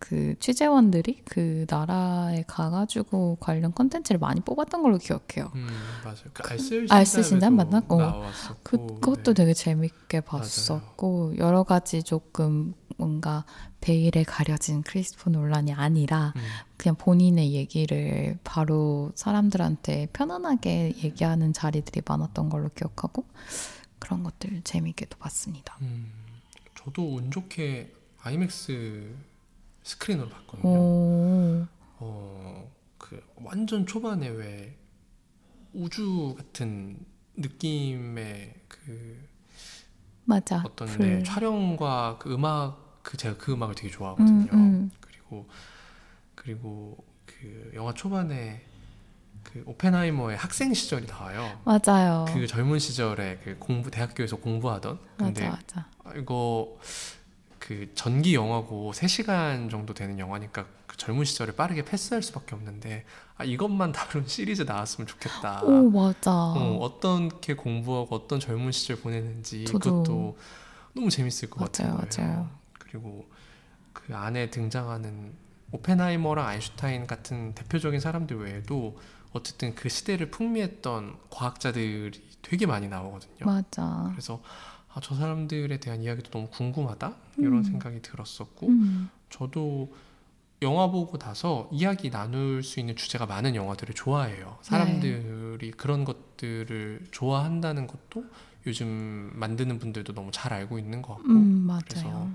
그 0.00 0.34
취재원들이 0.40 1.20
그 1.26 1.66
나라에 1.68 2.42
가가지고 2.46 3.36
관련 3.38 3.72
컨텐츠를 3.72 4.18
많이 4.18 4.40
뽑았던 4.40 4.82
걸로 4.82 4.96
기억해요. 4.98 5.52
음, 5.54 5.68
맞아요. 6.02 6.24
그 6.32 6.42
알쓸 6.48 6.86
알쓸 6.90 7.22
신담에도 7.22 7.70
맞나? 7.70 7.84
어. 7.88 8.30
그것도 8.62 9.34
네. 9.34 9.34
되게 9.34 9.54
재밌게 9.54 10.22
봤었고 10.22 11.34
여러 11.36 11.64
가지 11.64 12.02
조금 12.02 12.74
뭔가 12.96 13.44
베일에 13.82 14.24
가려진 14.24 14.82
크리스토퍼 14.82 15.30
논란이 15.30 15.74
아니라 15.74 16.32
음. 16.34 16.42
그냥 16.78 16.96
본인의 16.96 17.52
얘기를 17.52 18.38
바로 18.42 19.12
사람들한테 19.14 20.08
편안하게 20.14 20.94
얘기하는 21.04 21.52
자리들이 21.52 22.02
많았던 22.06 22.48
걸로 22.48 22.70
기억하고 22.70 23.26
그런 23.98 24.22
것들 24.22 24.62
재밌게도 24.64 25.18
봤습니다. 25.18 25.76
음, 25.82 26.10
저도 26.74 27.16
운 27.16 27.30
좋게 27.30 27.92
아이맥스 28.22 29.14
스크린으로 29.82 30.28
봤거든요. 30.28 30.68
오. 30.68 31.66
어, 31.98 32.72
그 32.98 33.22
완전 33.36 33.86
초반에 33.86 34.28
왜 34.28 34.76
우주 35.72 36.34
같은 36.36 36.98
느낌의 37.36 38.54
그 38.68 39.28
맞아. 40.24 40.62
어떤 40.64 40.88
불. 40.88 41.06
네, 41.06 41.22
촬영과 41.22 42.18
그 42.18 42.32
음악 42.32 43.00
그 43.02 43.16
제가 43.16 43.36
그 43.36 43.52
음악을 43.52 43.74
되게 43.74 43.90
좋아하거든요. 43.90 44.52
음, 44.52 44.58
음. 44.58 44.90
그리고 45.00 45.48
그리고 46.34 47.04
그 47.26 47.72
영화 47.74 47.92
초반에 47.94 48.64
그 49.42 49.62
오펜하이머의 49.66 50.36
학생 50.36 50.72
시절이 50.74 51.06
나와요. 51.06 51.60
맞아요. 51.64 52.26
그 52.28 52.46
젊은 52.46 52.78
시절에 52.78 53.40
그 53.42 53.56
공부 53.58 53.90
대학교에서 53.90 54.36
공부하던 54.36 55.00
근데 55.16 55.48
맞아, 55.48 55.56
맞아. 55.56 55.88
아, 56.04 56.14
이거 56.14 56.78
그 57.70 57.88
전기 57.94 58.34
영화고 58.34 58.92
3시간 58.92 59.70
정도 59.70 59.94
되는 59.94 60.18
영화니까 60.18 60.66
그 60.88 60.96
젊은 60.96 61.24
시절에 61.24 61.52
빠르게 61.54 61.84
패스할 61.84 62.20
수밖에 62.20 62.56
없는데 62.56 63.04
아 63.36 63.44
이것만 63.44 63.92
다룬 63.92 64.26
시리즈 64.26 64.62
나왔으면 64.62 65.06
좋겠다. 65.06 65.62
오, 65.62 65.88
맞아. 65.88 66.32
어, 66.32 66.78
어떻게 66.80 67.54
공부하고 67.54 68.16
어떤 68.16 68.40
젊은 68.40 68.72
시절 68.72 68.96
보내는지 68.96 69.64
저도. 69.66 70.02
그것도 70.02 70.36
너무 70.94 71.10
재밌을 71.10 71.48
것 71.48 71.60
맞아요, 71.60 71.94
같은 71.94 72.18
거예요. 72.18 72.32
맞아요. 72.32 72.50
그리고 72.72 73.30
그 73.92 74.16
안에 74.16 74.50
등장하는 74.50 75.32
오펜하이머랑 75.70 76.44
아인슈타인 76.44 77.06
같은 77.06 77.54
대표적인 77.54 78.00
사람들 78.00 78.36
외에도 78.36 78.98
어쨌든 79.32 79.76
그 79.76 79.88
시대를 79.88 80.32
풍미했던 80.32 81.18
과학자들이 81.30 82.10
되게 82.42 82.66
많이 82.66 82.88
나오거든요. 82.88 83.46
맞아. 83.46 84.08
그래서 84.10 84.42
아, 85.00 85.02
저 85.02 85.14
사람들에 85.14 85.78
대한 85.78 86.02
이야기도 86.02 86.30
너무 86.30 86.48
궁금하다 86.48 87.16
이런 87.38 87.54
음. 87.54 87.62
생각이 87.62 88.02
들었었고 88.02 88.68
음, 88.68 89.08
저도 89.30 89.92
영화 90.62 90.88
보고 90.90 91.16
나서 91.16 91.70
이야기 91.72 92.10
나눌 92.10 92.62
수 92.62 92.80
있는 92.80 92.94
주제가 92.94 93.24
많은 93.24 93.54
영화들을 93.54 93.94
좋아해요. 93.94 94.58
사람들이 94.60 95.70
그런 95.70 96.04
것들을 96.04 97.06
좋아한다는 97.10 97.86
것도 97.86 98.26
요즘 98.66 99.30
만드는 99.34 99.78
분들도 99.78 100.12
너무 100.12 100.30
잘 100.32 100.52
알고 100.52 100.78
있는 100.78 101.00
것 101.00 101.14
같고 101.14 101.30
음, 101.30 101.68
그래서. 101.88 102.28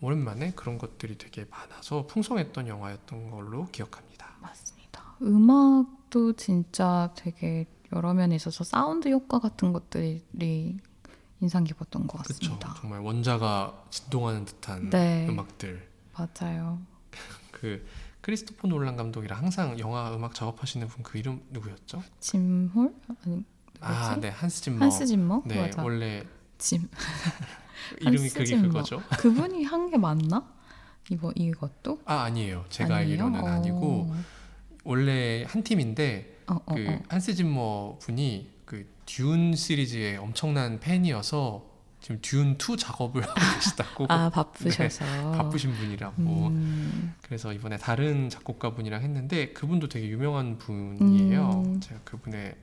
오랜만에 0.00 0.50
그런 0.56 0.76
것들이 0.78 1.16
되게 1.16 1.46
많아서 1.48 2.06
풍성했던 2.08 2.66
영화였던 2.66 3.30
걸로 3.30 3.66
기억합니다. 3.66 4.36
맞습니다. 4.40 5.14
음악도 5.22 6.32
진짜 6.32 7.12
되게 7.14 7.66
여러 7.94 8.12
면에 8.12 8.34
있어서 8.34 8.64
사운드 8.64 9.08
효과 9.08 9.38
같은 9.38 9.72
것들이 9.72 10.24
인상 11.44 11.62
깊었던 11.62 12.06
것. 12.06 12.18
같습니다. 12.26 12.74
정말 12.80 13.00
원자가 13.00 13.84
진동하는 13.90 14.46
듯한 14.46 14.88
네. 14.88 15.26
음악들. 15.28 15.86
맞아요. 16.16 16.80
그 17.52 17.86
크리스토퍼 18.22 18.66
놀란 18.66 18.96
감독이랑 18.96 19.38
항상 19.38 19.78
영화 19.78 20.14
음악 20.14 20.34
작업하시는 20.34 20.88
분 20.88 21.02
그 21.02 21.18
이름 21.18 21.42
누구였죠? 21.50 22.02
짐홀? 22.20 22.94
아니, 23.26 23.44
아? 23.80 24.16
네, 24.18 24.30
한스 24.30 24.62
짐머. 24.62 24.82
한스 24.82 25.04
짐머? 25.04 25.42
네, 25.44 25.60
맞아. 25.60 25.82
원래 25.82 26.24
짐. 26.56 26.88
이름이 28.00 28.30
그게 28.30 28.44
짐머. 28.46 28.62
그거죠. 28.68 29.02
그분이 29.20 29.64
한 29.64 29.90
게 29.90 29.98
맞나? 29.98 30.50
이거 31.10 31.30
이것도? 31.36 32.00
아, 32.06 32.22
아니에요. 32.22 32.64
제가 32.70 32.96
아니에요? 32.96 33.24
알기로는 33.26 33.46
아니고 33.46 34.08
어. 34.10 34.24
원래 34.84 35.44
한 35.46 35.62
팀인데 35.62 36.44
어, 36.46 36.54
어, 36.64 36.74
그 36.74 36.86
어. 36.88 37.02
한스 37.10 37.34
짐머 37.34 37.98
분이 38.00 38.48
그 38.48 38.53
듄 39.06 39.54
시리즈의 39.56 40.16
엄청난 40.16 40.80
팬이어서 40.80 41.64
지금 42.00 42.18
듄 42.20 42.56
2 42.58 42.76
작업을 42.76 43.22
하고 43.26 43.34
계시다고 43.54 44.06
아 44.08 44.28
바쁘셔서 44.30 45.04
네, 45.04 45.38
바쁘신 45.38 45.72
분이라고 45.74 46.22
음, 46.22 47.14
그래서 47.22 47.52
이번에 47.52 47.78
다른 47.78 48.28
작곡가 48.28 48.74
분이랑 48.74 49.02
했는데 49.02 49.52
그분도 49.52 49.88
되게 49.88 50.08
유명한 50.08 50.58
분이에요. 50.58 51.62
음. 51.64 51.80
제가 51.80 52.00
그분의 52.04 52.56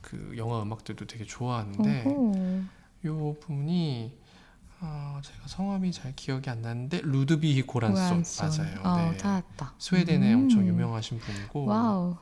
그 0.00 0.34
영화 0.36 0.62
음악들도 0.62 1.06
되게 1.06 1.24
좋아하는데. 1.24 2.04
요 3.06 3.36
분이 3.40 4.12
아, 4.80 5.20
제가 5.22 5.46
성함이 5.46 5.92
잘 5.92 6.14
기억이 6.14 6.50
안 6.50 6.60
나는데 6.62 7.00
루드비히 7.02 7.62
고란손 7.62 8.22
고란손. 8.22 8.64
맞아요. 8.64 8.80
어, 8.82 9.10
네. 9.12 9.16
찾았다. 9.16 9.74
스웨덴에 9.78 10.34
음. 10.34 10.42
엄청 10.42 10.66
유명하신 10.66 11.18
분이고 11.18 11.64
와우. 11.64 12.16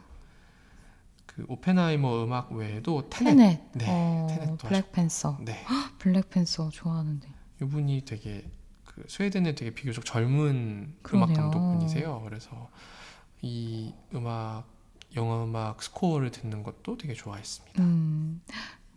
그 1.35 1.45
오펜하이머 1.49 2.25
음악 2.25 2.53
외에도 2.53 3.09
테넷, 3.09 3.37
테넷. 3.37 3.61
네, 3.73 3.87
어, 3.89 4.27
테넷도 4.29 4.57
블랙팬서. 4.69 5.39
네 5.43 5.65
블랙팬서 5.99 6.71
좋아하는데. 6.71 7.29
이분이 7.63 8.05
되게 8.05 8.51
그 8.85 9.05
스웨덴의 9.09 9.55
되게 9.55 9.73
비교적 9.73 10.05
젊은 10.05 10.95
음악 11.15 11.27
그러네요. 11.27 11.37
감독분이세요. 11.37 12.21
그래서 12.25 12.69
이 13.41 13.95
음악 14.15 14.65
영화 15.17 15.43
음악 15.45 15.83
스코어를 15.83 16.31
듣는 16.31 16.63
것도 16.63 16.97
되게 16.99 17.15
좋아했습니다. 17.15 17.83
음, 17.83 18.43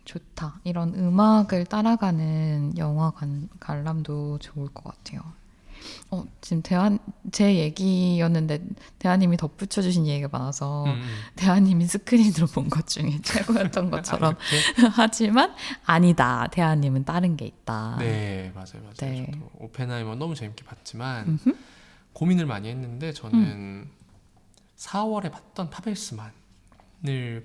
좋다. 0.05 0.59
이런 0.63 0.93
음악을 0.95 1.65
따라가는 1.65 2.77
영화 2.77 3.11
관, 3.11 3.49
관람도 3.59 4.39
좋을 4.39 4.67
것 4.69 4.83
같아요. 4.83 5.21
어, 6.11 6.23
지금 6.41 6.61
대한 6.61 6.99
제 7.31 7.55
얘기였는데 7.55 8.61
대한님이 8.99 9.37
덧붙여 9.37 9.81
주신 9.81 10.07
얘기가 10.07 10.29
많아서 10.31 10.85
음, 10.85 10.89
음. 10.91 11.15
대한님이 11.35 11.85
스크린으로 11.87 12.47
본 12.47 12.69
것 12.69 12.87
중에 12.87 13.19
최고였던 13.23 13.91
것처럼 13.91 14.33
아? 14.35 14.37
하지만 14.95 15.53
아니다. 15.85 16.47
대한님은 16.51 17.05
다른 17.05 17.35
게 17.37 17.45
있다. 17.45 17.97
네 17.99 18.51
맞아요 18.55 18.81
맞아요. 18.83 18.93
네. 18.97 19.27
저도 19.31 19.49
오펜하이머 19.59 20.15
너무 20.15 20.35
재밌게 20.35 20.63
봤지만 20.65 21.27
음흠. 21.45 21.55
고민을 22.13 22.45
많이 22.45 22.69
했는데 22.69 23.11
저는 23.13 23.89
4월에 24.77 25.31
봤던 25.31 25.69
파벨스만을 25.69 26.31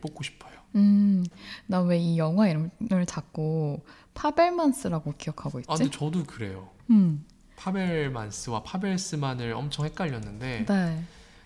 뽑고 0.01 0.22
싶어요. 0.22 0.51
음, 0.76 1.24
나 1.66 1.82
왜 1.82 1.99
이 1.99 2.18
영화 2.18 2.49
이름을 2.49 3.05
자꾸 3.07 3.80
파벨만스라고 4.14 5.14
기억하고 5.18 5.59
있지? 5.61 5.66
아 5.70 5.74
근데 5.76 5.91
저도 5.91 6.24
그래요. 6.24 6.68
음, 6.91 7.24
파벨만스와 7.61 8.62
파벨스만을 8.62 9.52
엄청 9.52 9.84
헷갈렸는데 9.84 10.64
네. 10.66 11.04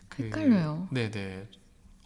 그- 0.08 0.24
헷갈려요. 0.24 0.86
네네. 0.90 1.46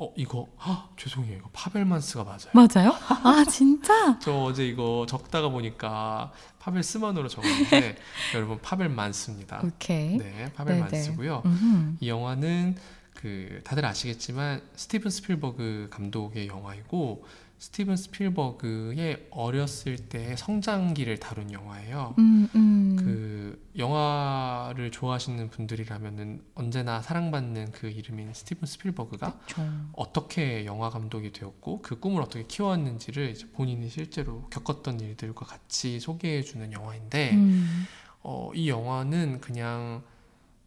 어 0.01 0.13
이거 0.17 0.47
헉, 0.65 0.93
죄송해요. 0.97 1.39
이거 1.39 1.51
파벨만스가 1.53 2.25
맞아요. 2.25 2.39
맞아요? 2.53 2.93
아, 3.09 3.45
진짜? 3.51 4.19
저 4.23 4.33
어제 4.45 4.67
이거 4.67 5.05
적다가 5.09 5.49
보니까 5.49 6.33
파벨스만으로 6.61 7.29
적었는데 7.29 7.97
여러분 8.35 8.59
파벨만스입니다. 8.63 9.61
오케이. 9.65 10.17
네, 10.17 10.51
파벨만스고요. 10.55 11.43
음흠. 11.45 11.97
이 12.01 12.09
영화는 12.09 12.77
그 13.13 13.61
다들 13.65 13.85
아시겠지만 13.85 14.63
스티븐 14.77 15.11
스필버그 15.11 15.89
감독의 15.91 16.47
영화이고 16.47 17.25
스티븐 17.59 17.97
스필버그의 17.97 19.29
어렸을 19.31 19.97
때의 19.97 20.37
성장기를 20.37 21.19
다룬 21.19 21.53
영화예요. 21.53 22.15
음, 22.19 22.49
음. 22.55 22.97
그 22.97 23.69
영화를 23.77 24.93
좋아하시는 24.93 25.51
분들이라면은 25.51 26.43
언제나 26.55 27.03
사랑받는 27.03 27.73
그 27.73 27.89
이름인 27.89 28.33
스티븐 28.33 28.67
스필버그가 28.67 29.39
그쵸. 29.39 29.63
어떻게 29.93 30.65
영화 30.67 30.89
감독이 30.89 31.33
되었고 31.33 31.83
그 31.83 31.99
꿈을 31.99 32.23
어떻게 32.23 32.45
키워왔는지를 32.47 33.35
본인이 33.55 33.89
실제로 33.89 34.49
겪었던 34.51 35.01
일들과 35.01 35.45
같이 35.45 35.99
소개해주는 35.99 36.73
영화인데 36.73 37.35
음, 37.35 37.87
어, 38.23 38.53
이 38.55 38.69
영화는 38.69 39.41
그냥 39.41 40.03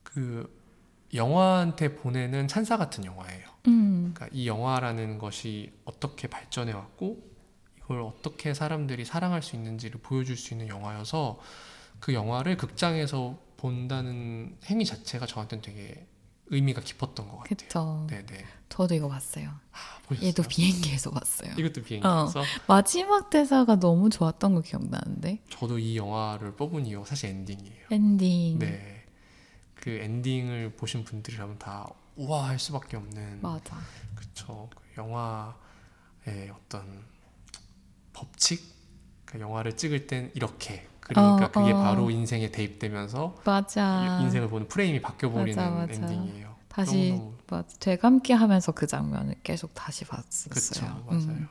그 0.03 0.60
영화한테 1.13 1.95
보내는 1.95 2.47
찬사 2.47 2.77
같은 2.77 3.05
영화예요. 3.05 3.47
음, 3.67 4.11
그러니까 4.13 4.27
이 4.31 4.47
영화라는 4.47 5.17
것이 5.17 5.71
어떻게 5.85 6.27
발전해 6.27 6.73
왔고 6.73 7.21
이걸 7.77 8.01
어떻게 8.01 8.53
사람들이 8.53 9.05
사랑할 9.05 9.41
수 9.41 9.55
있는지를 9.55 10.01
보여줄 10.01 10.37
수 10.37 10.53
있는 10.53 10.67
영화여서 10.67 11.39
그 11.99 12.13
영화를 12.13 12.57
극장에서 12.57 13.37
본다는 13.57 14.57
행위 14.65 14.85
자체가 14.85 15.25
저한테는 15.25 15.61
되게 15.61 16.07
의미가 16.47 16.81
깊었던 16.81 17.27
것 17.29 17.37
같아요. 17.39 17.55
그쵸. 17.55 18.07
네네. 18.09 18.45
저도 18.69 18.95
이거 18.95 19.07
봤어요. 19.07 19.49
아, 19.71 19.77
보셨어요? 20.05 20.27
얘도 20.27 20.43
비행기에서 20.43 21.11
봤어요. 21.11 21.53
이것도 21.57 21.81
비행기에서 21.83 22.43
마지막 22.67 23.29
대사가 23.29 23.79
너무 23.79 24.09
좋았던 24.09 24.55
거 24.55 24.61
기억나는데? 24.61 25.43
저도 25.49 25.79
이 25.79 25.95
영화를 25.95 26.55
뽑은 26.55 26.85
이유가 26.85 27.05
사실 27.05 27.29
엔딩이에요. 27.29 27.87
엔딩. 27.91 28.59
네. 28.59 29.00
그 29.81 29.89
엔딩을 29.89 30.73
보신 30.77 31.03
분들이라면 31.03 31.59
다 31.59 31.89
우와 32.15 32.47
할 32.47 32.59
수밖에 32.59 32.95
없는 32.95 33.41
맞아. 33.41 33.77
그쵸 34.15 34.69
그 34.75 35.01
영화의 35.01 36.51
어떤 36.55 37.03
법칙 38.13 38.63
그 39.25 39.39
영화를 39.39 39.75
찍을 39.75 40.07
땐 40.07 40.31
이렇게 40.35 40.87
그러니까 40.99 41.45
어, 41.47 41.51
그게 41.51 41.73
어. 41.73 41.81
바로 41.81 42.09
인생에 42.09 42.51
대입되면서 42.51 43.41
맞아. 43.43 44.17
인생을 44.21 44.49
보는 44.49 44.67
프레임이 44.67 45.01
바뀌어 45.01 45.31
버리는. 45.31 45.89
엔딩이에요. 45.89 46.55
다시 46.67 47.09
너무너무 47.09 47.33
맞아. 47.49 47.77
되감기 47.79 48.33
하면서 48.33 48.71
그 48.71 48.87
장면을 48.87 49.35
계속 49.43 49.73
다시 49.73 50.05
봤었어요. 50.05 50.49
그쵸 50.53 50.85
맞아요. 51.05 51.21
음, 51.27 51.49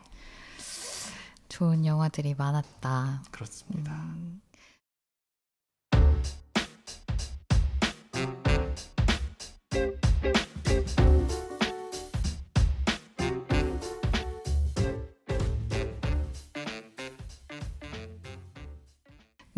좋은 1.48 1.84
영화들이 1.84 2.34
많았다. 2.34 3.24
그렇습니다. 3.30 3.92
음. 3.92 4.40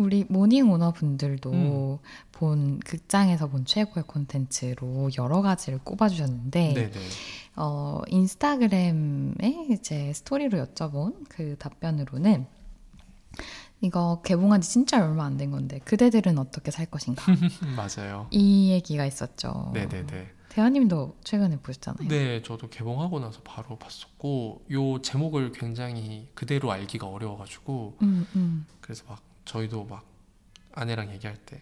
우리 0.03 0.25
모닝 0.27 0.69
오너 0.69 0.91
분들도 0.91 1.51
음. 1.51 1.97
본 2.31 2.79
극장에서 2.79 3.47
본 3.47 3.65
최고의 3.65 4.03
콘텐츠로 4.05 5.09
여러 5.17 5.41
가지를 5.41 5.79
꼽아주셨는데 5.83 6.91
어, 7.55 8.01
인스타그램에 8.07 9.67
이제 9.71 10.11
스토리로 10.13 10.65
여쭤본 10.65 11.29
그 11.29 11.55
답변으로는 11.57 12.45
이거 13.83 14.21
개봉한 14.23 14.61
지 14.61 14.69
진짜 14.69 15.03
얼마 15.03 15.25
안 15.25 15.37
된 15.37 15.51
건데 15.51 15.79
그대들은 15.83 16.37
어떻게 16.39 16.71
살 16.71 16.85
것인가 16.85 17.23
맞아요. 17.75 18.27
이 18.31 18.69
얘기가 18.71 19.05
있었죠. 19.05 19.71
네네네. 19.73 20.31
대화님도 20.49 21.17
최근에 21.23 21.57
보셨잖아요. 21.57 22.07
네, 22.07 22.41
저도 22.43 22.69
개봉하고 22.69 23.19
나서 23.19 23.41
바로 23.43 23.75
봤었고 23.77 24.65
요 24.71 25.01
제목을 25.01 25.51
굉장히 25.51 26.27
그대로 26.35 26.71
알기가 26.71 27.07
어려워가지고 27.07 27.97
음, 28.03 28.27
음. 28.35 28.65
그래서 28.79 29.03
막 29.09 29.19
저희도 29.45 29.85
막 29.85 30.05
아내랑 30.73 31.11
얘기할 31.11 31.35
때 31.37 31.61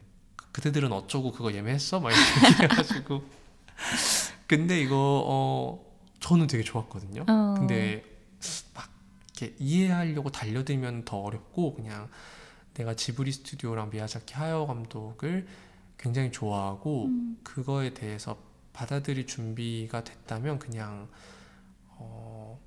그대들은 0.52 0.92
어쩌고 0.92 1.32
그거 1.32 1.54
예매했어? 1.54 2.02
막 2.02 2.12
이렇게 2.12 2.22
얘기해가지고 2.66 3.24
근데 4.48 4.82
이거 4.82 5.24
어 5.26 5.80
저는 6.20 6.48
되게 6.48 6.64
좋았거든요. 6.64 7.22
어. 7.28 7.56
근데 7.58 8.04
막 8.06 8.11
이렇게 9.42 9.56
이해하려고 9.58 10.32
달려들면 10.32 11.06
더 11.06 11.18
어렵고 11.18 11.74
그냥 11.74 12.10
내가 12.76 12.96
지브리 12.96 13.32
스튜디오랑 13.32 13.90
미야자키 13.90 14.34
하야오 14.34 14.68
감독을 14.68 15.48
굉장히 15.98 16.32
좋아하고 16.32 17.06
음. 17.06 17.40
그거에 17.44 17.94
대해서 17.94 18.38
받아들일 18.74 19.28
준비가 19.28 20.04
됐다면 20.04 20.60
그냥 20.60 21.10
어, 21.90 22.60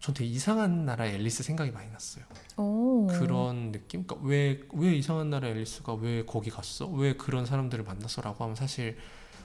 전 0.00 0.14
되게 0.14 0.28
이상한 0.28 0.84
나라의 0.84 1.14
앨리스 1.14 1.42
생각이 1.42 1.70
많이 1.70 1.90
났어요. 1.90 2.24
오. 2.56 3.06
그런 3.06 3.72
느낌? 3.72 4.06
그러니까 4.06 4.26
왜, 4.28 4.60
왜 4.72 4.94
이상한 4.94 5.30
나라의 5.30 5.54
앨리스가 5.54 5.94
왜 5.94 6.24
거기 6.24 6.50
갔어? 6.50 6.86
왜 6.88 7.16
그런 7.16 7.46
사람들을 7.46 7.84
만났어? 7.84 8.22
라고 8.22 8.44
하면 8.44 8.56
사실 8.56 8.98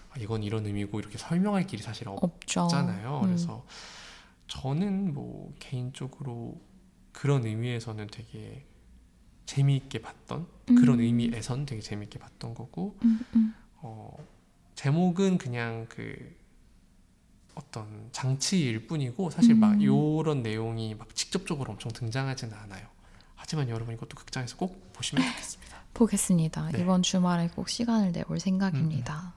아, 0.09 0.15
이건 0.19 0.43
이런 0.43 0.65
의미고 0.65 0.99
이렇게 0.99 1.17
설명할 1.17 1.67
길이 1.67 1.81
사실 1.81 2.09
없죠. 2.09 2.63
없잖아요. 2.63 3.19
음. 3.19 3.27
그래서 3.27 3.63
저는 4.51 5.13
뭐 5.13 5.53
개인적으로 5.59 6.59
그런 7.13 7.45
의미에서는 7.45 8.07
되게 8.07 8.65
재미있게 9.45 10.01
봤던 10.01 10.45
그런 10.65 10.99
음. 10.99 11.03
의미에선 11.05 11.65
되게 11.65 11.81
재미있게 11.81 12.19
봤던 12.19 12.53
거고 12.53 12.97
음, 13.05 13.19
음. 13.33 13.55
어, 13.77 14.13
제목은 14.75 15.37
그냥 15.37 15.85
그 15.87 16.35
어떤 17.55 18.09
장치일 18.11 18.87
뿐이고 18.87 19.29
사실 19.29 19.55
막 19.55 19.75
음. 19.75 19.83
요런 19.83 20.43
내용이 20.43 20.95
막 20.95 21.15
직접적으로 21.15 21.71
엄청 21.71 21.89
등장하지는 21.93 22.53
않아요. 22.53 22.85
하지만 23.35 23.69
여러분 23.69 23.93
이것도 23.93 24.17
극장에서 24.17 24.57
꼭 24.57 24.91
보시면 24.91 25.25
좋겠습니다. 25.31 25.77
보겠습니다. 25.93 26.71
네. 26.71 26.77
음, 26.77 26.83
이번 26.83 27.03
주말에 27.03 27.47
꼭 27.47 27.69
시간을 27.69 28.11
내볼 28.11 28.41
생각입니다. 28.41 29.33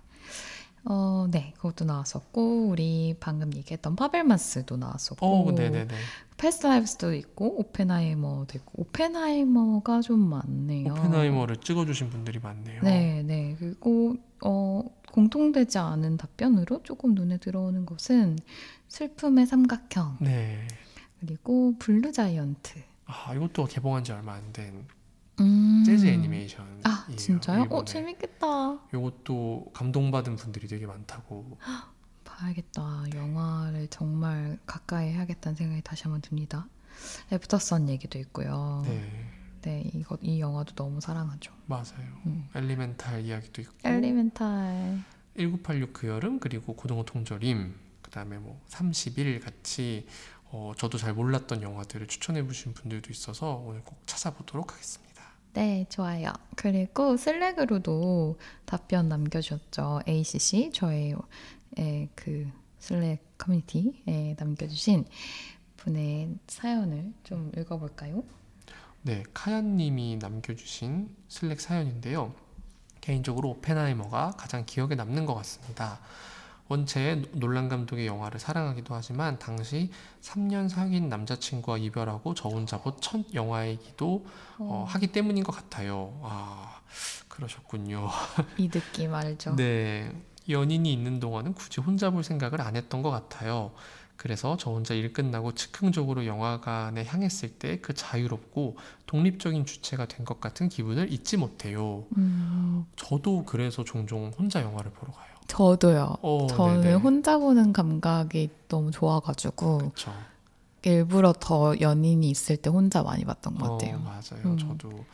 어, 0.86 1.26
네, 1.30 1.52
그것도 1.56 1.84
나왔었고 1.86 2.66
우리 2.68 3.16
방금 3.18 3.54
얘기했던 3.54 3.96
파벨만스도 3.96 4.76
나왔었고 4.76 5.26
어, 5.48 5.52
네네네. 5.52 5.88
패스트 6.36 6.66
라이브스도 6.66 7.14
있고 7.14 7.58
오펜하이머도 7.60 8.58
있고 8.58 8.82
오펜하이머가 8.82 10.02
좀 10.02 10.18
많네요. 10.28 10.92
오펜하이머를 10.92 11.56
찍어주신 11.58 12.10
분들이 12.10 12.38
많네요. 12.38 12.82
네, 12.82 13.22
네. 13.22 13.56
그리고 13.58 14.16
어, 14.44 14.82
공통되지 15.12 15.78
않은 15.78 16.16
답변으로 16.18 16.82
조금 16.82 17.14
눈에 17.14 17.38
들어오는 17.38 17.86
것은 17.86 18.38
슬픔의 18.88 19.46
삼각형 19.46 20.18
네. 20.20 20.66
그리고 21.20 21.74
블루 21.78 22.12
자이언트. 22.12 22.80
아 23.06 23.32
이것도 23.34 23.66
개봉한 23.66 24.04
지 24.04 24.12
얼마 24.12 24.34
안 24.34 24.52
된 24.52 24.84
음. 25.40 25.82
재즈 25.84 26.06
애니메이션. 26.06 26.80
아 26.84 27.06
진짜요? 27.16 27.62
어 27.62 27.64
일본에. 27.64 27.84
재밌겠다. 27.84 28.78
요것도 28.92 29.70
감동받은 29.74 30.36
분들이 30.36 30.68
되게 30.68 30.86
많다고. 30.86 31.58
봐야겠다. 32.24 33.04
영화를 33.14 33.86
정말 33.88 34.58
가까이 34.66 35.10
해야겠다는 35.12 35.54
생각이 35.56 35.82
다시 35.82 36.04
한번 36.04 36.20
듭니다. 36.20 36.66
애프터선 37.32 37.88
얘기도 37.88 38.18
있고요. 38.20 38.82
네, 38.86 39.30
네, 39.62 39.90
이거 39.94 40.16
이 40.20 40.40
영화도 40.40 40.74
너무 40.74 41.00
사랑하죠. 41.00 41.52
맞아요. 41.66 42.20
음. 42.26 42.48
엘리멘탈 42.54 43.24
이야기도 43.24 43.62
있고. 43.62 43.74
엘리멘탈. 43.84 45.02
1986 45.36 45.92
그 45.92 46.06
여름 46.08 46.38
그리고 46.38 46.74
고등어 46.74 47.04
통조림 47.04 47.74
그다음에 48.02 48.38
뭐 48.38 48.60
30일 48.68 49.42
같이 49.42 50.06
어, 50.50 50.72
저도 50.76 50.98
잘 50.98 51.12
몰랐던 51.14 51.62
영화들을 51.62 52.06
추천해 52.06 52.46
주신 52.46 52.74
분들도 52.74 53.10
있어서 53.10 53.56
오늘 53.56 53.80
꼭 53.82 54.00
찾아보도록 54.06 54.72
하겠습니다. 54.72 55.03
네, 55.54 55.86
좋아요. 55.88 56.32
그리고 56.56 57.16
슬랙으로도 57.16 58.38
답변 58.64 59.08
남겨주셨죠. 59.08 60.00
ACC 60.08 60.72
저의 60.72 61.14
에, 61.78 62.08
그 62.16 62.50
슬랙 62.80 63.38
커뮤니티에 63.38 64.34
남겨주신 64.36 65.04
분의 65.76 66.38
사연을 66.48 67.12
좀 67.22 67.52
읽어볼까요? 67.56 68.24
네, 69.02 69.22
카연님이 69.32 70.16
남겨주신 70.20 71.14
슬랙 71.28 71.60
사연인데요. 71.60 72.34
개인적으로 73.00 73.50
오펜하이머가 73.50 74.32
가장 74.32 74.64
기억에 74.66 74.96
남는 74.96 75.24
것 75.24 75.34
같습니다. 75.34 76.00
원체 76.68 77.22
놀란 77.32 77.68
감독의 77.68 78.06
영화를 78.06 78.40
사랑하기도 78.40 78.94
하지만 78.94 79.38
당시 79.38 79.90
3년 80.22 80.68
사귄 80.68 81.08
남자친구와 81.08 81.78
이별하고 81.78 82.34
저 82.34 82.48
혼자 82.48 82.80
본첫 82.80 83.34
영화이기도 83.34 84.24
어, 84.58 84.84
하기 84.88 85.08
때문인 85.08 85.44
것 85.44 85.52
같아요. 85.52 86.18
아 86.22 86.80
그러셨군요. 87.28 88.08
이 88.56 88.68
느낌 88.68 89.14
알죠? 89.14 89.56
네, 89.56 90.10
연인이 90.48 90.90
있는 90.92 91.20
동안은 91.20 91.54
굳이 91.54 91.80
혼자 91.80 92.10
볼 92.10 92.24
생각을 92.24 92.60
안 92.60 92.76
했던 92.76 93.02
것 93.02 93.10
같아요. 93.10 93.72
그래서 94.16 94.56
저 94.56 94.70
혼자 94.70 94.94
일 94.94 95.12
끝나고 95.12 95.54
즉흥적으로 95.54 96.24
영화관에 96.24 97.04
향했을 97.04 97.50
때 97.58 97.80
그 97.82 97.92
자유롭고 97.94 98.76
독립적인 99.06 99.66
주체가 99.66 100.06
된 100.06 100.24
것 100.24 100.40
같은 100.40 100.68
기분을 100.68 101.12
잊지 101.12 101.36
못해요. 101.36 102.06
음, 102.16 102.86
저도 102.96 103.44
그래서 103.44 103.82
종종 103.84 104.30
혼자 104.38 104.62
영화를 104.62 104.92
보러 104.92 105.12
가요. 105.12 105.33
저도요. 105.46 106.16
어, 106.22 106.46
저는 106.48 106.80
네네. 106.82 106.94
혼자 106.94 107.38
보는 107.38 107.72
감각이 107.72 108.50
너무 108.68 108.90
좋아가지고 108.90 109.78
그렇죠. 109.78 110.12
일부러 110.82 111.32
더 111.38 111.78
연인이 111.80 112.28
있을 112.28 112.56
때 112.56 112.70
혼자 112.70 113.02
많이 113.02 113.24
봤던 113.24 113.54
것 113.56 113.66
어, 113.70 113.78
같아요. 113.78 113.98
맞아요. 114.00 114.42
음. 114.44 114.58
저도 114.58 115.04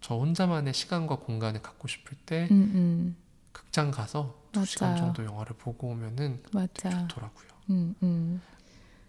저 0.00 0.14
혼자만의 0.16 0.74
시간과 0.74 1.16
공간을 1.16 1.62
갖고 1.62 1.88
싶을 1.88 2.16
때 2.26 2.48
음, 2.50 2.72
음, 2.74 3.16
극장 3.52 3.90
가서 3.90 4.34
두 4.52 4.64
시간. 4.64 4.96
정도 4.96 5.24
영화를 5.24 5.56
보고 5.56 5.88
오면은 5.88 6.42
맞아. 6.52 6.90
좋더라고요. 7.08 7.48
음, 7.70 7.94
음. 8.02 8.40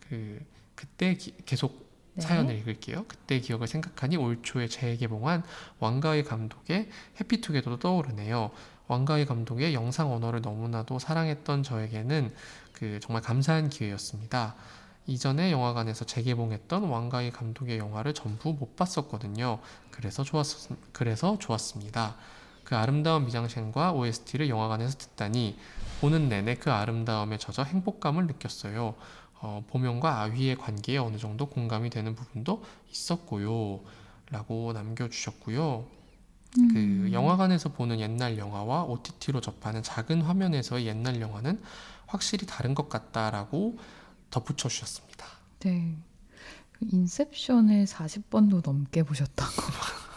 그 0.09 0.39
그때 0.75 1.15
기- 1.15 1.33
계속 1.45 1.87
네. 2.13 2.21
사연을 2.21 2.55
읽을게요. 2.57 3.05
그때 3.07 3.39
기억을 3.39 3.67
생각하니 3.67 4.17
올 4.17 4.41
초에 4.41 4.67
재개봉한 4.67 5.43
왕가위 5.79 6.23
감독의 6.23 6.89
해피투게더도 7.19 7.77
떠오르네요. 7.79 8.49
왕가위 8.87 9.25
감독의 9.25 9.73
영상 9.73 10.13
언어를 10.13 10.41
너무나도 10.41 10.99
사랑했던 10.99 11.63
저에게는 11.63 12.33
그 12.73 12.99
정말 13.01 13.21
감사한 13.21 13.69
기회였습니다. 13.69 14.55
이전에 15.07 15.51
영화관에서 15.51 16.05
재개봉했던 16.05 16.83
왕가위 16.83 17.31
감독의 17.31 17.77
영화를 17.77 18.13
전부 18.13 18.53
못 18.53 18.75
봤었거든요. 18.75 19.59
그래서 19.89 20.23
좋았 20.23 20.43
그래서 20.91 21.37
좋았습니다. 21.39 22.15
그 22.65 22.75
아름다운 22.75 23.25
미장센과 23.25 23.93
OST를 23.93 24.49
영화관에서 24.49 24.97
듣다니 24.97 25.57
보는 26.01 26.27
내내 26.27 26.55
그 26.55 26.71
아름다움에 26.71 27.37
젖어 27.37 27.63
행복감을 27.63 28.27
느꼈어요. 28.27 28.95
어, 29.39 29.63
보명과 29.69 30.23
아휘의 30.23 30.57
관계에 30.57 30.97
어느 30.97 31.17
정도 31.17 31.45
공감이 31.45 31.89
되는 31.89 32.13
부분도 32.13 32.63
있었고요. 32.91 33.79
라고 34.29 34.73
남겨주셨고요. 34.73 35.85
음. 36.57 36.69
그 36.73 37.11
영화관에서 37.11 37.69
보는 37.73 37.99
옛날 37.99 38.37
영화와 38.37 38.83
OTT로 38.85 39.41
접하는 39.41 39.83
작은 39.83 40.21
화면에서의 40.21 40.87
옛날 40.87 41.21
영화는 41.21 41.61
확실히 42.07 42.47
다른 42.47 42.73
것 42.73 42.89
같다라고 42.89 43.77
덧붙여 44.31 44.69
주셨습니다. 44.69 45.25
네. 45.59 45.95
그 46.71 46.85
인셉션을 46.91 47.85
40번도 47.85 48.61
넘게 48.63 49.03
보셨다고. 49.03 49.51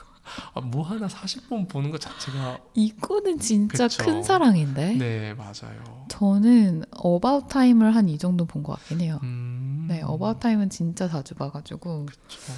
아, 0.55 0.61
뭐 0.61 0.85
하나 0.85 1.09
40번 1.09 1.69
보는 1.69 1.91
것 1.91 2.01
자체가 2.01 2.59
이거는 2.75 3.39
진짜 3.41 3.89
그쵸. 3.89 4.05
큰 4.05 4.23
사랑인데. 4.23 4.95
네 4.95 5.35
맞아요. 5.35 6.07
저는 6.09 6.85
어바웃 6.93 7.49
타임을 7.49 7.95
한 7.97 8.09
이 8.09 8.17
정도 8.19 8.45
본 8.45 8.63
것 8.63 8.75
같긴 8.75 9.01
해요. 9.01 9.19
음, 9.25 9.87
네, 9.89 10.03
어바웃 10.03 10.39
타임은 10.41 10.71
진짜 10.71 11.09
자주 11.09 11.35
봐가지고. 11.35 12.07
그쵸. 12.07 12.53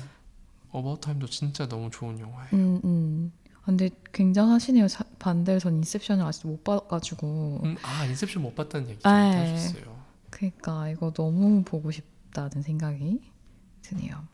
어바웃 0.70 1.00
타임도 1.00 1.26
진짜 1.28 1.66
너무 1.66 1.90
좋은 1.90 2.18
영화예요. 2.18 2.48
음, 2.52 2.80
음. 2.84 3.32
아, 3.62 3.66
근데 3.66 3.90
굉장하시네요. 4.12 4.88
자- 4.88 5.04
반대로 5.18 5.58
전 5.60 5.76
인셉션을 5.76 6.24
아직 6.24 6.46
못 6.46 6.64
봐가지고. 6.64 7.60
음, 7.64 7.76
아 7.82 8.04
인셉션 8.06 8.42
못 8.42 8.54
봤다는 8.54 8.88
얘기 8.88 9.00
네. 9.02 9.08
하셨어요. 9.08 9.96
그러니까 10.30 10.88
이거 10.88 11.12
너무 11.12 11.62
보고 11.62 11.90
싶다는 11.90 12.62
생각이 12.62 13.20
드네요. 13.82 14.24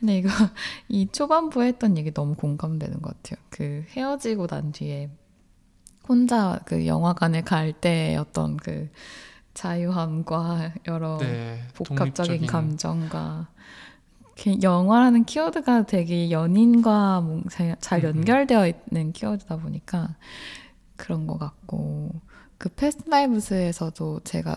근데 0.00 0.18
이거 0.18 0.28
이 0.88 1.06
초반부에 1.12 1.66
했던 1.68 1.96
얘기 1.98 2.12
너무 2.12 2.34
공감되는 2.34 3.02
것 3.02 3.22
같아요. 3.22 3.44
그 3.50 3.84
헤어지고 3.90 4.46
난 4.46 4.72
뒤에 4.72 5.10
혼자 6.08 6.60
그 6.66 6.86
영화관에 6.86 7.42
갈 7.42 7.72
때 7.72 8.16
어떤 8.16 8.56
그 8.56 8.88
자유함과 9.54 10.74
여러 10.86 11.18
네, 11.18 11.62
복합적인 11.74 12.42
독립적인- 12.42 12.50
감정과 12.50 13.48
그 13.50 13.95
영화라는 14.62 15.24
키워드가 15.24 15.86
되게 15.86 16.30
연인과 16.30 17.24
잘-. 17.80 18.04
연결되어 18.04 18.66
있는 18.68 19.12
키워드다 19.12 19.56
보니까 19.56 20.16
그런 20.96 21.26
것 21.26 21.38
같고 21.38 22.10
그 22.58 22.68
패스트 22.68 23.08
라이브스에서도 23.08 24.20
제가 24.24 24.56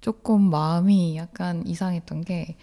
조금 0.00 0.50
마음이 0.50 1.16
약간 1.16 1.66
이상했던 1.66 2.24
게 2.24 2.56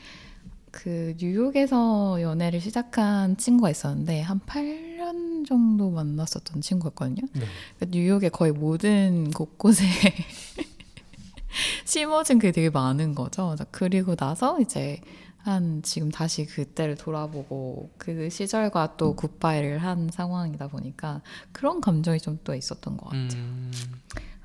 그 0.72 1.16
뉴욕에서 1.18 2.22
연애를 2.22 2.62
시작한 2.62 3.38
친구가 3.38 3.70
있었는데 3.70 4.22
한 4.22 4.40
8년 4.42 5.48
정도 5.48 5.90
만났었던 5.90 6.62
친구였거든요. 6.62 7.28
네. 7.34 7.46
그 7.80 7.86
뉴욕의 7.90 8.30
거의 8.30 8.52
모든 8.52 9.32
곳곳에 9.32 9.86
심어진 11.86 12.40
게 12.40 12.52
되게 12.52 12.70
많은 12.70 13.16
거죠. 13.16 13.56
그리고 13.72 14.16
나서 14.16 14.60
이제 14.60 15.02
한 15.50 15.82
지금 15.82 16.10
다시 16.12 16.46
그때를 16.46 16.96
돌아보고 16.96 17.92
그 17.98 18.30
시절과 18.30 18.98
또 18.98 19.16
굿바이를 19.16 19.80
한 19.80 20.10
상황이다 20.12 20.68
보니까 20.68 21.22
그런 21.52 21.82
감정이 21.82 22.20
좀 22.20 22.40
또 22.44 22.54
있었던 22.56 22.96
것 22.98 23.06
같아요. 23.10 23.42
음, 23.42 23.72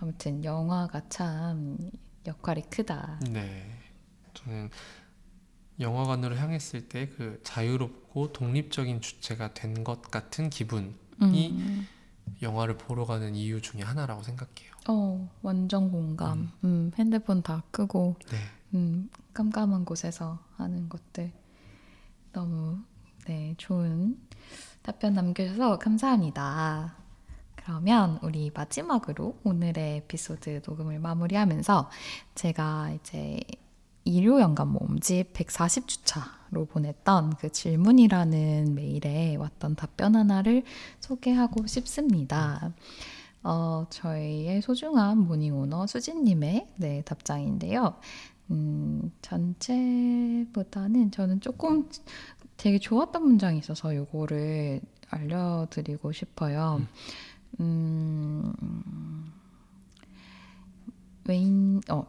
아무튼 0.01 0.43
영화가 0.45 1.03
참 1.09 1.77
역할이 2.27 2.63
크다. 2.71 3.21
네. 3.31 3.71
저는 4.35 4.71
영화관으로 5.81 6.37
향했을 6.37 6.89
때 6.89 7.09
그 7.09 7.41
자유롭고 7.45 8.33
독립적인 8.33 9.01
주체가 9.01 9.55
된 9.55 9.85
것 9.85 10.03
같은 10.03 10.49
기분이 10.51 10.95
음. 11.23 11.87
영화를 12.43 12.77
보러 12.79 13.05
가는 13.05 13.35
이유 13.35 13.61
중에 13.61 13.83
하나라고 13.83 14.23
생각해요. 14.23 14.73
어, 14.89 15.31
완전 15.43 15.91
공감. 15.91 16.51
음, 16.65 16.91
핸드폰 16.97 17.43
다 17.43 17.63
끄고 17.71 18.17
네. 18.31 18.37
음, 18.75 19.09
깜깜한 19.33 19.85
곳에서 19.85 20.41
하는 20.57 20.89
것들 20.89 21.33
너무 22.33 22.79
네 23.27 23.55
좋은 23.57 24.19
답변 24.83 25.15
남겨주셔서 25.15 25.79
감사합니다. 25.79 26.97
그러면 27.55 28.19
우리 28.23 28.51
마지막으로 28.53 29.39
오늘의 29.45 29.99
에피소드 29.99 30.63
녹음을 30.67 30.99
마무리하면서 30.99 31.89
제가 32.35 32.91
이제 32.91 33.41
일요영감 34.05 34.69
모음집 34.69 35.33
140주차로 35.33 36.69
보냈던 36.69 37.37
그 37.37 37.51
질문이라는 37.51 38.75
메일에 38.75 39.37
왔던 39.37 39.77
답변 39.77 40.17
하나를 40.17 40.65
소개하고 40.99 41.67
싶습니다. 41.69 42.75
어, 43.45 43.87
저희의 43.91 44.63
소중한 44.63 45.19
morning 45.19 45.55
owner 45.57 45.87
수진님의 45.87 46.69
네, 46.77 47.03
답장인데요. 47.03 47.95
음, 48.51 49.11
전체보다는 49.23 51.11
저는 51.11 51.41
조금 51.41 51.89
되게 52.57 52.79
좋았던 52.79 53.23
문장이 53.23 53.59
있어서 53.59 53.95
요거를 53.97 54.81
알려드리고 55.11 56.13
싶어요. 56.13 56.83
음, 57.61 58.53
웨인, 61.27 61.81
어, 61.91 62.07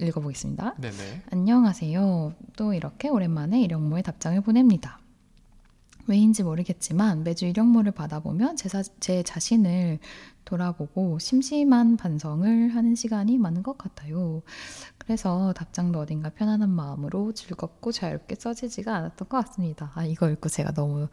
읽어보겠습니다. 0.00 0.74
네네. 0.80 1.22
안녕하세요. 1.30 2.34
또 2.56 2.74
이렇게 2.74 3.08
오랜만에 3.08 3.60
일용모에 3.62 4.02
답장을 4.02 4.40
보냅니다. 4.40 4.98
왜인지 6.06 6.42
모르겠지만 6.42 7.24
매주 7.24 7.46
일용모를 7.46 7.92
받아보면 7.92 8.56
제, 8.56 8.68
사- 8.68 8.82
제 9.00 9.22
자신을 9.22 10.00
돌아보고 10.44 11.18
심심한 11.18 11.96
반성을 11.96 12.74
하는 12.74 12.94
시간이 12.94 13.38
많은 13.38 13.62
것 13.62 13.78
같아요. 13.78 14.42
그래서 15.06 15.52
답장도 15.56 16.00
어딘가 16.00 16.30
편안한 16.30 16.70
마음으로 16.70 17.32
즐겁고 17.32 17.92
자유롭게 17.92 18.36
써지지가 18.36 18.94
않았던 18.94 19.28
것 19.28 19.44
같습니다. 19.46 19.90
아, 19.94 20.04
이거 20.04 20.30
읽고 20.30 20.48
제가 20.48 20.72
너무, 20.72 21.08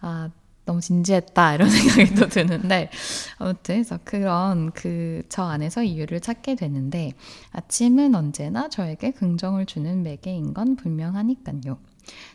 아, 0.00 0.30
너무 0.64 0.80
진지했다 0.80 1.54
이런 1.56 1.68
생각이 1.70 2.14
또 2.14 2.26
드는데 2.28 2.90
아무튼 3.38 3.74
그래서 3.76 3.98
그런 4.04 4.70
그 4.72 5.22
저 5.28 5.42
안에서 5.44 5.82
이유를 5.82 6.20
찾게 6.20 6.54
되는데 6.54 7.12
아침은 7.52 8.14
언제나 8.14 8.68
저에게 8.68 9.10
긍정을 9.12 9.66
주는 9.66 10.02
매개인 10.02 10.54
건 10.54 10.76
분명하니까요. 10.76 11.78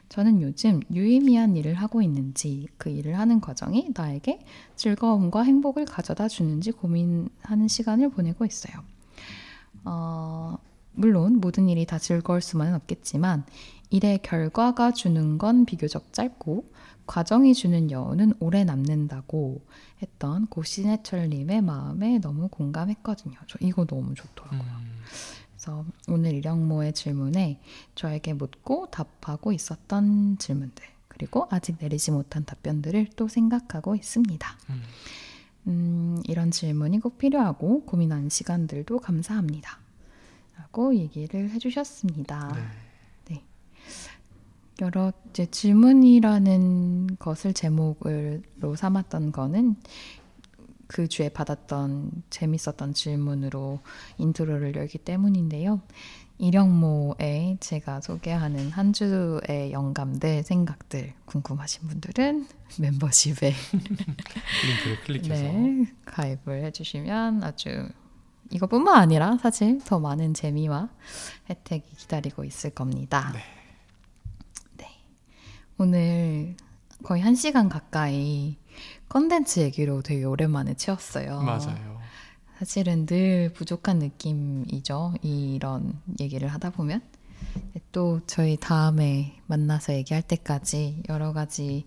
저는 0.09 0.41
요즘 0.41 0.79
유의미한 0.91 1.55
일을 1.55 1.75
하고 1.75 2.01
있는지 2.01 2.67
그 2.77 2.89
일을 2.89 3.17
하는 3.19 3.39
과정이 3.39 3.89
나에게 3.95 4.39
즐거움과 4.75 5.43
행복을 5.43 5.85
가져다 5.85 6.27
주는지 6.27 6.71
고민하는 6.71 7.67
시간을 7.67 8.09
보내고 8.09 8.45
있어요. 8.45 8.83
어, 9.85 10.57
물론 10.99 11.39
모든 11.39 11.69
일이 11.69 11.85
다 11.85 11.97
즐거울 11.97 12.41
수만은 12.41 12.75
없겠지만 12.75 13.45
일의 13.89 14.19
결과가 14.21 14.91
주는 14.91 15.37
건 15.37 15.63
비교적 15.63 16.11
짧고 16.11 16.73
과정이 17.05 17.53
주는 17.53 17.89
여운은 17.89 18.33
오래 18.41 18.65
남는다고 18.65 19.61
했던 20.01 20.45
고신해철님의 20.47 21.61
마음에 21.61 22.19
너무 22.19 22.49
공감했거든요. 22.49 23.35
저 23.47 23.57
이거 23.61 23.85
너무 23.85 24.13
좋더라고요. 24.13 24.59
음, 24.61 25.01
그래서 25.51 25.85
오늘 26.09 26.33
일영모의 26.33 26.91
질문에 26.91 27.61
저에게 27.95 28.33
묻고 28.33 28.87
답하고 28.91 29.53
있었던 29.53 30.37
질문들 30.37 30.83
그리고 31.07 31.47
아직 31.49 31.77
내리지 31.79 32.11
못한 32.11 32.43
답변들을 32.43 33.07
또 33.15 33.29
생각하고 33.29 33.95
있습니다. 33.95 34.57
음. 34.69 34.81
음, 35.67 36.21
이런 36.25 36.51
질문이 36.51 36.99
꼭 36.99 37.17
필요하고 37.17 37.85
고민하는 37.85 38.27
시간들도 38.27 38.99
감사합니다. 38.99 39.79
라고 40.59 40.93
얘기를 40.93 41.49
해주셨습니다. 41.51 42.55
네. 43.25 43.43
여러 44.81 45.13
이제 45.29 45.45
질문이라는 45.45 47.17
것을 47.17 47.53
제목으로 47.53 48.75
삼았던 48.75 49.31
거는 49.31 49.77
그 50.87 51.07
주에 51.07 51.29
받았던 51.29 52.23
재밌었던 52.29 52.93
질문으로 52.93 53.79
인트로를 54.17 54.75
열기 54.75 54.97
때문인데요. 54.97 55.81
이령모에 56.39 57.57
제가 57.59 58.01
소개하는 58.01 58.71
한 58.71 58.93
주의 58.93 59.71
영감들, 59.71 60.43
생각들 60.43 61.13
궁금하신 61.25 61.87
분들은 61.87 62.47
멤버십에 62.79 63.53
링크를 63.73 65.01
클릭해서 65.05 65.43
네, 65.43 65.85
가입을 66.05 66.63
해주시면 66.65 67.43
아주 67.43 67.89
이것뿐만 68.51 68.95
아니라 68.95 69.37
사실 69.37 69.79
더 69.83 69.99
많은 69.99 70.33
재미와 70.33 70.89
혜택이 71.49 71.95
기다리고 71.95 72.43
있을 72.43 72.71
겁니다. 72.71 73.31
네. 73.33 73.39
네. 74.77 74.87
오늘 75.77 76.55
거의 77.03 77.21
한 77.21 77.35
시간 77.35 77.69
가까이 77.69 78.57
컨텐츠 79.09 79.59
얘기로 79.61 80.01
되게 80.01 80.23
오랜만에 80.23 80.73
채웠어요. 80.75 81.41
맞아요. 81.41 81.99
사실은 82.57 83.05
늘 83.05 83.53
부족한 83.53 83.99
느낌이죠. 83.99 85.13
이런 85.21 85.99
얘기를 86.19 86.47
하다 86.49 86.71
보면. 86.71 87.01
또 87.91 88.19
저희 88.27 88.57
다음에 88.57 89.39
만나서 89.47 89.93
얘기할 89.93 90.21
때까지 90.23 91.03
여러 91.09 91.33
가지 91.33 91.85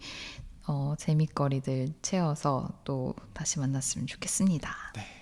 어, 0.66 0.94
재밌거리들 0.98 1.92
채워서 2.02 2.70
또 2.84 3.14
다시 3.32 3.58
만났으면 3.58 4.06
좋겠습니다. 4.06 4.70
네. 4.96 5.21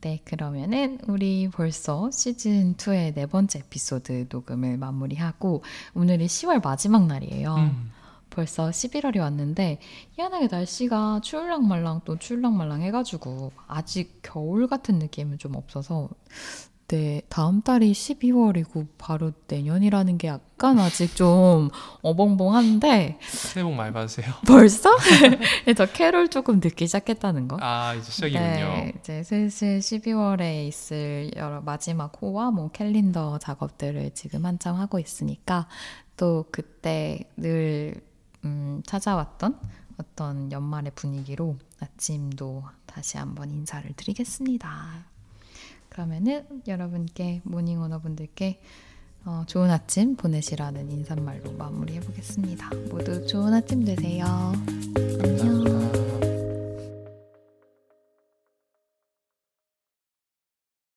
네, 0.00 0.20
그러면은 0.24 1.00
우리 1.08 1.48
벌써 1.52 2.08
시즌 2.12 2.76
2의 2.76 3.14
네 3.14 3.26
번째 3.26 3.58
에피소드 3.58 4.28
녹음을 4.30 4.76
마무리하고 4.76 5.64
오늘이 5.94 6.26
10월 6.26 6.62
마지막 6.62 7.08
날이에요. 7.08 7.54
음, 7.56 7.90
벌써 8.30 8.70
11월이 8.70 9.18
왔는데 9.18 9.80
희한하게 10.12 10.46
날씨가 10.52 11.20
추울랑말랑 11.24 12.02
또 12.04 12.16
추울랑말랑 12.16 12.82
해가지고 12.82 13.50
아직 13.66 14.20
겨울 14.22 14.68
같은 14.68 15.00
느낌은 15.00 15.38
좀 15.38 15.56
없어서 15.56 16.08
네 16.88 17.20
다음 17.28 17.60
달이 17.60 17.92
12월이고 17.92 18.86
바로 18.96 19.32
내년이라는 19.46 20.16
게 20.16 20.28
약간 20.28 20.78
아직 20.78 21.14
좀 21.14 21.68
어벙벙한데 22.00 23.18
새해 23.20 23.62
복 23.62 23.74
많이 23.74 23.92
받으세요. 23.92 24.32
벌써 24.48 24.96
저 25.76 25.84
캐롤 25.84 26.28
조금 26.28 26.60
늦기 26.60 26.86
시작했다는 26.86 27.48
거. 27.48 27.58
아, 27.60 27.94
이제 27.94 28.10
시작이군요. 28.10 28.40
네, 28.42 28.92
이제 28.98 29.22
슬슬 29.22 29.80
12월에 29.80 30.66
있을 30.66 31.30
여러 31.36 31.60
마지막 31.60 32.10
호와 32.22 32.50
뭐 32.52 32.70
캘린더 32.70 33.38
작업들을 33.38 34.12
지금 34.14 34.46
한참 34.46 34.76
하고 34.76 34.98
있으니까 34.98 35.68
또 36.16 36.46
그때 36.50 37.28
늘 37.36 38.00
음, 38.46 38.82
찾아왔던 38.86 39.60
어떤 39.98 40.50
연말의 40.50 40.92
분위기로 40.94 41.56
아침도 41.80 42.64
다시 42.86 43.18
한번 43.18 43.50
인사를 43.50 43.92
드리겠습니다. 43.94 45.17
그러면은 45.98 46.44
여러분께 46.68 47.40
모닝 47.42 47.82
오너분들께 47.82 48.60
어, 49.24 49.42
좋은 49.48 49.68
아침 49.68 50.14
보내시라는 50.14 50.92
인사말로 50.92 51.50
마무리해 51.54 51.98
보겠습니다. 51.98 52.70
모두 52.88 53.26
좋은 53.26 53.52
아침 53.52 53.84
되세요. 53.84 54.24
안녕. 55.24 55.77